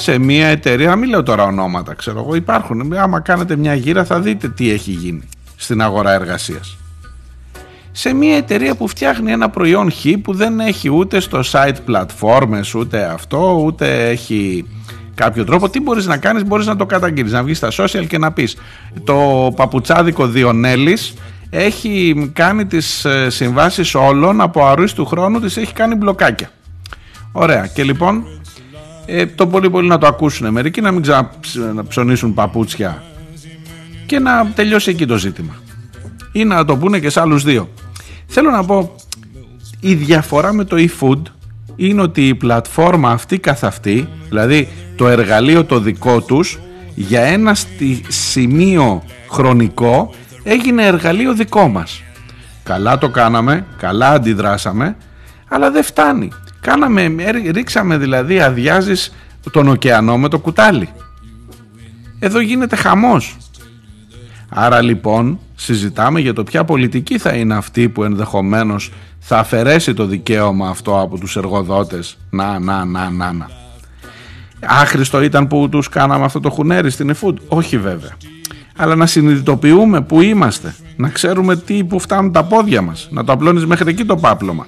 σε 0.00 0.18
μια 0.18 0.46
εταιρεία, 0.46 0.96
μην 0.96 1.10
λέω 1.10 1.22
τώρα 1.22 1.44
ονόματα, 1.44 1.94
ξέρω 1.94 2.20
εγώ, 2.20 2.34
υπάρχουν. 2.34 2.92
Άμα 2.92 3.20
κάνετε 3.20 3.56
μια 3.56 3.74
γύρα 3.74 4.04
θα 4.04 4.20
δείτε 4.20 4.48
τι 4.48 4.70
έχει 4.70 4.90
γίνει 4.90 5.28
στην 5.56 5.82
αγορά 5.82 6.12
εργασίας. 6.12 6.76
Σε 7.92 8.12
μια 8.12 8.36
εταιρεία 8.36 8.74
που 8.74 8.88
φτιάχνει 8.88 9.32
ένα 9.32 9.48
προϊόν 9.48 9.92
Χ 9.92 10.06
που 10.22 10.34
δεν 10.34 10.60
έχει 10.60 10.88
ούτε 10.88 11.20
στο 11.20 11.40
site 11.52 11.76
πλατφόρμες, 11.84 12.74
ούτε 12.74 13.04
αυτό, 13.04 13.62
ούτε 13.64 14.08
έχει 14.08 14.66
κάποιο 15.14 15.44
τρόπο. 15.44 15.68
Τι 15.68 15.80
μπορείς 15.80 16.06
να 16.06 16.16
κάνεις, 16.16 16.44
μπορείς 16.44 16.66
να 16.66 16.76
το 16.76 16.86
καταγγείλεις, 16.86 17.32
να 17.32 17.42
βγεις 17.42 17.56
στα 17.56 17.68
social 17.70 18.06
και 18.06 18.18
να 18.18 18.32
πεις 18.32 18.56
το 19.04 19.52
παπουτσάδικο 19.56 20.26
Διονέλης 20.26 21.14
έχει 21.50 22.30
κάνει 22.32 22.66
τις 22.66 23.04
ε, 23.04 23.30
συμβάσεις 23.30 23.94
όλων 23.94 24.40
από 24.40 24.66
αρούς 24.66 24.92
του 24.92 25.06
χρόνου, 25.06 25.40
τις 25.40 25.56
έχει 25.56 25.72
κάνει 25.72 25.94
μπλοκάκια. 25.94 26.50
Ωραία. 27.32 27.66
Και 27.66 27.82
λοιπόν 27.82 28.24
ε, 29.06 29.26
το 29.26 29.46
πολύ 29.46 29.70
πολύ 29.70 29.88
να 29.88 29.98
το 29.98 30.06
ακούσουν 30.06 30.52
μερικοί, 30.52 30.80
να 30.80 30.90
μην 30.90 31.02
ξαναψωνίσουν 31.02 32.34
παπούτσια 32.34 33.02
και 34.06 34.18
να 34.18 34.46
τελειώσει 34.54 34.90
εκεί 34.90 35.06
το 35.06 35.16
ζήτημα. 35.16 35.54
Ή 36.32 36.44
να 36.44 36.64
το 36.64 36.76
πούνε 36.76 36.98
και 36.98 37.10
σε 37.10 37.20
άλλους 37.20 37.44
δύο. 37.44 37.68
Θέλω 38.26 38.50
να 38.50 38.64
πω, 38.64 38.94
η 39.80 39.94
διαφορά 39.94 40.52
με 40.52 40.64
το 40.64 40.76
e-food 40.78 41.22
είναι 41.76 42.02
ότι 42.02 42.28
η 42.28 42.34
πλατφόρμα 42.34 43.10
αυτή 43.10 43.38
καθ' 43.38 43.64
αυτή, 43.64 44.08
δηλαδή 44.28 44.68
το 45.00 45.08
εργαλείο 45.08 45.64
το 45.64 45.80
δικό 45.80 46.20
τους, 46.20 46.58
για 46.94 47.20
ένα 47.20 47.56
σημείο 48.08 49.02
χρονικό 49.30 50.14
έγινε 50.42 50.86
εργαλείο 50.86 51.34
δικό 51.34 51.68
μας. 51.68 52.02
Καλά 52.62 52.98
το 52.98 53.08
κάναμε, 53.08 53.66
καλά 53.76 54.10
αντιδράσαμε, 54.10 54.96
αλλά 55.48 55.70
δεν 55.70 55.82
φτάνει. 55.82 56.32
Κάναμε, 56.60 57.14
ρίξαμε 57.50 57.96
δηλαδή 57.96 58.40
αδειάζεις 58.40 59.14
τον 59.50 59.68
ωκεανό 59.68 60.18
με 60.18 60.28
το 60.28 60.38
κουτάλι. 60.38 60.88
Εδώ 62.18 62.40
γίνεται 62.40 62.76
χαμός. 62.76 63.36
Άρα 64.48 64.82
λοιπόν 64.82 65.38
συζητάμε 65.54 66.20
για 66.20 66.32
το 66.32 66.44
ποια 66.44 66.64
πολιτική 66.64 67.18
θα 67.18 67.32
είναι 67.32 67.54
αυτή 67.54 67.88
που 67.88 68.04
ενδεχομένως 68.04 68.92
θα 69.18 69.38
αφαιρέσει 69.38 69.94
το 69.94 70.06
δικαίωμα 70.06 70.68
αυτό 70.68 71.00
από 71.00 71.18
τους 71.18 71.36
εργοδότες. 71.36 72.16
Να, 72.30 72.58
να, 72.58 72.84
να, 72.84 73.10
να, 73.10 73.32
να. 73.32 73.59
Άχρηστο 74.66 75.22
ήταν 75.22 75.46
που 75.46 75.68
τους 75.70 75.88
κάναμε 75.88 76.24
αυτό 76.24 76.40
το 76.40 76.50
χουνέρι 76.50 76.90
στην 76.90 77.14
eFood. 77.14 77.34
Όχι 77.48 77.78
βέβαια. 77.78 78.10
Αλλά 78.76 78.94
να 78.94 79.06
συνειδητοποιούμε 79.06 80.00
που 80.00 80.20
είμαστε. 80.20 80.74
Να 80.96 81.08
ξέρουμε 81.08 81.56
τι 81.56 81.84
που 81.84 81.98
φτάνουν 81.98 82.32
τα 82.32 82.44
πόδια 82.44 82.82
μας. 82.82 83.08
Να 83.10 83.24
το 83.24 83.32
απλώνεις 83.32 83.66
μέχρι 83.66 83.90
εκεί 83.90 84.04
το 84.04 84.16
πάπλωμα. 84.16 84.66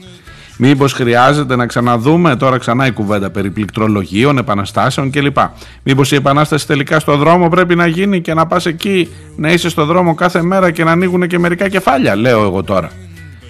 Μήπως 0.57 0.93
χρειάζεται 0.93 1.57
να 1.57 1.67
ξαναδούμε 1.67 2.37
τώρα 2.37 2.59
ξανά 2.59 2.87
η 2.87 2.93
κουβέντα 2.93 3.31
περί 3.31 3.51
πληκτρολογίων, 3.51 4.39
επαναστάσεων 4.39 5.11
κλπ. 5.11 5.37
Μήπως 5.83 6.13
η 6.13 6.15
επανάσταση 6.15 6.67
τελικά 6.67 7.01
στο 7.01 7.17
δρόμο 7.17 7.49
πρέπει 7.49 7.75
να 7.75 7.87
γίνει 7.87 8.21
και 8.21 8.35
να 8.35 8.47
πας 8.47 8.67
εκεί 8.67 9.09
να 9.37 9.53
είσαι 9.53 9.69
στο 9.69 9.85
δρόμο 9.85 10.15
κάθε 10.15 10.43
μέρα 10.43 10.71
και 10.71 10.85
να 10.85 10.91
ανοίγουν 10.91 11.27
και 11.27 11.39
μερικά 11.39 11.69
κεφάλια, 11.69 12.17
λέω 12.17 12.45
εγώ 12.45 12.63
τώρα. 12.63 12.91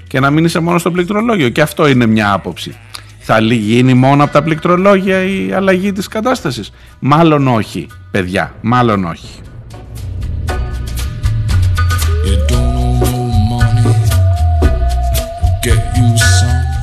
Και 0.08 0.20
να 0.20 0.30
μην 0.30 0.44
είσαι 0.44 0.60
μόνο 0.60 0.78
στο 0.78 0.90
πληκτρολόγιο. 0.90 1.48
Και 1.48 1.62
αυτό 1.62 1.88
είναι 1.88 2.06
μια 2.06 2.32
άποψη. 2.32 2.76
Θα 3.24 3.40
γίνει 3.40 3.94
μόνο 3.94 4.24
από 4.24 4.32
τα 4.32 4.42
πληκτρολόγια 4.42 5.22
η 5.22 5.52
αλλαγή 5.52 5.92
της 5.92 6.08
κατάστασης. 6.08 6.72
Μάλλον 6.98 7.48
όχι, 7.48 7.86
παιδιά, 8.10 8.54
μάλλον 8.60 9.04
όχι. 9.04 9.40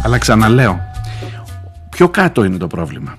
Αλλά 0.04 0.18
ξαναλέω, 0.18 0.80
πιο 1.90 2.10
κάτω 2.10 2.44
είναι 2.44 2.58
το 2.58 2.68
πρόβλημα. 2.68 3.18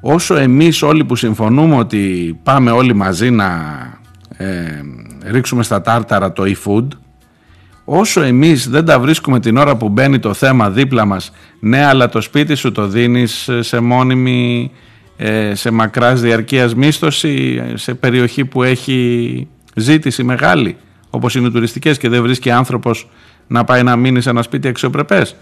Όσο 0.00 0.36
εμείς 0.36 0.82
όλοι 0.82 1.04
που 1.04 1.16
συμφωνούμε 1.16 1.76
ότι 1.76 2.34
πάμε 2.42 2.70
όλοι 2.70 2.94
μαζί 2.94 3.30
να 3.30 3.62
ε, 4.36 4.80
ρίξουμε 5.24 5.62
στα 5.62 5.80
τάρταρα 5.80 6.32
το 6.32 6.42
e-food, 6.46 6.88
όσο 7.84 8.20
εμείς 8.20 8.68
δεν 8.68 8.84
τα 8.84 9.00
βρίσκουμε 9.00 9.40
την 9.40 9.56
ώρα 9.56 9.76
που 9.76 9.88
μπαίνει 9.88 10.18
το 10.18 10.34
θέμα 10.34 10.70
δίπλα 10.70 11.04
μας, 11.04 11.32
ναι 11.60 11.84
αλλά 11.84 12.08
το 12.08 12.20
σπίτι 12.20 12.54
σου 12.54 12.72
το 12.72 12.86
δίνεις 12.86 13.50
σε 13.60 13.80
μόνιμη, 13.80 14.70
ε, 15.16 15.54
σε 15.54 15.70
μακράς 15.70 16.20
διαρκείας 16.20 16.74
μίσθωση, 16.74 17.62
σε 17.74 17.94
περιοχή 17.94 18.44
που 18.44 18.62
έχει 18.62 19.48
ζήτηση 19.74 20.22
μεγάλη, 20.22 20.76
όπως 21.10 21.34
είναι 21.34 21.50
τουριστικές 21.50 21.98
και 21.98 22.08
δεν 22.08 22.22
βρίσκει 22.22 22.50
άνθρωπος 22.50 23.08
να 23.46 23.64
πάει 23.64 23.82
να 23.82 23.96
μείνει 23.96 24.20
σε 24.20 24.30
ένα 24.30 24.42
σπίτι 24.42 24.68
αξιοπρεπές. 24.68 25.36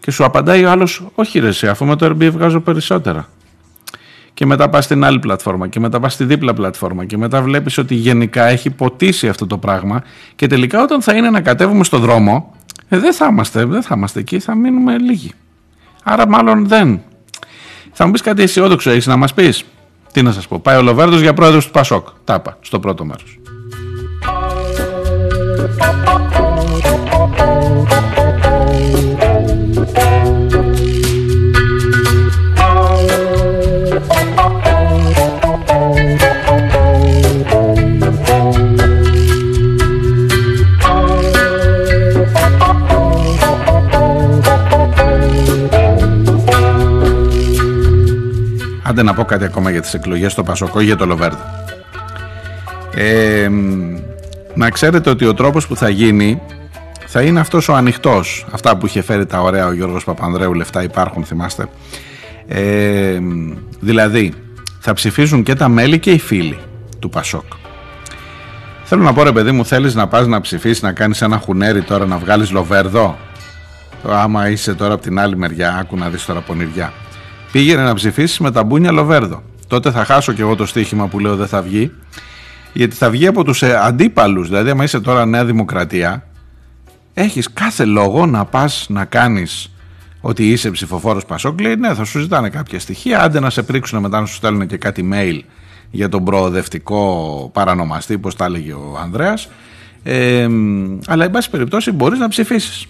Και 0.00 0.10
σου 0.10 0.24
απαντάει 0.24 0.64
ο 0.64 0.70
άλλος, 0.70 1.06
Όχι, 1.14 1.38
ρε, 1.38 1.48
εσύ, 1.48 1.66
αφού 1.66 1.84
με 1.84 1.96
το 1.96 2.06
Airbnb 2.06 2.30
βγάζω 2.30 2.60
περισσότερα. 2.60 3.28
Και 4.34 4.46
μετά 4.46 4.68
πας 4.68 4.84
στην 4.84 5.04
άλλη 5.04 5.18
πλατφόρμα 5.18 5.68
και 5.68 5.80
μετά 5.80 6.00
πας 6.00 6.12
στη 6.12 6.24
δίπλα 6.24 6.54
πλατφόρμα 6.54 7.04
και 7.04 7.16
μετά 7.16 7.42
βλέπεις 7.42 7.78
ότι 7.78 7.94
γενικά 7.94 8.44
έχει 8.44 8.70
ποτίσει 8.70 9.28
αυτό 9.28 9.46
το 9.46 9.58
πράγμα. 9.58 10.02
Και 10.36 10.46
τελικά 10.46 10.82
όταν 10.82 11.02
θα 11.02 11.14
είναι 11.14 11.30
να 11.30 11.40
κατέβουμε 11.40 11.84
στο 11.84 11.98
δρόμο, 11.98 12.54
ε, 12.88 12.98
δεν 12.98 13.14
θα 13.14 13.26
είμαστε, 13.30 13.64
δεν 13.64 13.82
θα 13.82 13.94
είμαστε 13.96 14.20
εκεί, 14.20 14.38
θα 14.38 14.54
μείνουμε 14.54 14.98
λίγοι. 14.98 15.32
Άρα 16.02 16.28
μάλλον 16.28 16.68
δεν. 16.68 17.02
Θα 17.92 18.06
μου 18.06 18.12
πεις 18.12 18.20
κάτι 18.20 18.42
αισιόδοξο, 18.42 18.90
έχεις 18.90 19.06
να 19.06 19.16
μας 19.16 19.34
πεις; 19.34 19.64
Τι 20.12 20.22
να 20.22 20.32
σας 20.32 20.48
πω. 20.48 20.58
Πάει 20.58 20.76
ο 20.76 20.82
Λοβέρδος 20.82 21.20
για 21.20 21.34
πρόεδρος 21.34 21.66
του 21.66 21.70
Πασόκ. 21.70 22.08
Τάπα, 22.24 22.58
στο 22.60 22.80
πρώτο 22.80 23.04
μέρος. 23.04 23.38
Άντε 48.94 49.02
να 49.02 49.14
πω 49.14 49.24
κάτι 49.24 49.44
ακόμα 49.44 49.70
για 49.70 49.80
τις 49.80 49.94
εκλογές 49.94 50.32
στο 50.32 50.42
Πασοκό 50.42 50.80
για 50.80 50.96
το 50.96 51.06
Λοβέρδο. 51.06 51.44
Ε, 52.94 53.48
να 54.54 54.70
ξέρετε 54.70 55.10
ότι 55.10 55.24
ο 55.24 55.34
τρόπος 55.34 55.66
που 55.66 55.76
θα 55.76 55.88
γίνει 55.88 56.40
θα 57.06 57.22
είναι 57.22 57.40
αυτός 57.40 57.68
ο 57.68 57.74
ανοιχτός. 57.74 58.46
Αυτά 58.50 58.76
που 58.76 58.86
είχε 58.86 59.02
φέρει 59.02 59.26
τα 59.26 59.40
ωραία 59.40 59.66
ο 59.66 59.72
Γιώργος 59.72 60.04
Παπανδρέου, 60.04 60.54
λεφτά 60.54 60.82
υπάρχουν 60.82 61.24
θυμάστε. 61.24 61.68
Ε, 62.48 63.18
δηλαδή, 63.80 64.32
θα 64.80 64.92
ψηφίσουν 64.92 65.42
και 65.42 65.54
τα 65.54 65.68
μέλη 65.68 65.98
και 65.98 66.10
οι 66.10 66.18
φίλοι 66.18 66.58
του 66.98 67.08
Πασόκ. 67.08 67.52
Θέλω 68.84 69.02
να 69.02 69.12
πω 69.12 69.22
ρε 69.22 69.32
παιδί 69.32 69.50
μου, 69.50 69.64
θέλεις 69.64 69.94
να 69.94 70.06
πας 70.06 70.26
να 70.26 70.40
ψηφίσεις, 70.40 70.82
να 70.82 70.92
κάνεις 70.92 71.22
ένα 71.22 71.38
χουνέρι 71.38 71.82
τώρα, 71.82 72.06
να 72.06 72.18
βγάλεις 72.18 72.50
λοβέρδο; 72.50 73.18
Άμα 74.08 74.48
είσαι 74.48 74.74
τώρα 74.74 74.94
από 74.94 75.02
την 75.02 75.18
άλλη 75.18 75.36
μεριά, 75.36 75.76
άκου 75.80 75.96
να 75.96 76.08
δεις 76.08 76.24
τώρα 76.24 76.40
πονηριά. 76.40 76.92
Πήγαινε 77.54 77.82
να 77.82 77.94
ψηφίσεις 77.94 78.38
με 78.38 78.50
τα 78.50 78.64
μπούνια 78.64 78.92
λοβέρδο. 78.92 79.42
Τότε 79.66 79.90
θα 79.90 80.04
χάσω 80.04 80.32
κι 80.32 80.40
εγώ 80.40 80.54
το 80.54 80.66
στοίχημα 80.66 81.06
που 81.06 81.18
λέω 81.18 81.36
δεν 81.36 81.46
θα 81.46 81.62
βγει. 81.62 81.90
Γιατί 82.72 82.96
θα 82.96 83.10
βγει 83.10 83.26
από 83.26 83.44
τους 83.44 83.62
ε, 83.62 83.76
αντίπαλους. 83.82 84.48
Δηλαδή, 84.48 84.70
άμα 84.70 84.84
είσαι 84.84 85.00
τώρα 85.00 85.26
Νέα 85.26 85.44
Δημοκρατία, 85.44 86.26
έχεις 87.14 87.52
κάθε 87.52 87.84
λόγο 87.84 88.26
να 88.26 88.44
πας 88.44 88.86
να 88.88 89.04
κάνεις 89.04 89.70
ότι 90.20 90.50
είσαι 90.50 90.70
ψηφοφόρος 90.70 91.24
Πασόκ, 91.24 91.60
λέει 91.60 91.74
ναι, 91.76 91.94
θα 91.94 92.04
σου 92.04 92.18
ζητάνε 92.18 92.48
κάποια 92.48 92.80
στοιχεία. 92.80 93.22
Άντε 93.22 93.40
να 93.40 93.50
σε 93.50 93.62
πρίξουν 93.62 94.00
μετά 94.00 94.20
να 94.20 94.26
σου 94.26 94.34
στέλνουν 94.34 94.66
και 94.66 94.76
κάτι 94.76 95.08
mail 95.12 95.40
για 95.90 96.08
τον 96.08 96.24
προοδευτικό 96.24 97.50
παρανομαστή, 97.52 98.14
όπω 98.14 98.34
τα 98.34 98.44
έλεγε 98.44 98.72
ο 98.72 98.98
Ανδρέας. 99.02 99.48
Ε, 100.02 100.48
αλλά, 101.06 101.24
εν 101.24 101.30
πάση 101.30 101.50
περιπτώσει, 101.50 101.92
μπορείς 101.92 102.18
να 102.18 102.28
ψηφίσεις. 102.28 102.86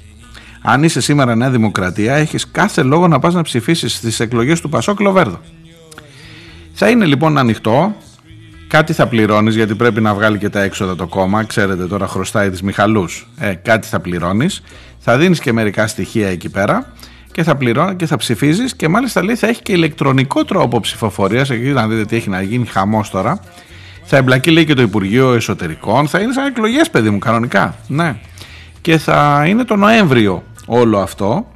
Αν 0.66 0.82
είσαι 0.82 1.00
σήμερα 1.00 1.34
Νέα 1.34 1.50
Δημοκρατία, 1.50 2.14
έχεις 2.14 2.50
κάθε 2.50 2.82
λόγο 2.82 3.08
να 3.08 3.18
πας 3.18 3.34
να 3.34 3.42
ψηφίσεις 3.42 3.94
στι 3.94 4.24
εκλογές 4.24 4.60
του 4.60 4.68
Πασόκ 4.68 5.00
Λοβέρδο. 5.00 5.40
Θα 6.72 6.88
είναι 6.88 7.04
λοιπόν 7.04 7.38
ανοιχτό. 7.38 7.94
Κάτι 8.68 8.92
θα 8.92 9.06
πληρώνεις 9.06 9.54
γιατί 9.54 9.74
πρέπει 9.74 10.00
να 10.00 10.14
βγάλει 10.14 10.38
και 10.38 10.48
τα 10.48 10.62
έξοδα 10.62 10.96
το 10.96 11.06
κόμμα. 11.06 11.44
Ξέρετε 11.44 11.86
τώρα 11.86 12.06
χρωστάει 12.06 12.50
της 12.50 12.62
Μιχαλούς. 12.62 13.28
Ε, 13.38 13.54
κάτι 13.54 13.86
θα 13.86 14.00
πληρώνεις. 14.00 14.62
Θα 14.98 15.16
δίνεις 15.18 15.40
και 15.40 15.52
μερικά 15.52 15.86
στοιχεία 15.86 16.28
εκεί 16.28 16.48
πέρα 16.48 16.92
και 17.32 17.42
θα 17.42 17.56
πληρώνει 17.56 17.96
και 17.96 18.06
θα 18.06 18.16
ψηφίζεις 18.16 18.76
και 18.76 18.88
μάλιστα 18.88 19.24
λέει 19.24 19.34
θα 19.34 19.46
έχει 19.46 19.62
και 19.62 19.72
ηλεκτρονικό 19.72 20.44
τρόπο 20.44 20.80
ψηφοφορίας. 20.80 21.50
Εκεί 21.50 21.68
να 21.68 21.88
δείτε 21.88 22.04
τι 22.04 22.16
έχει 22.16 22.28
να 22.28 22.42
γίνει 22.42 22.66
χαμός 22.66 23.10
τώρα. 23.10 23.40
Θα 24.04 24.16
εμπλακεί 24.16 24.50
λέει 24.50 24.64
και 24.64 24.74
το 24.74 24.82
Υπουργείο 24.82 25.32
Εσωτερικών. 25.32 26.08
Θα 26.08 26.20
είναι 26.20 26.32
σαν 26.32 26.46
εκλογές, 26.46 26.90
παιδί 26.90 27.10
μου, 27.10 27.18
κανονικά. 27.18 27.74
Ναι. 27.86 28.16
Και 28.80 28.98
θα 28.98 29.44
είναι 29.46 29.64
το 29.64 29.76
Νοέμβριο 29.76 30.42
όλο 30.66 30.98
αυτό. 30.98 31.46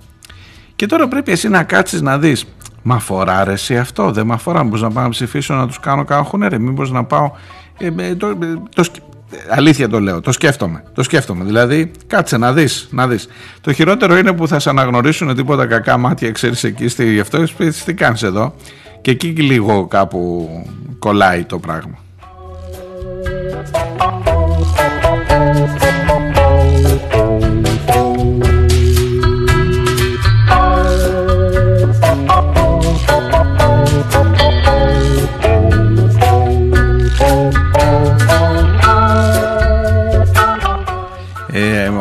Και 0.76 0.86
τώρα 0.86 1.09
πρέπει 1.09 1.32
εσύ 1.32 1.48
να 1.48 1.62
κάτσεις 1.62 2.00
να 2.02 2.18
δεις. 2.18 2.44
Μα 2.82 2.94
αφορά 2.94 3.44
ρε 3.44 3.52
εσύ 3.52 3.78
αυτό, 3.78 4.11
δεν 4.11 4.26
με 4.26 4.34
αφορά. 4.34 4.64
Μήπως 4.64 4.82
να 4.82 4.90
πάω 4.90 5.04
να 5.04 5.11
ψηφίσω 5.11 5.54
να 5.54 5.66
τους 5.66 5.80
κάνω 5.80 6.04
κανένα 6.04 6.59
Μήπως 6.59 6.90
να 6.90 7.04
πάω. 7.04 7.30
Ε, 7.78 7.90
ε, 7.96 8.14
το, 8.14 8.26
ε, 8.26 8.34
το, 8.74 8.84
αλήθεια 9.48 9.88
το 9.88 10.00
λέω, 10.00 10.20
το 10.20 10.32
σκέφτομαι. 10.32 10.82
Το 10.94 11.02
σκέφτομαι. 11.02 11.44
Δηλαδή, 11.44 11.90
κάτσε 12.06 12.36
να 12.36 12.52
δεις. 12.52 12.88
Να 12.90 13.09
δεις. 13.09 13.28
Το 13.61 13.72
χειρότερο 13.72 14.16
είναι 14.16 14.32
που 14.32 14.48
θα 14.48 14.59
σε 14.59 14.70
αναγνωρίσουν 14.70 15.34
τίποτα 15.34 15.66
κακά 15.66 15.96
μάτια, 15.96 16.32
ξέρεις 16.32 16.64
εκεί 16.64 16.88
στη 16.88 17.12
γι' 17.12 17.20
αυτό. 17.20 17.44
Τι 17.84 17.94
κάνεις 17.94 18.22
εδώ. 18.22 18.54
Και 19.00 19.11
εκεί 19.11 19.28
λίγο 19.28 19.86
κάπου 19.86 20.48
κολλάει 20.98 21.44
το 21.44 21.59
πράγμα. 21.59 21.98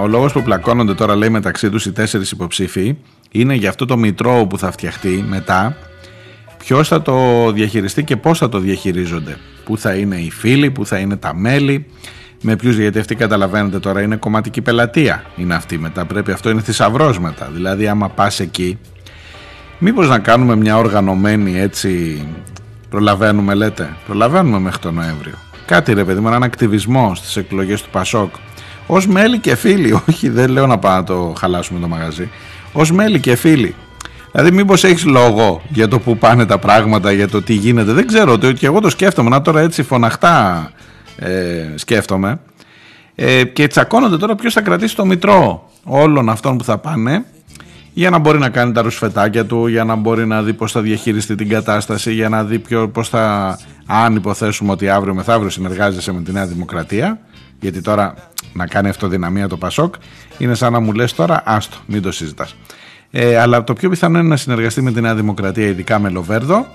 Ο 0.07 0.09
λόγος 0.09 0.31
που 0.31 0.43
πλακώνονται 0.43 0.93
τώρα 0.93 1.15
λέει 1.15 1.29
μεταξύ 1.29 1.69
τους 1.69 1.85
οι 1.85 1.91
τέσσερις 1.91 2.31
υποψήφοι 2.31 2.97
είναι 3.31 3.53
για 3.53 3.69
αυτό 3.69 3.85
το 3.85 3.97
μητρό 3.97 4.45
που 4.49 4.57
θα 4.57 4.71
φτιαχτεί 4.71 5.25
μετά. 5.27 5.77
Ποιος 6.57 6.87
θα 6.87 7.01
το 7.01 7.51
διαχειριστεί 7.51 8.03
και 8.03 8.17
πώς 8.17 8.37
θα 8.37 8.49
το 8.49 8.59
διαχειρίζονται. 8.59 9.37
Πού 9.65 9.77
θα 9.77 9.93
είναι 9.93 10.15
οι 10.15 10.31
φίλοι, 10.31 10.71
πού 10.71 10.85
θα 10.85 10.97
είναι 10.97 11.15
τα 11.15 11.35
μέλη, 11.35 11.85
με 12.41 12.55
ποιους 12.55 12.77
γιατί 12.77 12.99
αυτοί 12.99 13.15
καταλαβαίνετε 13.15 13.79
τώρα 13.79 14.01
είναι 14.01 14.15
κομματική 14.15 14.61
πελατεία 14.61 15.23
είναι 15.35 15.55
αυτή 15.55 15.77
μετά. 15.77 16.05
Πρέπει 16.05 16.31
αυτό 16.31 16.49
είναι 16.49 16.61
θησαυρό 16.61 17.15
μετά 17.19 17.49
δηλαδή 17.53 17.87
άμα 17.87 18.09
πας 18.09 18.39
εκεί 18.39 18.77
μήπως 19.79 20.09
να 20.09 20.19
κάνουμε 20.19 20.55
μια 20.55 20.77
οργανωμένη 20.77 21.59
έτσι 21.59 22.21
προλαβαίνουμε 22.89 23.53
λέτε 23.53 23.95
προλαβαίνουμε 24.05 24.59
μέχρι 24.59 24.79
τον 24.79 24.93
Νοέμβριο. 24.93 25.35
Κάτι 25.65 25.93
ρε 25.93 26.03
παιδί 26.03 26.19
μου 26.19 26.27
έναν 26.27 26.43
ακτιβισμό 26.43 27.15
στις 27.15 27.35
εκλογές 27.35 27.81
του 27.81 27.89
Πασόκ 27.89 28.33
Ω 28.87 28.97
μέλη 29.07 29.39
και 29.39 29.55
φίλοι, 29.55 29.93
όχι 30.09 30.29
δεν 30.29 30.49
λέω 30.49 30.67
να 30.67 30.77
πάμε 30.77 30.95
να 30.95 31.03
το 31.03 31.33
χαλάσουμε 31.37 31.79
το 31.79 31.87
μαγαζί, 31.87 32.29
ως 32.73 32.91
μέλη 32.91 33.19
και 33.19 33.35
φίλοι. 33.35 33.75
Δηλαδή, 34.31 34.51
μήπως 34.51 34.83
έχεις 34.83 35.05
λόγο 35.05 35.61
για 35.69 35.87
το 35.87 35.99
που 35.99 36.17
πάνε 36.17 36.45
τα 36.45 36.57
πράγματα, 36.57 37.11
για 37.11 37.27
το 37.27 37.41
τι 37.41 37.53
γίνεται. 37.53 37.91
Δεν 37.91 38.07
ξέρω, 38.07 38.37
και 38.37 38.65
εγώ 38.65 38.79
το 38.79 38.89
σκέφτομαι. 38.89 39.29
Να 39.29 39.41
τώρα 39.41 39.59
έτσι 39.59 39.83
φωναχτά 39.83 40.71
ε, 41.17 41.65
σκέφτομαι. 41.75 42.39
Ε, 43.15 43.43
και 43.43 43.67
τσακώνονται 43.67 44.17
τώρα 44.17 44.35
ποιος 44.35 44.53
θα 44.53 44.61
κρατήσει 44.61 44.95
το 44.95 45.05
μητρό 45.05 45.69
όλων 45.83 46.29
αυτών 46.29 46.57
που 46.57 46.63
θα 46.63 46.77
πάνε 46.77 47.25
για 47.93 48.09
να 48.09 48.17
μπορεί 48.17 48.39
να 48.39 48.49
κάνει 48.49 48.71
τα 48.71 48.81
ρουσφετάκια 48.81 49.45
του, 49.45 49.67
για 49.67 49.83
να 49.83 49.95
μπορεί 49.95 50.27
να 50.27 50.43
δει 50.43 50.53
πώς 50.53 50.71
θα 50.71 50.81
διαχειριστεί 50.81 51.35
την 51.35 51.49
κατάσταση, 51.49 52.13
για 52.13 52.29
να 52.29 52.43
δει 52.43 52.59
ποιο, 52.59 52.89
πώς 52.89 53.09
θα, 53.09 53.57
αν 53.85 54.15
υποθέσουμε 54.15 54.71
ότι 54.71 54.89
αύριο 54.89 55.13
μεθαύριο 55.13 55.49
συνεργάζεσαι 55.49 56.11
με 56.11 56.21
τη 56.21 56.31
Νέα 56.31 56.45
Δημοκρατία, 56.45 57.19
γιατί 57.59 57.81
τώρα 57.81 58.13
να 58.57 58.67
κάνει 58.67 58.89
αυτοδυναμία 58.89 59.47
το 59.47 59.57
Πασόκ 59.57 59.95
είναι 60.37 60.55
σαν 60.55 60.71
να 60.71 60.79
μου 60.79 60.93
λες 60.93 61.13
τώρα 61.13 61.41
άστο 61.45 61.77
μην 61.85 62.01
το 62.01 62.11
συζητάς 62.11 62.55
ε, 63.11 63.37
αλλά 63.37 63.63
το 63.63 63.73
πιο 63.73 63.89
πιθανό 63.89 64.19
είναι 64.19 64.27
να 64.27 64.37
συνεργαστεί 64.37 64.81
με 64.81 64.91
τη 64.91 65.01
Νέα 65.01 65.15
Δημοκρατία 65.15 65.67
ειδικά 65.67 65.99
με 65.99 66.09
Λοβέρδο 66.09 66.65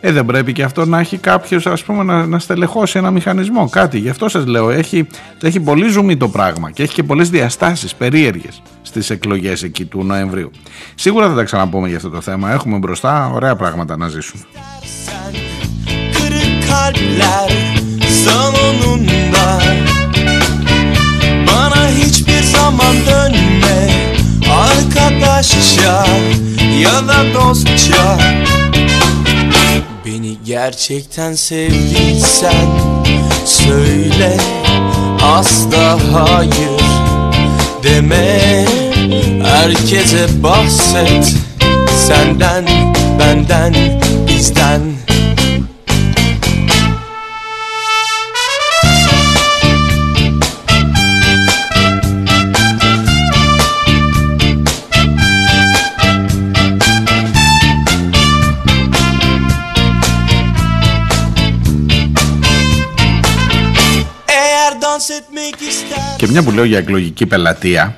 ε, 0.00 0.12
δεν 0.12 0.24
πρέπει 0.24 0.52
και 0.52 0.62
αυτό 0.62 0.84
να 0.84 0.98
έχει 0.98 1.16
κάποιος, 1.18 1.66
ας 1.66 1.82
πούμε, 1.82 2.02
να, 2.02 2.26
να 2.26 2.38
στελεχώσει 2.38 2.98
ένα 2.98 3.10
μηχανισμό, 3.10 3.68
κάτι. 3.68 3.98
Γι' 3.98 4.08
αυτό 4.08 4.28
σας 4.28 4.46
λέω, 4.46 4.70
έχει, 4.70 5.06
έχει 5.42 5.60
πολύ 5.60 5.88
ζουμί 5.88 6.16
το 6.16 6.28
πράγμα 6.28 6.70
και 6.70 6.82
έχει 6.82 6.94
και 6.94 7.02
πολλές 7.02 7.30
διαστάσεις 7.30 7.94
περίεργες 7.94 8.62
στις 8.82 9.10
εκλογές 9.10 9.62
εκεί 9.62 9.84
του 9.84 10.04
Νοεμβρίου. 10.04 10.50
Σίγουρα 10.94 11.28
θα 11.28 11.34
τα 11.34 11.44
ξαναπούμε 11.44 11.88
για 11.88 11.96
αυτό 11.96 12.10
το 12.10 12.20
θέμα. 12.20 12.52
Έχουμε 12.52 12.78
μπροστά 12.78 13.30
ωραία 13.34 13.56
πράγματα 13.56 13.96
να 13.96 14.08
ζήσουμε. 14.08 14.42
Ya 26.86 27.08
da 27.08 27.34
dostça. 27.34 28.18
Beni 30.06 30.36
gerçekten 30.44 31.34
sevdiysen 31.34 32.66
Söyle 33.44 34.36
asla 35.22 35.98
hayır 36.12 36.82
deme. 37.82 38.64
Herkese 39.44 40.42
bahset 40.42 41.34
Senden, 42.06 42.64
benden, 43.18 43.74
bizden 44.28 44.80
μια 66.36 66.44
που 66.44 66.50
λέω 66.50 66.64
για 66.64 66.78
εκλογική 66.78 67.26
πελατεία, 67.26 67.96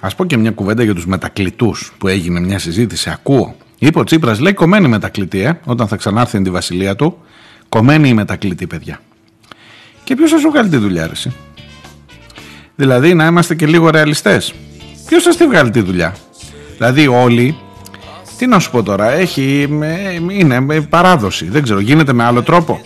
ας 0.00 0.14
πω 0.14 0.24
και 0.24 0.36
μια 0.36 0.50
κουβέντα 0.50 0.82
για 0.82 0.94
τους 0.94 1.06
μετακλητούς 1.06 1.92
που 1.98 2.08
έγινε 2.08 2.40
μια 2.40 2.58
συζήτηση. 2.58 3.10
Ακούω. 3.10 3.56
Είπε 3.78 3.98
ο 3.98 4.04
Τσίπρας, 4.04 4.40
λέει 4.40 4.52
κομμένη 4.52 4.88
μετακλητή, 4.88 5.40
ε, 5.40 5.60
όταν 5.64 5.88
θα 5.88 5.96
ξανάρθει 5.96 6.42
τη 6.42 6.50
βασιλεία 6.50 6.96
του. 6.96 7.18
Κομμένη 7.68 8.08
η 8.08 8.14
μετακλητή, 8.14 8.66
παιδιά. 8.66 9.00
Και 10.04 10.14
ποιος 10.14 10.30
θα 10.30 10.38
σου 10.38 10.50
βγάλει 10.50 10.68
τη 10.68 10.76
δουλειά, 10.76 11.06
ρε, 11.06 11.30
Δηλαδή 12.74 13.14
να 13.14 13.26
είμαστε 13.26 13.54
και 13.54 13.66
λίγο 13.66 13.90
ρεαλιστές. 13.90 14.54
Ποιος 15.06 15.22
θα 15.22 15.34
τη 15.34 15.46
βγάλει 15.46 15.70
τη 15.70 15.80
δουλειά; 15.80 16.14
Δηλαδή 16.76 17.06
όλοι 17.06 17.56
τι 18.38 18.46
να 18.46 18.58
σου 18.58 18.70
πω 18.70 18.82
τώρα, 18.82 19.10
έχει, 19.10 19.68
είναι 20.30 20.80
παράδοση, 20.80 21.44
δεν 21.44 21.62
ξέρω, 21.62 21.80
γίνεται 21.80 22.12
με 22.12 22.24
άλλο 22.24 22.42
τρόπο. 22.42 22.80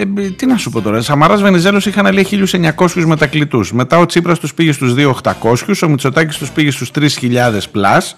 Ε, 0.00 0.04
τι 0.36 0.46
να 0.46 0.56
σου 0.56 0.70
πω 0.70 0.80
τώρα. 0.80 1.00
Σαμαρά 1.00 1.36
Βενιζέλος 1.36 1.86
είχαν 1.86 2.12
λέει 2.12 2.26
1.900 2.30 3.04
μετακλητούς. 3.04 3.72
Μετά 3.72 3.98
ο 3.98 4.06
Τσίπρας 4.06 4.38
τους 4.38 4.54
πήγε 4.54 4.72
στους 4.72 4.94
2.800, 4.94 5.82
ο 5.84 5.88
Μητσοτάκης 5.88 6.36
τους 6.36 6.50
πήγε 6.50 6.70
στους 6.70 6.90
3.000 6.90 7.68
πλάς. 7.72 8.16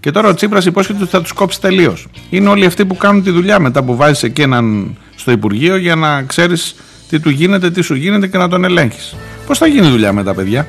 Και 0.00 0.10
τώρα 0.10 0.28
ο 0.28 0.34
Τσίπρας 0.34 0.66
υπόσχεται 0.66 1.02
ότι 1.02 1.10
θα 1.10 1.22
τους 1.22 1.32
κόψει 1.32 1.60
τελείως. 1.60 2.06
Είναι 2.30 2.48
όλοι 2.48 2.64
αυτοί 2.64 2.84
που 2.84 2.96
κάνουν 2.96 3.22
τη 3.22 3.30
δουλειά 3.30 3.58
μετά 3.58 3.82
που 3.82 3.96
βάζεις 3.96 4.22
εκεί 4.22 4.42
έναν 4.42 4.96
στο 5.16 5.30
Υπουργείο 5.30 5.76
για 5.76 5.94
να 5.94 6.22
ξέρεις 6.22 6.74
τι 7.08 7.20
του 7.20 7.30
γίνεται, 7.30 7.70
τι 7.70 7.80
σου 7.80 7.94
γίνεται 7.94 8.26
και 8.26 8.38
να 8.38 8.48
τον 8.48 8.64
ελέγχεις. 8.64 9.16
Πώς 9.46 9.58
θα 9.58 9.66
γίνει 9.66 9.88
δουλειά 9.88 10.12
με 10.12 10.22
τα 10.22 10.34
παιδιά; 10.34 10.66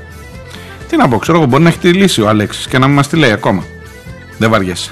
Τι 0.89 0.97
να 0.97 1.07
πω, 1.07 1.17
ξέρω 1.17 1.37
εγώ, 1.37 1.47
μπορεί 1.47 1.63
να 1.63 1.69
έχει 1.69 1.79
τη 1.79 1.93
λύση 1.93 2.21
ο 2.21 2.29
Αλέξης 2.29 2.67
και 2.67 2.77
να 2.77 2.87
μην 2.87 2.95
μας 2.95 3.07
τη 3.07 3.15
λέει 3.15 3.31
ακόμα. 3.31 3.63
Δεν 4.37 4.49
βαριέσαι. 4.49 4.91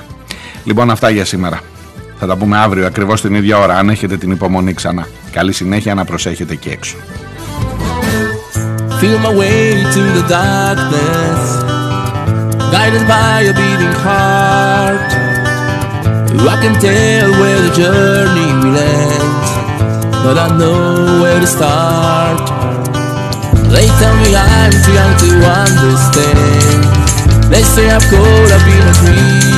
Λοιπόν, 0.63 0.89
αυτά 0.89 1.09
για 1.09 1.26
σήμερα. 1.26 1.61
Θα 2.20 2.26
τα 2.28 2.36
πούμε 2.36 2.57
αύριο 2.57 2.86
ακριβώ 2.86 3.13
την 3.13 3.36
ίδια 3.36 3.57
ώρα, 3.57 3.78
αν 3.78 3.89
έχετε 3.89 4.18
την 4.18 4.32
υπομονή 4.32 4.74
ξανά. 4.74 5.07
Καλή 5.32 5.53
συνέχεια 5.53 5.93
να 5.93 6.05
προσέχετε 6.05 6.53
εκεί 6.53 6.70
έξω. 6.70 6.95
Feel 9.01 9.18
my 9.28 9.34
way 9.41 9.84
to 9.95 10.03
the 10.18 10.26
darkness, 10.39 11.43
guided 12.74 13.05
by 13.13 13.38
a 13.51 13.53
beating 13.59 13.95
heart. 14.05 15.09
I 16.55 16.57
can 16.63 16.76
tell 16.80 17.32
where 17.41 17.59
the 17.66 17.74
journey 17.82 18.49
will 18.61 18.78
end, 18.78 19.45
but 20.24 20.38
I 20.45 20.47
know 20.59 21.22
where 21.22 21.39
to 21.39 21.49
start. 21.57 22.39
They 23.74 23.88
tell 23.99 24.16
me 24.24 24.30
I'm 24.36 24.72
too 24.86 24.93
young 24.99 25.13
to 25.24 25.30
understand. 25.63 26.82
They 27.51 27.63
say 27.74 27.86
I'm 27.95 28.03
cold 28.11 28.51
up 28.55 28.66
in 28.76 28.84
a 28.91 28.93
dream. 29.01 29.55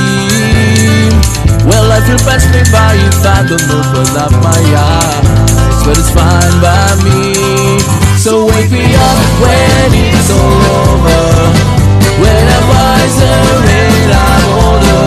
Well, 1.68 1.92
I 1.92 2.00
feel 2.06 2.20
pass 2.24 2.44
me 2.52 2.62
by 2.72 2.96
if 2.96 3.20
I 3.24 3.44
don't 3.44 3.68
open 3.70 4.08
up 4.16 4.32
my 4.40 4.62
eyes, 4.72 5.78
but 5.84 5.98
it's 5.98 6.10
fine 6.10 6.56
by 6.64 6.96
me. 7.04 7.36
So 8.16 8.46
wake 8.46 8.70
me 8.70 8.94
up 8.94 9.18
when 9.40 9.90
it's 9.94 10.30
all 10.30 10.62
over, 10.80 11.22
when 12.20 12.44
I'm 12.56 12.66
wiser 12.72 13.40
and 13.68 14.10
I'm 14.12 14.46
older. 14.64 15.06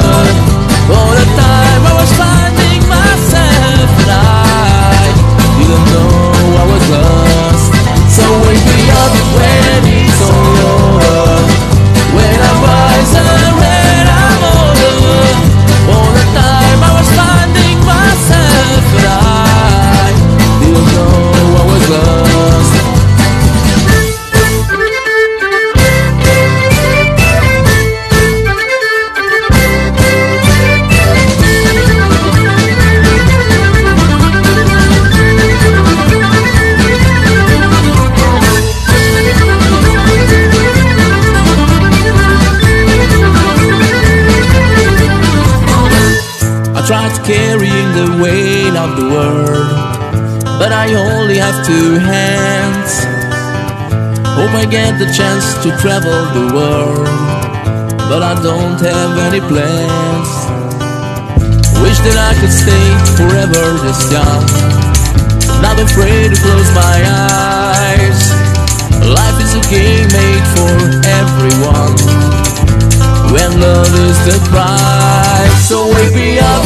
All 0.95 1.13
the 1.17 1.27
time 1.35 1.81
I 1.85 1.93
was 1.99 2.11
finding 2.17 2.81
myself 2.87 3.89
and 4.01 4.11
I 4.11 5.11
didn't 5.59 5.85
know 5.91 6.13
I 6.61 6.65
was 6.71 6.85
lost. 6.95 7.73
So 8.15 8.23
wake 8.47 8.65
me 8.65 8.81
up 8.89 9.13
when 9.35 9.90
carrying 47.31 47.89
the 47.95 48.19
weight 48.19 48.75
of 48.75 48.99
the 48.99 49.07
world, 49.07 49.71
but 50.59 50.75
I 50.75 50.91
only 50.91 51.37
have 51.37 51.55
two 51.63 51.95
hands. 51.95 52.91
Hope 54.35 54.51
I 54.51 54.65
get 54.67 54.99
the 54.99 55.07
chance 55.15 55.55
to 55.63 55.71
travel 55.79 56.19
the 56.35 56.51
world, 56.51 57.07
but 58.11 58.19
I 58.19 58.35
don't 58.43 58.79
have 58.83 59.15
any 59.31 59.39
plans. 59.47 60.29
Wish 61.79 61.99
that 62.03 62.19
I 62.19 62.35
could 62.35 62.51
stay 62.51 62.87
forever 63.15 63.63
this 63.79 64.01
young, 64.11 64.43
not 65.63 65.79
afraid 65.79 66.35
to 66.35 66.37
close 66.43 66.69
my 66.75 66.97
eyes. 67.79 68.21
Life 69.07 69.39
is 69.39 69.55
a 69.55 69.63
game 69.71 70.09
made 70.11 70.45
for 70.51 70.75
everyone 71.23 71.95
when 73.31 73.61
love 73.61 73.87
is 73.87 74.19
the 74.27 74.37
prize. 74.51 75.55
So 75.67 75.87
wake 75.95 76.13
me 76.13 76.37
up 76.39 76.63